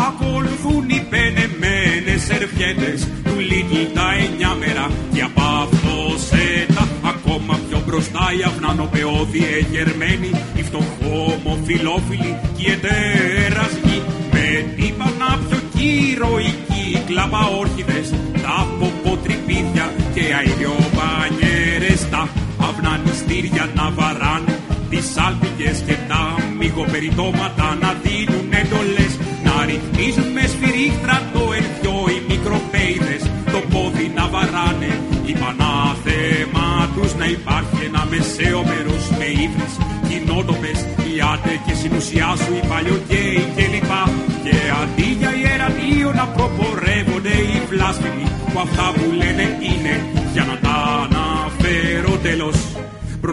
ακολουθούν 0.08 0.90
οι 0.90 1.08
πενεμένες 1.10 2.22
σερβιέτες 2.28 3.08
του 3.24 3.40
Λίτλ 3.50 3.76
τα 3.94 4.08
εννιά 4.24 4.54
μέρα. 4.60 4.86
Και 5.14 5.22
από 5.22 5.42
αυτό 5.42 6.18
σε 6.30 6.74
τα 6.76 6.86
ακόμα 7.14 7.60
πιο 7.70 7.84
μπροστά 7.86 8.26
οι 8.38 8.44
αυνανοπαιώδη 8.44 9.44
εγερμένοι 9.62 10.32
Οι 10.56 10.64
φτωχόμοφιλόφιλοι 10.64 12.40
και 12.58 12.64
οι 12.64 12.72
ετέρασγοι 12.72 14.02
Με 14.34 14.48
την 14.76 14.94
πανάπιο 14.98 15.60
κυροϊκή 15.76 17.04
κλαπα 17.06 17.44
όρχιδες 17.60 18.10
Τα 18.44 18.68
ποποτρυπίδια 18.80 19.94
και 20.14 20.22
αηριοπανιέρες 20.40 20.84
Τα 20.84 20.85
αυνανιστήρια 23.66 23.72
να 23.76 23.90
βαράνε 23.90 24.60
τις 24.90 25.18
άλπικες 25.26 25.78
και 25.88 25.96
τα 26.08 26.22
μυγοπεριτώματα 26.60 27.78
να 27.82 27.92
δίνουν 28.04 28.48
εντολές 28.62 29.14
Να 29.46 29.56
ρυθμίζουν 29.70 30.30
με 30.36 30.44
σφυρίχτρα 30.52 31.16
το 31.34 31.44
ερθιό 31.60 31.98
οι 32.14 32.20
μικροπέιδες. 32.32 33.22
Το 33.54 33.60
πόδι 33.72 34.12
να 34.18 34.26
βαράνε 34.34 34.92
η 35.32 35.34
πανάθεμα 35.42 36.68
τους 36.96 37.12
Να 37.20 37.26
υπάρχει 37.38 37.80
ένα 37.90 38.02
μεσαίο 38.12 38.62
μέρος 38.72 39.04
με 39.20 39.28
ύφρις 39.44 39.74
κοινότοπες 40.10 40.80
Ιάτε 41.16 41.54
και 41.66 41.74
συνουσιάσου 41.82 42.54
οι 42.58 42.64
παλιοκαίοι 42.72 43.42
και 43.56 43.66
λοιπά 43.74 44.04
Και 44.46 44.58
αντί 44.82 45.10
για 45.20 45.32
ιερατείο 45.42 46.10
να 46.20 46.26
προπορεύονται 46.36 47.36
οι 47.50 47.58
βλάσφημοι 47.70 48.26
Που 48.52 48.60
αυτά 48.66 48.88
που 48.96 49.06
λένε 49.22 49.46
είναι 49.70 49.94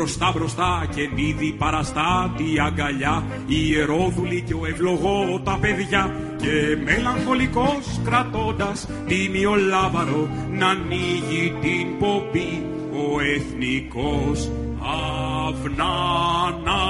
Μπροστά 0.03 0.33
μπροστά 0.35 0.87
και 0.95 1.09
νίδι 1.15 1.53
παραστάτη 1.53 2.61
αγκαλιά 2.67 3.25
Η 3.47 3.69
ιερόδουλη 3.69 4.43
και 4.43 4.55
ο 4.55 4.67
ευλογό 4.67 5.41
τα 5.45 5.59
παιδιά 5.61 6.15
Και 6.37 6.77
μελαγχολικός 6.85 8.01
κρατώντας 8.05 8.89
τίμιο 9.07 9.55
λάβαρο 9.55 10.29
Να 10.51 10.69
ανοίγει 10.69 11.55
την 11.61 11.99
πομπή 11.99 12.67
ο 12.93 13.21
εθνικός 13.21 14.51
αυνανάς 15.49 16.83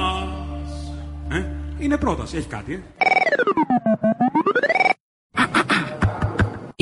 ε, 1.31 1.45
Είναι 1.79 1.97
πρόταση, 1.97 2.37
έχει 2.37 2.47
κάτι 2.47 2.83
ε. 2.97 3.13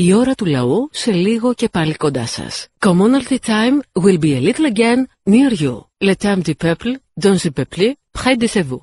Η 0.08 0.14
ώρα 0.14 0.34
του 0.34 0.46
λαού 0.46 0.90
σε 0.92 1.12
λίγο 1.12 1.54
και 1.54 1.70
πάλι 1.70 1.96
κοντά 1.96 2.26
σας. 2.26 2.68
Commonalty 2.86 3.38
time 3.46 3.78
will 4.04 4.20
be 4.26 4.32
a 4.38 4.42
little 4.48 4.68
again 4.74 5.00
near 5.34 5.52
you. 5.64 5.76
Le 6.08 6.14
temps 6.24 6.42
du 6.48 6.56
peuple, 6.66 6.92
dans 7.24 7.38
le 7.44 7.52
peuple, 7.60 7.86
près 8.18 8.36
de 8.42 8.48
chez 8.54 8.64
vous. 8.70 8.82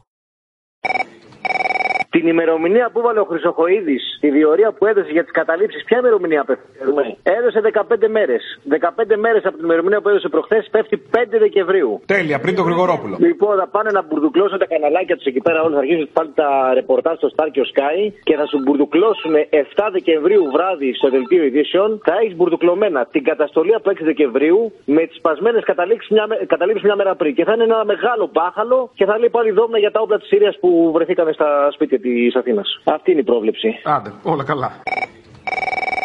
Την 2.11 2.27
ημερομηνία 2.27 2.91
που 2.91 2.99
έβαλε 2.99 3.21
ο 3.21 3.25
Χρυσοχοίδη, 3.25 3.99
τη 4.21 4.31
διορία 4.31 4.73
που 4.73 4.87
έδωσε 4.87 5.11
για 5.17 5.23
τις 5.23 5.33
καταλήψεις, 5.33 5.85
ποια 5.85 5.99
ημερομηνία 5.99 6.41
απευθύνουμε. 6.41 7.17
Έδωσε 7.23 7.61
15 7.61 8.09
μέρες. 8.09 8.43
15 8.65 9.17
μέρες 9.17 9.43
από 9.45 9.57
την 9.57 9.65
ημερομηνία 9.65 10.01
που 10.01 10.09
έδωσε 10.09 10.29
προχθές 10.29 10.69
πέφτει 10.71 10.97
5 11.11 11.39
Δεκεμβρίου. 11.39 12.01
Τέλεια, 12.07 12.39
πριν 12.41 12.55
το 12.55 12.63
Γρηγορόπουλο. 12.63 13.17
Λοιπόν, 13.21 13.57
θα 13.59 13.67
πάνε 13.75 13.91
να 13.91 14.03
μπουρδουκλώσουν 14.03 14.59
τα 14.59 14.67
καναλάκια 14.67 15.17
τους 15.17 15.25
εκεί 15.27 15.41
πέρα. 15.41 15.63
Όλοι 15.63 15.75
θα 15.75 15.81
αρχίσουν 15.81 16.09
πάλι 16.13 16.31
τα 16.35 16.49
ρεπορτάζ 16.75 17.17
στο 17.17 17.29
Star 17.37 17.49
και 17.53 17.61
ο 17.61 17.67
Sky 17.75 17.99
και 18.23 18.35
θα 18.37 18.47
σου 18.47 18.59
μπουρδουκλώσουν 18.65 19.35
7 19.51 19.89
Δεκεμβρίου 19.93 20.45
βράδυ 20.55 20.95
στο 20.95 21.09
δελτίο 21.11 21.43
ειδήσεων. 21.45 22.01
Θα 22.05 22.15
έχεις 22.23 22.37
μπουρδουκλωμένα 22.37 23.07
την 23.15 23.23
καταστολή 23.25 23.75
από 23.75 23.91
6 23.91 24.05
Δεκεμβρίου 24.05 24.73
με 24.85 25.03
τις 25.07 25.17
σπασμένες 25.17 25.65
καταλήψεις 25.65 26.11
μια, 26.11 26.27
με- 26.27 26.41
καταλήψεις 26.47 26.85
μια 26.85 26.97
μέρα 26.97 27.15
πριν. 27.15 27.35
Και 27.35 27.45
θα 27.45 27.53
είναι 27.55 27.65
ένα 27.65 27.85
μεγάλο 27.85 28.31
μπάχαλο 28.33 28.91
και 28.95 29.05
θα 29.05 29.19
λέει 29.19 29.31
πάλι 29.31 29.51
δόμνα 29.51 29.79
για 29.79 29.91
τα 29.91 30.01
όπλα 30.01 30.19
της 30.19 30.29
Συρίας 30.29 30.57
που 30.61 30.91
βρεθήκαν 30.95 31.33
στα 31.33 31.69
σπίτια 31.73 31.99
της 32.01 32.35
Αθήνας. 32.37 32.81
Αυτή 32.85 33.11
είναι 33.11 33.21
η 33.21 33.25
πρόβλεψη. 33.25 33.69
Άντε, 33.85 34.08
όλα 34.23 34.45
καλά. 34.45 34.73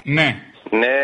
Ναι, 0.03 0.27
Ναι, 0.69 0.95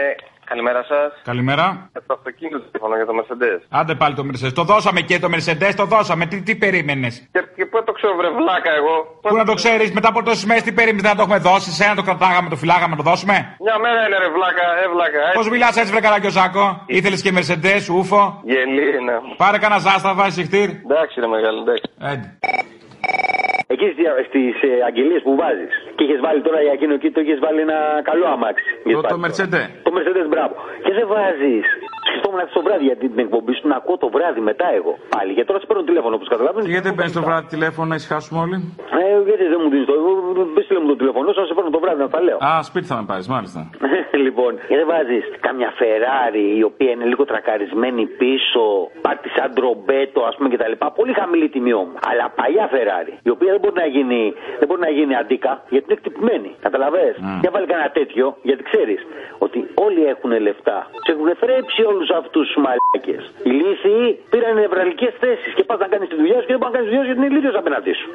καλημέρα 0.46 0.84
σας. 0.84 1.22
καλημέρα. 1.24 1.90
Το 2.08 2.14
αυτοκίνητο 2.18 2.60
τηλέφωνο 2.60 2.96
για 2.96 3.06
το 3.06 3.14
Mercedes. 3.20 3.60
Άντε 3.70 3.96
πάλι 3.96 4.16
το 4.16 4.24
Mercedes. 4.30 4.54
Το 4.54 4.64
δώσαμε 4.64 5.02
και 5.02 5.20
το 5.20 5.28
Mercedes, 5.36 5.74
το 5.76 5.86
δώσαμε. 5.86 6.26
Τι, 6.26 6.42
τι 6.42 6.56
περίμενες; 6.56 7.28
Και, 7.32 7.42
και 7.56 7.66
πού 7.66 7.84
το 7.84 7.92
ξέρω, 7.92 8.16
βρε 8.16 8.30
βλάκα 8.30 8.72
εγώ. 8.80 8.96
Πού 9.22 9.36
να 9.36 9.46
το 9.46 9.54
ξέρεις, 9.54 9.92
μετά 9.92 10.08
από 10.08 10.24
τόσες 10.24 10.46
μέρες 10.46 10.64
τι 10.64 10.72
περίμενες 10.72 11.04
να 11.12 11.16
το 11.16 11.22
έχουμε 11.22 11.38
δώσει. 11.38 11.72
Σε 11.72 11.84
ένα 11.86 11.96
το 11.96 12.02
κρατάγαμε, 12.04 12.50
το 12.50 12.56
φυλάγαμε, 12.56 12.96
το 12.96 13.04
δώσουμε; 13.04 13.36
Μια 13.66 13.78
μέρα 13.80 14.00
είναι 14.08 14.18
ρε 14.18 14.30
βλάκα, 14.36 14.66
ε 14.84 14.88
βλάκα. 14.94 15.20
Πώς 15.34 15.50
μιλάς 15.50 15.78
έτσι, 15.78 15.92
βρε 15.92 16.02
Καραγκιόζάκο. 16.02 16.84
Ήθελες 16.86 17.22
και 17.22 17.32
Mercedes, 17.38 17.84
ούφο; 17.98 18.42
Γελί 18.46 18.88
είναι. 18.98 19.14
Πάρε 19.38 19.58
κανένα 19.58 19.80
ζάστα, 19.80 20.14
βάζει 20.14 20.44
χτύρ. 20.44 20.70
Εντάξει 20.70 21.20
ρε 21.20 21.28
μεγάλη, 21.28 21.60
εντάξει. 21.60 21.84
Έντε. 23.72 23.84
Εκεί 23.84 23.88
στις 24.30 24.56
αγγελίες 24.88 25.22
που 25.22 25.36
βάζεις. 25.36 25.74
Και 25.96 26.04
είχες 26.04 26.20
βάλει 26.26 26.42
τώρα 26.42 26.62
για 26.62 26.74
εκείνο 26.78 26.94
εκεί, 26.94 27.10
το 27.12 27.22
είχες 27.22 27.40
βάλει 27.46 27.60
ένα 27.68 27.80
καλό 28.10 28.26
αμάξι. 28.36 28.64
Το, 28.84 29.02
το 29.14 29.18
Mercedes. 29.26 29.68
Το 29.86 29.92
Mercedes, 29.98 30.28
μπράβο. 30.34 30.54
Και 30.86 30.94
δεν 30.98 31.08
βάζεις. 31.14 31.66
Σκεφτόμουν 32.10 32.40
αυτό 32.46 32.54
το 32.60 32.64
βράδυ 32.68 32.84
για 32.90 32.98
την 33.04 33.20
εκπομπή 33.26 33.54
σου 33.58 33.68
να 33.72 33.76
ακούω 33.82 33.98
το 34.06 34.10
βράδυ 34.16 34.42
μετά 34.52 34.68
εγώ. 34.80 34.94
Πάλι. 35.16 35.32
Γιατί 35.36 35.48
τώρα 35.50 35.60
σε 35.62 35.66
παίρνω 35.70 35.84
τηλέφωνο 35.92 36.14
όπως 36.20 36.28
καταλαβαίνεις. 36.34 36.66
Και 36.68 36.74
γιατί 36.76 36.88
δεν 36.90 36.96
παίρνεις 36.98 37.16
το 37.20 37.24
βράδυ 37.28 37.46
τηλέφωνο 37.56 37.88
να 37.94 37.96
ησυχάσουμε 38.00 38.38
όλοι; 38.46 38.58
Ε, 39.02 39.04
γιατί 39.30 39.44
δεν 39.54 39.60
μου 39.64 39.70
δίνεις 39.74 39.86
το. 39.90 39.94
Δεν 40.56 40.64
στείλε 40.66 40.80
μου 40.84 40.90
το 40.94 40.98
τηλέφωνο, 41.02 41.26
σου, 41.34 41.40
να 41.44 41.48
σε 41.50 41.54
παίρνω 41.58 41.70
το 41.78 41.82
βράδυ 41.84 42.00
να 42.06 42.10
τα 42.16 42.20
λέω. 42.28 42.38
Α, 42.50 42.52
σπίτι 42.70 42.88
θα 42.92 42.96
με 43.00 43.04
πάρεις, 43.10 43.28
μάλιστα. 43.36 43.60
λοιπόν, 44.26 44.52
και 44.70 44.76
δεν 44.80 44.88
βάζεις 44.94 45.24
καμιά 45.48 45.70
Ferrari 45.80 46.46
η 46.62 46.64
οποία 46.72 46.90
είναι 46.94 47.06
λίγο 47.12 47.24
τρακαρισμένη 47.32 48.04
πίσω, 48.22 48.64
πάρτι 49.06 49.30
σαν 49.36 49.50
τρομπέτο, 49.58 50.20
ας 50.30 50.36
πούμε 50.36 50.50
κτλ. 50.54 50.74
Πολύ 51.00 51.14
χαμηλή 51.20 51.48
τιμή 51.50 51.74
όμως. 51.74 51.98
Αλλά 52.10 52.26
παλιά 52.40 52.66
Ferrari, 52.74 53.14
η 53.28 53.30
οποία 53.36 53.50
δεν 53.54 53.60
μπορεί 53.62 53.76
να 53.84 53.88
γίνει, 53.96 54.22
δεν 54.60 54.68
μπορεί 54.68 54.82
να 54.88 54.92
γίνει 54.98 55.14
αντίκα 55.16 55.52
γιατί 55.74 55.86
είναι 55.88 55.98
εκτυπημένη. 56.00 56.50
Καταλαβέ. 56.66 57.08
Για 57.42 57.50
βάλει 57.54 57.66
κανένα 57.72 57.90
τέτοιο, 58.00 58.26
γιατί 58.50 58.64
ξέρεις 58.70 59.00
ότι 59.46 59.60
όλοι 59.86 60.02
έχουν 60.14 60.32
λεφτά. 60.48 60.78
Του 61.04 61.12
έχουν 61.16 61.30
θρέψει 61.42 61.82
όλους 62.00 62.12
αυτούς 62.22 62.46
τους 62.48 62.58
μαλάκες. 62.66 63.22
Οι 63.48 63.52
λύθοι 63.60 63.96
πήραν 64.32 64.54
νευραλικές 64.64 65.14
θέσεις 65.24 65.52
και 65.58 65.64
πας 65.70 65.78
να 65.84 65.88
κάνεις 65.92 66.08
τη 66.12 66.16
δουλειά 66.22 66.38
σου 66.40 66.46
και 66.48 66.54
δεν 66.56 66.62
πας 66.64 66.72
να 66.72 66.76
κάνεις 66.76 66.88
τη 66.88 66.92
δουλειά 66.92 67.04
σου 67.04 67.10
γιατί 67.12 67.22
είναι 67.22 67.32
ηλίθιος 67.34 67.56
απέναντί 67.62 67.94
σου. 68.00 68.10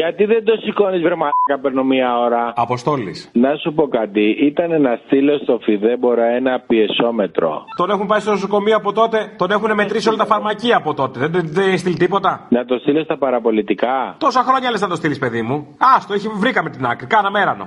Γιατί 0.00 0.24
δεν 0.32 0.44
το 0.44 0.54
σηκώνεις, 0.64 1.00
βρε 1.06 1.16
μαλάκα, 1.22 1.56
παίρνω 1.62 1.82
μία 1.92 2.18
ώρα. 2.26 2.52
Αποστόλης. 2.56 3.30
Να 3.44 3.50
σου 3.62 3.72
πω 3.76 3.84
κάτι. 3.98 4.24
Ήταν 4.50 4.70
να 4.86 4.92
στείλω 5.04 5.34
στο 5.38 5.58
Φιδέμπορα 5.64 6.26
ένα 6.40 6.52
πιεσόμετρο. 6.68 7.64
Τον 7.76 7.90
έχουν 7.90 8.06
πάει 8.06 8.20
στο 8.20 8.30
νοσοκομείο 8.30 8.76
από 8.76 8.92
τότε, 8.92 9.18
τον 9.36 9.50
έχουν 9.50 9.74
μετρήσει 9.74 10.08
όλα 10.08 10.18
τα 10.24 10.26
φαρμακεία 10.32 10.76
από 10.76 10.94
τότε. 10.94 11.18
Δεν, 11.18 11.30
δεν, 11.32 11.44
δεν 11.56 11.64
έχει 11.68 11.78
στείλει 11.78 11.96
τίποτα. 12.04 12.46
Να 12.48 12.64
το 12.64 12.78
στείλω 12.78 13.02
στα 13.02 13.16
παραπολιτικά. 13.18 14.14
Τόσα 14.18 14.42
χρόνια 14.42 14.70
λες 14.70 14.80
να 14.80 14.88
το 14.88 14.96
στείλεις, 14.96 15.18
παιδί 15.18 15.42
μου. 15.42 15.54
Α, 15.90 15.92
το 16.08 16.12
έχει, 16.14 16.28
βρήκαμε 16.28 16.70
την 16.70 16.84
άκρη. 16.86 17.06
Κάναμε 17.06 17.40
έρανο. 17.40 17.66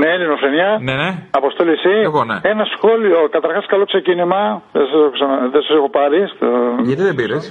Ναι, 0.00 0.08
Ελληνοφρενιά. 0.16 0.70
Ναι, 0.86 0.94
ναι. 1.02 1.10
Αποστόλη 1.30 1.70
εσύ. 1.70 1.94
Εγώ, 2.08 2.24
ναι. 2.24 2.36
Ένα 2.42 2.64
σχόλιο. 2.76 3.28
Καταρχάς, 3.30 3.66
καλό 3.66 3.84
ξεκίνημα. 3.84 4.62
Δεν 4.72 4.86
σας 4.86 5.12
ξανα... 5.12 5.34
δεν 5.52 5.62
σας 5.62 5.76
έχω 5.76 5.90
πάρει. 5.90 6.18
Στο... 6.34 6.46
Γιατί 6.88 7.02
δεν 7.02 7.14
πήρες; 7.14 7.42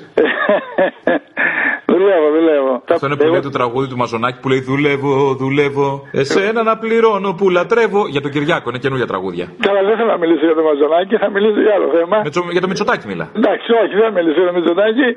δουλεύω, 1.93 2.27
δουλεύω. 2.37 2.73
Αυτό 2.95 3.05
είναι 3.07 3.15
που 3.15 3.27
λέει 3.33 3.39
το 3.49 3.49
τραγούδι 3.59 3.87
του 3.91 3.97
Μαζονάκη 3.97 4.39
που 4.41 4.49
λέει 4.49 4.61
Δουλεύω, 4.61 5.13
δουλεύω. 5.43 5.87
Εσένα 6.11 6.63
να 6.63 6.77
πληρώνω 6.77 7.29
που 7.39 7.49
λατρεύω. 7.49 8.01
Για 8.13 8.21
τον 8.21 8.31
Κυριάκο, 8.31 8.69
είναι 8.69 8.81
καινούργια 8.85 9.07
τραγούδια. 9.07 9.45
Καλά, 9.67 9.79
δεν 9.87 9.95
θέλω 9.97 10.11
να 10.15 10.17
μιλήσω 10.23 10.45
για 10.49 10.55
το 10.55 10.63
Μαζονάκι, 10.69 11.15
θα 11.23 11.29
μιλήσω 11.35 11.59
για 11.65 11.73
άλλο 11.77 11.87
θέμα. 11.97 12.17
Με 12.23 12.29
τσο- 12.29 12.51
για 12.55 12.61
το 12.61 12.67
Μητσοτάκι 12.67 13.07
μιλά. 13.07 13.25
Εντάξει, 13.39 13.67
όχι, 13.83 13.93
δεν 14.01 14.09
μιλήσω 14.17 14.39
για 14.41 14.49
το 14.51 14.55
Μητσοτάκι. 14.57 15.07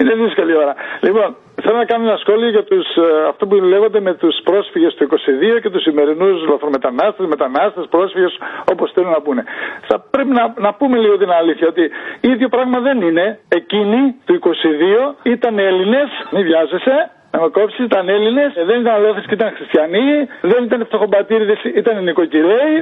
Είναι 0.00 0.14
δύσκολη 0.22 0.52
ώρα. 0.62 0.74
Λοιπόν, 1.06 1.28
θέλω 1.66 1.78
να 1.78 1.84
κάνω 1.84 2.08
ένα 2.08 2.16
σχόλιο 2.16 2.48
για 2.48 2.64
τους, 2.64 2.86
ε, 2.96 3.28
αυτό 3.28 3.46
που 3.46 3.54
λέγονται 3.54 4.00
με 4.00 4.14
τους 4.14 4.36
πρόσφυγες 4.44 4.94
του 4.94 5.02
22 5.04 5.60
και 5.62 5.70
τους 5.70 5.82
σημερινούς 5.82 6.46
λαθρομετανάστες, 6.48 7.26
μετανάστες, 7.26 7.86
πρόσφυγες, 7.90 8.38
όπως 8.72 8.92
θέλουν 8.94 9.10
να 9.10 9.20
πούνε. 9.20 9.44
Θα 9.88 9.96
πρέπει 10.10 10.28
να, 10.28 10.54
να 10.66 10.74
πούμε 10.74 10.96
λίγο 10.98 11.16
την 11.18 11.30
αλήθεια 11.30 11.68
ότι 11.68 11.90
ίδιο 12.20 12.48
πράγμα 12.48 12.78
δεν 12.80 13.00
είναι. 13.00 13.38
Εκείνοι 13.48 14.00
του 14.26 14.34
22 14.34 15.14
ήταν 15.22 15.58
Έλληνες, 15.58 16.08
μη 16.30 16.42
βιάζεσαι, 16.42 17.10
να 17.36 17.40
με 17.44 17.48
κόψεις, 17.56 17.80
ήταν 17.90 18.04
Έλληνες, 18.16 18.50
δεν 18.68 18.76
ήταν 18.82 18.92
αλόθε 18.98 19.22
και 19.28 19.34
ήταν 19.40 19.48
χριστιανοί, 19.56 20.08
δεν 20.52 20.60
ήταν 20.68 20.80
φτωχομπατήριδε, 20.88 21.54
ήταν 21.80 21.94
νοικοκυρέοι 22.08 22.74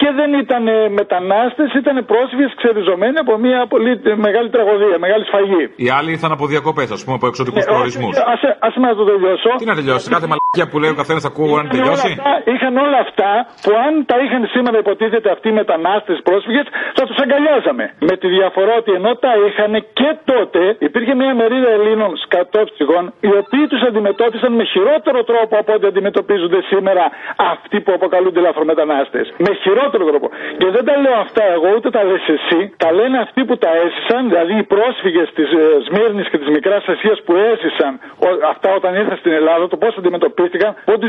και 0.00 0.08
δεν 0.18 0.30
ήταν 0.44 0.64
μετανάστες, 1.00 1.68
ήταν 1.80 1.96
πρόσφυγες 2.12 2.50
ξεριζωμένοι 2.60 3.16
από 3.24 3.32
μια 3.44 3.60
πολύ 3.72 3.92
μεγάλη 4.26 4.48
τραγωδία, 4.54 4.96
μεγάλη 5.06 5.24
σφαγή. 5.30 5.64
Οι 5.84 5.88
άλλοι 5.98 6.10
ήρθαν 6.16 6.32
από 6.36 6.44
διακοπές, 6.52 6.88
ας 6.96 7.00
πούμε, 7.04 7.14
από 7.20 7.26
εξωτικούς 7.30 7.64
προορισμούς. 7.70 8.14
Α 8.66 8.68
με 8.80 8.86
να 8.90 8.94
το 9.00 9.04
τελειώσω. 9.10 9.50
Τι 9.62 9.66
να 9.72 9.76
τελειώσει, 9.80 10.06
κάθε 10.16 10.26
μαλακία 10.32 10.66
που 10.70 10.76
λέει 10.82 10.90
ο 10.94 10.98
καθένας 11.02 11.24
ακούω 11.30 11.46
να 11.46 11.52
Είχαν 11.52 11.66
όλα 11.66 11.74
τελειώσει. 11.76 12.10
αυτά- 12.12 12.36
Είχαν 12.54 12.74
όλα 12.86 12.98
αυτά 13.06 13.30
που 13.62 13.70
αν 13.86 13.92
τα 14.10 14.16
είχαν 14.24 14.42
σήμερα 14.54 14.76
υποτίθεται 14.84 15.28
αυτοί 15.34 15.46
οι 15.52 15.56
μετανάστες 15.62 16.18
πρόσφυγες 16.28 16.66
θα 16.96 17.02
τους 17.08 17.16
αγκαλιάζαμε. 17.24 17.84
Με 18.08 18.14
τη 18.20 18.26
διαφορά 18.36 18.72
ότι 18.82 18.90
ενώ 18.98 19.12
τα 19.24 19.32
είχαν 19.46 19.72
και 19.98 20.10
τότε 20.32 20.62
υπήρχε 20.88 21.12
μια 21.20 21.32
μερίδα 21.40 21.70
Ελλήνων 21.78 22.10
σκατόψυχων 22.24 23.02
οι 23.26 23.30
οποίοι 23.42 23.64
τους 23.72 23.82
αντιμετώπισαν 23.90 24.52
με 24.52 24.64
χειρότερο 24.72 25.20
τρόπο 25.30 25.54
από 25.62 25.72
ό,τι 25.76 25.86
αντιμετωπίζονται 25.92 26.60
σήμερα 26.70 27.04
αυτοί 27.52 27.76
που 27.84 27.92
αποκαλούνται 27.98 28.40
λαθρομετανάστες. 28.46 29.26
Με 29.46 29.52
χειρότερο 29.62 30.04
τρόπο. 30.10 30.28
Και 30.60 30.68
δεν 30.76 30.84
τα 30.88 30.94
λέω 31.02 31.16
αυτά 31.26 31.42
εγώ 31.56 31.68
ούτε 31.76 31.88
τα 31.96 32.02
λες 32.08 32.24
εσύ. 32.36 32.60
Τα 32.76 32.92
λένε 32.98 33.18
αυτοί 33.26 33.40
που 33.48 33.56
τα 33.64 33.70
έζησαν, 33.84 34.20
δηλαδή 34.28 34.52
οι 34.58 34.62
πρόσφυγες 34.74 35.28
της 35.34 35.48
ε, 35.52 35.62
Σμύρνης 35.86 36.28
και 36.30 36.38
της 36.38 36.48
Μικράς 36.56 36.84
Ασία 36.92 37.14
που 37.24 37.32
έζησαν 37.50 37.92
ο- 38.26 38.38
αυτά 38.52 38.68
όταν 38.78 38.94
ήρθαν 39.00 39.16
στην 39.22 39.32
Ελλάδα, 39.32 39.68
το 39.68 39.76
πώς 39.76 39.92
αντιμετωπίστηκαν, 40.00 40.70
ότι 40.94 41.06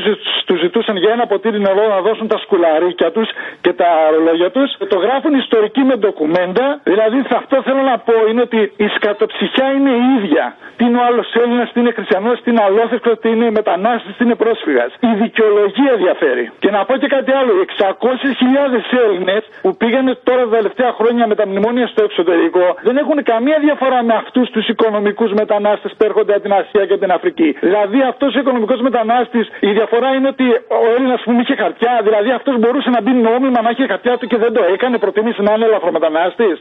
τους 0.48 0.60
ζητούσαν 0.60 0.96
για 0.98 1.12
ένα 1.12 1.26
ποτήρι 1.28 1.60
νερό 1.60 1.88
να 1.88 2.00
δώσουν 2.02 2.28
τα 2.28 2.38
σκουλαρίκια 2.38 3.12
τους 3.12 3.30
και 3.62 3.74
τα 3.74 3.88
ρολόγια 4.14 4.50
τους. 4.52 4.70
Το 4.94 4.98
γράφουν 5.06 5.34
ιστορικοί 5.34 5.82
με 5.90 5.96
ντοκουμέντα. 5.96 6.80
Δηλαδή, 6.84 7.18
σε 7.30 7.36
αυτό 7.42 7.62
θέλω 7.62 7.82
να 7.82 7.98
πω 7.98 8.14
είναι 8.30 8.42
ότι 8.42 8.60
η 8.78 8.88
σκατοψυχιά 8.96 9.68
είναι 9.76 9.90
η 9.90 10.04
ίδια. 10.18 10.56
Τι 10.78 10.86
είναι 10.86 10.98
ο 10.98 11.04
άλλος 11.10 11.28
Έλληνας, 11.44 11.72
τι 11.74 11.80
είναι 11.80 11.92
χριστιανός, 11.92 12.42
τι 12.44 12.50
είναι 12.52 12.59
αλόθεκτο, 12.68 13.18
τι 13.18 13.30
είναι 13.30 13.48
μετανάστης, 13.60 14.16
τι 14.18 14.24
είναι 14.24 14.36
πρόσφυγας. 14.36 14.90
Η 15.00 15.12
δικαιολογία 15.24 15.94
διαφέρει. 16.04 16.52
Και 16.60 16.72
να 16.72 16.86
πω 16.86 16.94
και 17.02 17.08
κάτι 17.08 17.32
άλλο. 17.40 17.52
Οι 17.60 17.66
600.000 17.66 18.84
Έλληνες 19.06 19.42
που 19.62 19.78
πήγανε 19.78 20.12
τώρα 20.24 20.42
τα 20.48 20.50
τελευταία 20.58 20.92
χρόνια 21.00 21.28
με 21.28 21.36
τα 21.36 21.48
μνημόνια 21.48 21.88
στο 21.88 22.04
εξωτερικό 22.04 22.66
δεν 22.88 22.98
έχουν 22.98 23.24
καμία 23.24 23.58
διαφορά 23.60 24.04
με 24.04 24.14
αυτούς 24.14 24.50
τους 24.50 24.68
οικονομικούς 24.68 25.32
μετανάστες 25.32 25.92
που 25.98 26.04
έρχονται 26.10 26.34
από 26.34 26.42
την 26.42 26.54
Ασία 26.54 26.86
και 26.86 26.98
την 26.98 27.12
Αφρική. 27.12 27.50
Δηλαδή 27.60 28.02
αυτός 28.02 28.36
ο 28.36 28.40
οικονομικός 28.40 28.80
μετανάστης, 28.82 29.46
η 29.60 29.72
διαφορά 29.72 30.10
είναι 30.16 30.28
ότι 30.28 30.48
ο 30.80 30.86
Έλληνας 30.96 31.22
που 31.26 31.32
είχε 31.42 31.56
χαρτιά, 31.56 32.00
δηλαδή 32.04 32.32
αυτός 32.32 32.60
μπορούσε 32.60 32.90
να 32.90 33.02
μπει 33.02 33.12
νόμιμα 33.12 33.62
να 33.62 33.70
έχει 33.70 33.88
χαρτιά 33.88 34.18
του 34.18 34.28
και 34.28 34.38
δεν 34.38 34.54
το 34.54 34.64
έκανε, 34.74 34.98
προτιμήσει 34.98 35.42
να 35.42 35.54
είναι 35.54 35.66
ελαφρομετανάστης. 35.66 36.58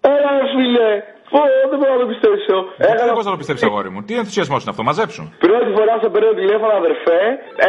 Έλα, 0.00 0.32
φίλε. 0.54 1.02
Πω, 1.40 1.46
δεν 1.72 1.78
μπορώ 1.80 1.92
να 1.96 2.00
το 2.04 2.08
πιστέψω. 2.12 2.54
Δεν 3.00 3.12
μπορείς 3.14 3.28
να 3.30 3.34
το 3.36 3.40
πιστέψεις, 3.42 3.64
αγόρι 3.68 3.90
μου. 3.94 4.00
Τι 4.06 4.14
ενθουσιασμό 4.22 4.56
είναι 4.60 4.72
αυτό, 4.74 4.82
μαζέψου. 4.90 5.22
Πρώτη 5.46 5.70
φορά 5.76 5.94
σε 6.02 6.08
παίρνω 6.12 6.32
τηλέφωνο, 6.42 6.72
αδερφέ. 6.82 7.20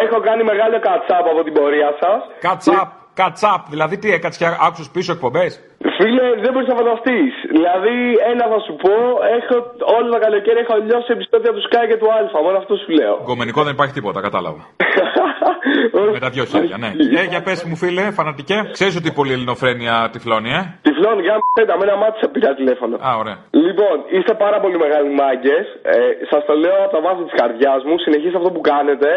Έχω 0.03 0.17
κάνει 0.27 0.41
μεγάλο 0.51 0.77
κατσάπ 0.87 1.25
από 1.33 1.41
την 1.45 1.53
πορεία 1.57 1.89
σας. 2.01 2.19
Κατσάπ, 2.47 2.89
κατσάπ. 3.21 3.61
Δηλαδή 3.73 3.95
τι 4.01 4.07
έκατσε 4.17 4.37
και 4.41 4.47
άκουσες 4.67 4.89
πίσω 4.95 5.11
εκπομπές; 5.15 5.51
Φίλε, 5.97 6.25
δεν 6.43 6.51
μπορείς 6.51 6.69
να 6.73 6.75
φανταστείς. 6.81 7.33
Δηλαδή, 7.55 7.95
ένα 8.31 8.43
θα 8.51 8.59
σου 8.65 8.73
πω, 8.83 8.93
έχω 9.37 9.55
όλο 9.97 10.07
το 10.15 10.19
καλοκαίρι 10.25 10.59
έχω 10.63 10.73
λιώσει 10.87 11.09
επεισόδια 11.17 11.51
του 11.55 11.61
Sky 11.67 11.83
και 11.89 11.97
του 12.01 12.07
Αλφα. 12.17 12.37
Μόνο 12.45 12.57
αυτό 12.63 12.73
σου 12.81 12.89
λέω. 12.99 13.15
Γκομενικό 13.25 13.61
δεν 13.65 13.73
υπάρχει 13.77 13.93
τίποτα, 13.97 14.19
κατάλαβα. 14.27 14.61
Με 16.15 16.19
τα 16.25 16.29
δυο 16.29 16.45
χέρια, 16.45 16.77
ναι. 16.83 16.89
Ε, 17.19 17.23
για 17.33 17.41
πες 17.41 17.59
μου, 17.67 17.75
φίλε, 17.81 18.03
φανατικέ. 18.17 18.57
Ξέρεις 18.77 18.95
ότι 19.01 19.09
πολύ 19.19 19.31
ελληνοφρένεια 19.37 19.93
τυφλώνει, 20.13 20.51
ε; 20.59 20.61
Τυφλών, 20.87 21.17
για 21.27 21.35
πέτα, 21.57 21.73
με 21.77 21.83
ένα 21.87 21.95
μάτι 22.01 22.17
σε 22.23 22.27
πήρα 22.33 22.51
τηλέφωνο. 22.59 22.95
Α, 23.07 23.09
ωραία. 23.21 23.37
Λοιπόν, 23.67 23.95
είστε 24.15 24.33
πάρα 24.45 24.57
πολύ 24.63 24.77
μεγάλοι 24.85 25.09
μάγκες. 25.21 25.65
Ε, 25.95 25.95
Σας 26.31 26.41
το 26.49 26.53
λέω 26.63 26.77
από 26.85 26.93
τα 26.95 27.01
βάθη 27.05 27.23
της 27.27 27.35
καρδιάς 27.39 27.81
μου. 27.87 27.95
Συνεχίστε 28.05 28.37
αυτό 28.41 28.49
που 28.55 28.61
κάνετε. 28.73 29.09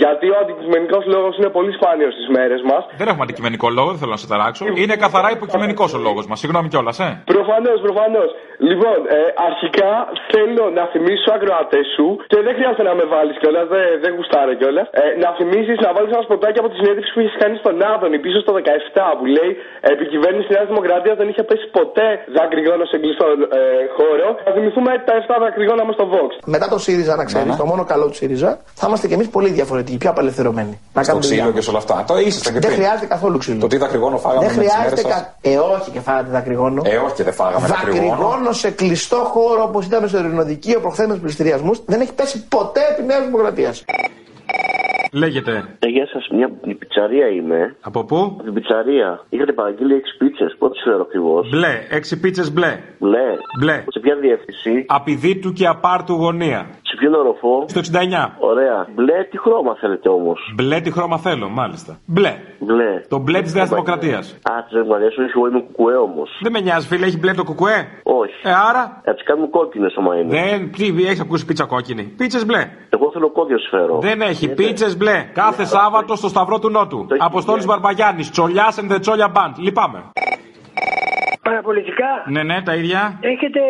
Γιατί 0.00 0.26
ο 0.34 0.36
αντικειμενικός 0.42 1.02
λόγος 1.14 1.32
είναι 1.38 1.50
πολύ 1.58 1.72
σπάνιος 1.78 2.12
στις 2.16 2.28
μέρες 2.36 2.60
μας. 2.70 2.82
Δεν 3.00 3.08
έχουμε 3.10 3.24
αντικειμενικό 3.26 3.66
λόγο, 3.78 3.88
δεν 3.92 3.98
θέλω 4.02 4.14
να 4.16 4.22
σε 4.24 4.28
ταράξω. 4.32 4.62
Είναι 4.82 4.96
καθαρά 5.04 5.28
υποκειμενικός 5.36 5.90
ο 5.98 6.00
λόγος 6.06 6.24
μας. 6.28 6.38
Συγγνώμη 6.42 6.68
κιόλας, 6.72 6.96
ε. 7.06 7.08
Προφανώς, 7.34 7.78
προφανώς. 7.86 8.30
Λοιπόν, 8.70 8.98
ε, 9.16 9.18
αρχικά 9.48 9.90
θέλω 10.32 10.64
να 10.78 10.84
θυμίσω 10.92 11.28
ακροατές 11.36 11.86
σου 11.96 12.06
και 12.30 12.38
δεν 12.46 12.52
χρειάζεται 12.56 12.84
να 12.90 12.94
με 13.00 13.04
βάλεις 13.14 13.36
κιόλας, 13.40 13.66
δεν, 13.74 13.86
δεν 14.02 14.10
γουστάρε 14.16 14.54
κιόλας. 14.60 14.86
Ε, 14.90 15.02
να 15.22 15.28
θυμίσεις 15.38 15.78
να 15.86 15.89
βάλεις 15.94 16.10
ένα 16.16 16.24
σποτάκι 16.28 16.58
από 16.62 16.68
τη 16.72 16.76
συνέντευξη 16.80 17.10
που 17.14 17.20
είχες 17.22 17.36
κάνει 17.42 17.56
στον 17.62 17.74
Άδωνη 17.92 18.18
πίσω 18.24 18.38
στο 18.44 18.52
17 18.56 19.18
που 19.18 19.24
λέει 19.36 19.50
Επί 19.92 20.04
κυβέρνηση 20.12 20.48
Νέας 20.56 20.66
Δημοκρατίας 20.72 21.16
δεν 21.20 21.26
είχε 21.30 21.42
πέσει 21.50 21.66
ποτέ 21.78 22.06
δακρυγόνο 22.38 22.84
σε 22.92 22.96
κλειστό 23.02 23.26
ε, 23.58 23.60
χώρο. 23.96 24.28
Θα 24.46 24.50
θυμηθούμε 24.56 24.90
τα 25.08 25.12
7 25.36 25.36
δακρυγόνα 25.44 25.82
μας 25.86 25.94
στο 25.98 26.06
Vox. 26.12 26.30
Μετά 26.56 26.66
το 26.72 26.78
ΣΥΡΙΖΑ, 26.84 27.14
να 27.20 27.24
ξέρεις, 27.30 27.52
το 27.60 27.64
μόνο 27.70 27.82
καλό 27.92 28.04
του 28.10 28.16
ΣΥΡΙΖΑ, 28.20 28.50
θα 28.80 28.84
είμαστε 28.88 29.06
κι 29.10 29.14
εμείς 29.18 29.28
πολύ 29.36 29.50
διαφορετικοί, 29.58 29.96
πιο 30.02 30.10
απελευθερωμένοι. 30.14 30.74
Να 30.96 31.02
Στο 31.02 31.08
κάνουμε 31.08 31.24
ξύλο 31.26 31.40
δουλειά. 31.42 31.54
και 31.56 31.62
σε 31.66 31.70
όλα 31.72 31.78
αυτά. 31.84 31.96
Το 32.10 32.14
ήσασταν 32.28 32.52
και 32.54 32.60
Δεν 32.64 32.70
πριν. 32.70 32.80
χρειάζεται 32.82 33.08
καθόλου 33.14 33.36
ξύλο. 33.42 33.60
Το 33.60 33.66
τι 33.72 33.76
δακρυγόνο 33.84 34.16
φάγαμε 34.24 34.46
Δεν 34.46 34.56
με 34.56 34.62
τις 34.62 34.72
χρειάζεται. 34.72 35.02
μέρες 35.02 35.14
σας; 35.14 35.32
Κα... 35.42 35.50
Ε, 35.50 35.56
όχι 35.76 35.88
και 35.94 36.00
φάγατε 36.00 36.30
δακρυγόνο. 36.30 36.80
Ε, 36.92 36.96
όχι 36.96 37.14
και 37.18 37.22
δεν 37.28 37.32
φάγαμε 37.40 37.66
δακρυγόνο. 37.66 38.08
Δακρυγόνο 38.08 38.52
σε 38.52 38.70
κλειστό 38.70 39.16
χώρο 39.16 39.62
όπως 39.68 39.82
ήταν 39.86 40.08
στο 40.08 40.18
ειρηνοδικείο 40.18 40.80
προχθές 40.80 41.06
με 41.06 41.12
τους 41.12 41.22
πληστηριασμούς 41.22 41.80
δεν 41.86 42.00
έχει 42.00 42.14
πέσει 42.14 42.46
ποτέ 42.48 42.80
επί 42.90 43.02
Νέας 43.02 43.24
Δημοκρατίας. 43.24 43.84
Λέγεται. 45.12 45.64
Ε, 45.78 45.88
γεια 45.88 46.06
σας, 46.06 46.28
μια 46.28 46.50
η 46.64 46.74
πιτσαρία 46.74 47.28
είμαι. 47.28 47.76
Από 47.80 48.04
πού; 48.04 48.16
Από 48.16 48.42
την 48.42 48.54
πιτσαρία. 48.54 49.24
Είχατε 49.28 49.52
παραγγείλει 49.52 49.94
6 49.94 50.16
πίτσες. 50.18 50.56
Πότε 50.58 50.78
σου 50.78 50.84
φέρω 50.84 51.00
ακριβώς. 51.00 51.48
Μπλε, 51.48 51.86
έξι 51.90 52.20
πίτσες 52.20 52.52
μπλε. 52.52 52.78
Μπλε. 52.98 53.36
Μπλε. 53.60 53.84
Σε 53.88 54.00
ποια 54.00 54.16
διεύθυνση; 54.16 54.84
Απειδήτου 54.88 55.52
και 55.52 55.66
απάρτου 55.66 56.12
γωνία. 56.12 56.66
Σε 57.00 57.06
ποιον 57.06 57.20
οροφό. 57.20 57.64
Στο 57.66 57.80
69. 57.80 58.36
Ωραία. 58.38 58.86
Μπλε, 58.94 59.24
τι 59.30 59.38
χρώμα 59.38 59.74
θέλετε 59.80 60.08
όμως; 60.08 60.52
Μπλε 60.54 60.80
τι 60.80 60.90
χρώμα 60.90 61.18
θέλω, 61.18 61.48
μάλιστα. 61.48 61.98
Μπλε. 62.06 62.36
Μπλε. 62.58 63.02
Το 63.08 63.18
μπλε 63.18 63.40
της 63.42 63.54
Νέας 63.54 63.68
Δημοκρατίας. 63.68 64.36
Α, 64.42 64.52
της 64.62 64.72
Δημοκρατίας, 64.72 65.16
όχι, 65.18 65.32
εγώ 65.36 65.46
είμαι 65.48 65.60
κουκουέ 65.60 65.96
όμως. 65.96 66.38
Δεν 66.42 66.52
με 66.52 66.60
νοιάζει, 66.60 66.86
φίλε, 66.86 67.06
έχει 67.06 67.18
μπλε 67.18 67.32
το 67.32 67.44
κουκουέ; 67.44 67.88
Όχι. 68.02 68.32
Ε, 68.42 68.52
άρα; 68.68 69.00
Θα 69.04 69.14
τις 69.14 69.24
κάνουμε 69.24 69.46
κόκκινες 69.46 69.94
άμα 69.98 70.16
είναι. 70.16 70.28
Δεν, 70.40 70.70
τι, 70.72 71.04
έχει 71.06 71.20
ακούσει 71.20 71.44
πίτσα 71.44 71.64
κόκκινη. 71.64 72.02
Πίτσες 72.02 72.46
μπλε. 72.46 72.70
Εγώ 72.90 73.10
θέλω 73.12 73.30
κόκκινε 73.30 73.58
σου 73.58 73.68
φέρω. 73.68 73.98
Δεν 73.98 74.20
έχει. 74.20 74.48
Πίτσες 74.54 74.96
μπλε. 74.96 75.30
Κάθε 75.32 75.64
Σάββατο 75.64 76.16
στο 76.16 76.28
Σταυρό 76.28 76.58
του 76.58 76.70
Νότου. 76.70 77.06
Αποστόλης 77.18 77.66
Μπαρμπαγιάννης. 77.66 78.30
Τσολιάς 78.30 78.78
and 78.80 78.92
the 78.92 79.00
Τσόλια 79.00 79.32
Band. 79.36 79.52
Λυπάμαι. 79.56 80.02
Παραπολιτικά. 81.50 82.10
Ναι, 82.34 82.42
ναι, 82.42 82.56
τα 82.68 82.74
ίδια. 82.80 83.02
Έχετε 83.32 83.60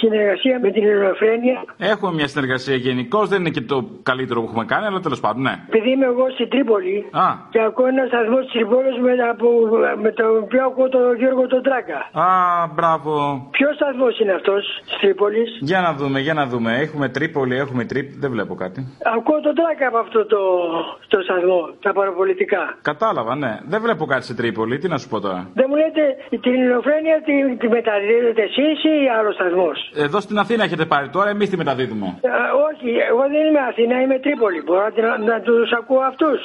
συνεργασία 0.00 0.58
με 0.64 0.70
την 0.70 0.82
Ελληνοφρένεια. 0.88 1.56
Έχουμε 1.92 2.12
μια 2.18 2.28
συνεργασία 2.34 2.74
γενικώς. 2.86 3.28
Δεν 3.28 3.38
είναι 3.40 3.50
και 3.56 3.60
το 3.72 3.78
καλύτερο 4.02 4.38
που 4.40 4.46
έχουμε 4.48 4.64
κάνει, 4.72 4.84
αλλά 4.86 5.00
τέλος 5.00 5.20
πάντων, 5.20 5.42
ναι. 5.42 5.54
Επειδή 5.68 5.90
είμαι 5.90 6.06
εγώ 6.12 6.24
στην 6.36 6.48
Τρίπολη 6.48 6.96
Α. 7.24 7.26
και 7.52 7.60
ακούω 7.68 7.86
ένα 7.86 8.04
σταθμό 8.10 8.38
της 8.44 8.50
Τρίπολης 8.52 8.96
με, 9.04 9.12
από- 9.32 9.68
με 10.04 10.10
τον 10.18 10.28
οποίο 10.44 10.64
ακούω 10.64 10.88
τον 10.88 11.16
Γιώργο 11.20 11.46
τον 11.46 11.62
Τράκα. 11.62 11.98
Α, 12.24 12.26
μπράβο. 12.74 13.12
Ποιος 13.50 13.74
σταθμός 13.74 14.18
είναι 14.20 14.32
αυτός 14.32 14.62
της 14.86 14.96
Τρίπολης; 15.00 15.50
Για 15.60 15.80
να 15.80 15.90
δούμε, 15.98 16.18
για 16.20 16.34
να 16.34 16.44
δούμε. 16.46 16.70
Έχουμε 16.84 17.08
Τρίπολη, 17.08 17.54
έχουμε 17.64 17.84
Τρίπ. 17.84 18.06
Δεν 18.22 18.30
βλέπω 18.30 18.54
κάτι. 18.54 18.78
Ακούω 19.16 19.40
τον 19.40 19.54
Τράκα 19.54 19.86
από 19.90 19.98
αυτό 19.98 20.26
το, 20.26 20.40
το 21.12 21.18
σταθμό, 21.26 21.60
τα 21.82 21.92
παραπολιτικά. 21.92 22.62
Κατάλαβα, 22.82 23.34
ναι. 23.36 23.52
Δεν 23.72 23.80
βλέπω 23.84 24.04
κάτι 24.12 24.24
σε 24.24 24.34
Τρίπολη. 24.34 24.78
Τι 24.78 24.88
να 24.88 24.98
σου 24.98 25.08
πω 25.08 25.20
τώρα. 25.20 25.40
Δεν 25.54 25.66
μου 25.68 25.76
λέτε 25.82 26.02
την 26.44 26.52
Ελληνοφρένεια 26.54 26.98
τη, 27.26 27.34
τη 27.60 27.66
μεταδίδετε 27.76 28.42
εσείς 28.50 28.76
ή 28.84 28.94
άλλος 29.18 29.34
σταθμό. 29.38 29.70
Εδώ 30.04 30.18
στην 30.26 30.38
Αθήνα 30.38 30.62
έχετε 30.64 30.84
πάρει 30.92 31.08
τώρα, 31.16 31.28
εμείς 31.34 31.48
τη 31.50 31.56
μεταδίδουμε. 31.56 32.06
όχι, 32.70 32.88
εγώ 33.10 33.22
δεν 33.34 33.42
είμαι 33.48 33.62
Αθήνα, 33.70 33.94
είμαι 34.02 34.18
Τρίπολη. 34.24 34.62
Μπορώ 34.66 34.82
να, 34.84 34.90
την- 34.90 35.26
να 35.32 35.40
τους 35.40 35.68
ακούω 35.80 36.02
αυτούς 36.12 36.38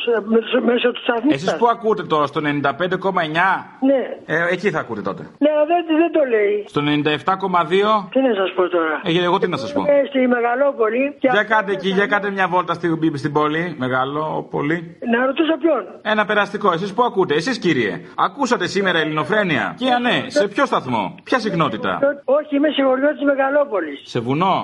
μέσω 0.69 0.91
τους 0.91 1.03
σταθμού. 1.03 1.29
Εσείς 1.35 1.49
σας. 1.49 1.57
που 1.59 1.67
ακούτε 1.75 2.03
τώρα, 2.13 2.25
στο 2.25 2.39
95,9. 2.41 3.47
Ναι, 3.89 4.01
Ε, 4.35 4.35
εκεί 4.55 4.67
θα 4.75 4.79
ακούτε 4.79 5.01
τότε. 5.01 5.21
ναι, 5.43 5.49
αλλά 5.53 5.65
δεν, 5.71 5.81
δεν 6.01 6.11
το 6.17 6.21
λέει. 6.33 6.55
Στο 6.73 6.81
97,2. 6.81 8.09
Τι 8.13 8.19
να 8.27 8.33
σας 8.39 8.49
πω 8.55 8.63
τώρα; 8.69 9.01
Ε, 9.03 9.23
εγώ 9.29 9.37
τι 9.39 9.47
να 9.47 9.57
σας 9.57 9.73
πω. 9.73 9.79
Είμαι 9.81 10.03
στη 10.09 10.27
Μεγαλόπολη. 10.27 11.15
Και 11.19 11.29
Για 11.31 11.43
κάντε 11.43 11.71
εκεί, 11.71 11.89
για 11.89 12.07
κάντε 12.07 12.29
μια 12.31 12.47
βόλτα 12.47 12.73
στην, 12.73 13.17
στην 13.17 13.31
πόλη. 13.33 13.75
Μεγάλο, 13.77 14.47
πολύ. 14.51 14.97
Να 15.13 15.25
ρωτήσω 15.25 15.57
ποιον; 15.57 15.83
Ένα 16.01 16.25
περαστικό. 16.25 16.71
Εσείς 16.71 16.93
που 16.93 17.03
ακούτε, 17.03 17.33
εσείς 17.35 17.59
κύριε. 17.59 18.01
Ακούσατε 18.15 18.67
σήμερα 18.67 18.99
ελληνοφρένεια; 18.99 19.75
Και 19.77 19.89
αν 19.91 20.01
ναι, 20.01 20.23
σε 20.27 20.44
ποιο 20.47 20.65
σταθμό, 20.65 21.03
ποια 21.27 21.39
συχνότητα; 21.39 21.91
Όχι, 22.37 22.55
είμαι 22.55 22.69
συγχωριώτη 22.75 23.15
της 23.19 23.25
Μεγαλόπολης. 23.31 23.97
Σε 24.13 24.19
βουνό; 24.19 24.55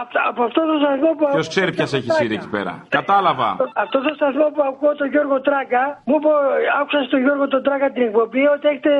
Από, 0.00 0.12
από 0.30 0.40
αυτό 0.48 0.60
το 0.70 0.74
σταθμό 0.82 1.10
που. 1.16 1.24
Ποιος 1.36 1.48
ξέρει 1.54 1.70
ποια 1.76 1.86
έχει 1.98 2.10
σύρει 2.18 2.34
εκεί 2.34 2.48
πέρα; 2.56 2.72
Κατάλαβα. 2.98 3.48
Αυτό 3.84 3.98
το 4.06 4.12
σταθμό 4.18 4.46
που 4.54 4.62
ακούω 4.70 4.94
τον 5.00 5.08
Γιώργο 5.12 5.36
Τράκα, 5.40 5.82
μου 6.08 6.16
είπε, 6.18 6.30
άκουσα 6.80 7.00
στον 7.08 7.20
Γιώργο 7.24 7.44
τον 7.54 7.62
Τράκα 7.66 7.86
την 7.94 8.02
εκπομπή 8.08 8.42
ότι 8.54 8.64
έχετε 8.72 8.92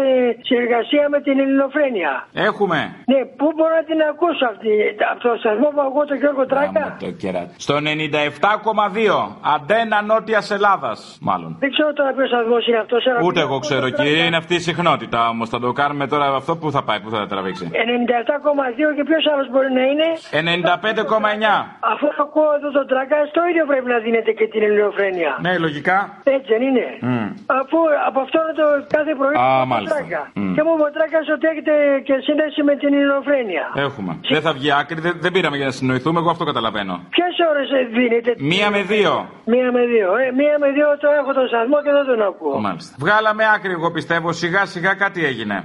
συνεργασία 0.48 1.04
με 1.14 1.18
την 1.26 1.34
Ελληνοφρένεια. 1.44 2.12
Έχουμε. 2.48 2.78
Ναι, 3.12 3.20
πού 3.38 3.46
μπορώ 3.56 3.74
να 3.80 3.84
την 3.90 3.98
ακούσω 4.10 4.44
αυτή, 4.52 4.72
από 5.12 5.20
το 5.26 5.30
σταθμό 5.42 5.68
που 5.74 5.82
ακούω 5.88 6.04
τον 6.10 6.18
Γιώργο 6.22 6.44
Τράκα. 6.52 6.84
Το 7.00 7.10
κεράτη. 7.22 7.54
Στο 7.64 7.74
97,2. 7.76 9.36
Αντένα 9.54 10.02
Νότιας 10.02 10.50
Ελλάδας, 10.50 11.18
μάλλον. 11.20 11.50
Δεν 11.58 11.70
ξέρω 11.74 11.92
τώρα 11.92 12.12
ποιος 12.16 12.28
σταθμός 12.28 12.66
είναι 12.66 12.78
αυτός. 12.84 13.02
Ούτε 13.22 13.40
εγώ 13.40 13.58
ξέρω, 13.58 13.90
κύριε, 13.90 14.24
είναι 14.24 14.36
αυτή 14.36 14.54
η 14.54 14.58
συχνότητα 14.58 15.28
όμως. 15.28 15.48
Θα 15.48 15.60
το 15.60 15.72
κάνουμε 15.72 16.06
τώρα 16.06 16.29
αυτό 16.42 16.52
που 16.60 16.66
θα 16.76 16.82
πάει, 16.88 17.00
που 17.04 17.10
θα 17.14 17.20
τραβήξει. 17.32 17.64
97,2 17.72 18.94
και 18.96 19.04
ποιος 19.08 19.22
άλλος 19.32 19.46
μπορεί 19.52 19.70
να 19.78 19.84
είναι; 19.90 20.08
95,9. 20.30 21.56
Αφού 21.92 22.06
ακούω 22.24 22.50
εδώ 22.58 22.68
το 22.78 22.82
τράγκα, 22.90 23.16
στο 23.32 23.40
ίδιο 23.50 23.64
πρέπει 23.70 23.88
να 23.94 23.98
δίνεται 24.04 24.32
και 24.38 24.46
την 24.52 24.62
ελληνοφρένεια. 24.68 25.32
Ναι, 25.46 25.52
λογικά. 25.66 25.96
Έτσι 26.36 26.48
δεν 26.54 26.62
είναι; 26.68 26.86
Μμ. 27.00 27.26
Αφού 27.60 27.78
από 28.08 28.18
αυτό 28.24 28.36
είναι 28.44 28.54
το 28.62 28.66
κάθε 28.96 29.12
πρωί 29.20 29.34
Α, 29.44 29.46
το 29.62 29.66
μάλιστα. 29.72 29.94
τράγκα. 29.96 30.22
Μμ. 30.40 30.52
Και 30.54 30.62
μου 30.66 30.72
είπε 30.76 30.84
ο 30.90 30.92
τράγκα 30.96 31.20
ότι 31.36 31.44
έχετε 31.52 31.72
και 32.06 32.14
σύνδεση 32.26 32.60
με 32.68 32.74
την 32.80 32.90
ελληνοφρένεια. 32.98 33.64
Έχουμε. 33.86 34.10
Δεν 34.34 34.42
θα 34.46 34.52
βγει 34.56 34.68
άκρη, 34.80 34.98
δεν, 35.06 35.14
δεν 35.24 35.30
πήραμε 35.36 35.56
για 35.60 35.68
να 35.70 35.74
συνοηθούμε, 35.80 36.18
εγώ 36.22 36.30
αυτό 36.34 36.44
καταλαβαίνω. 36.50 36.94
Ποιες 37.14 37.34
ώρες 37.50 37.68
δίνετε. 37.96 38.30
Μία 38.52 38.68
με 38.74 38.80
δύο. 38.92 39.12
Μία 39.52 39.68
με 39.76 39.82
δύο. 39.94 40.08
Ε, 40.22 40.26
μία 40.40 40.54
με 40.62 40.68
δύο 40.76 40.88
το 41.02 41.08
έχω 41.20 41.30
τον 41.38 41.46
σταθμό 41.52 41.78
και 41.84 41.92
δεν 41.96 42.04
τον 42.10 42.20
ακούω. 42.30 42.56
Μάλιστα. 42.66 42.92
Βγάλαμε 43.04 43.42
άκρη, 43.54 43.72
εγώ 43.78 43.88
πιστεύω. 43.90 44.28
Σιγά 44.32 44.62
σιγά 44.74 44.92
κάτι 44.94 45.20
έγινε. 45.30 45.56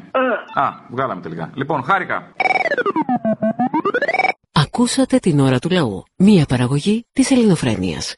Α, 0.56 0.70
βγάλαμε 0.90 1.22
τελικά. 1.22 1.50
Λοιπόν, 1.54 1.84
χάρηκα. 1.84 2.32
Ακούσατε 4.52 5.18
την 5.18 5.40
ώρα 5.40 5.60
του 5.60 5.70
λαού. 5.70 6.04
Μία 6.18 6.46
παραγωγή 6.46 7.06
της 7.12 7.32
ελληνοφρένειας. 7.32 8.16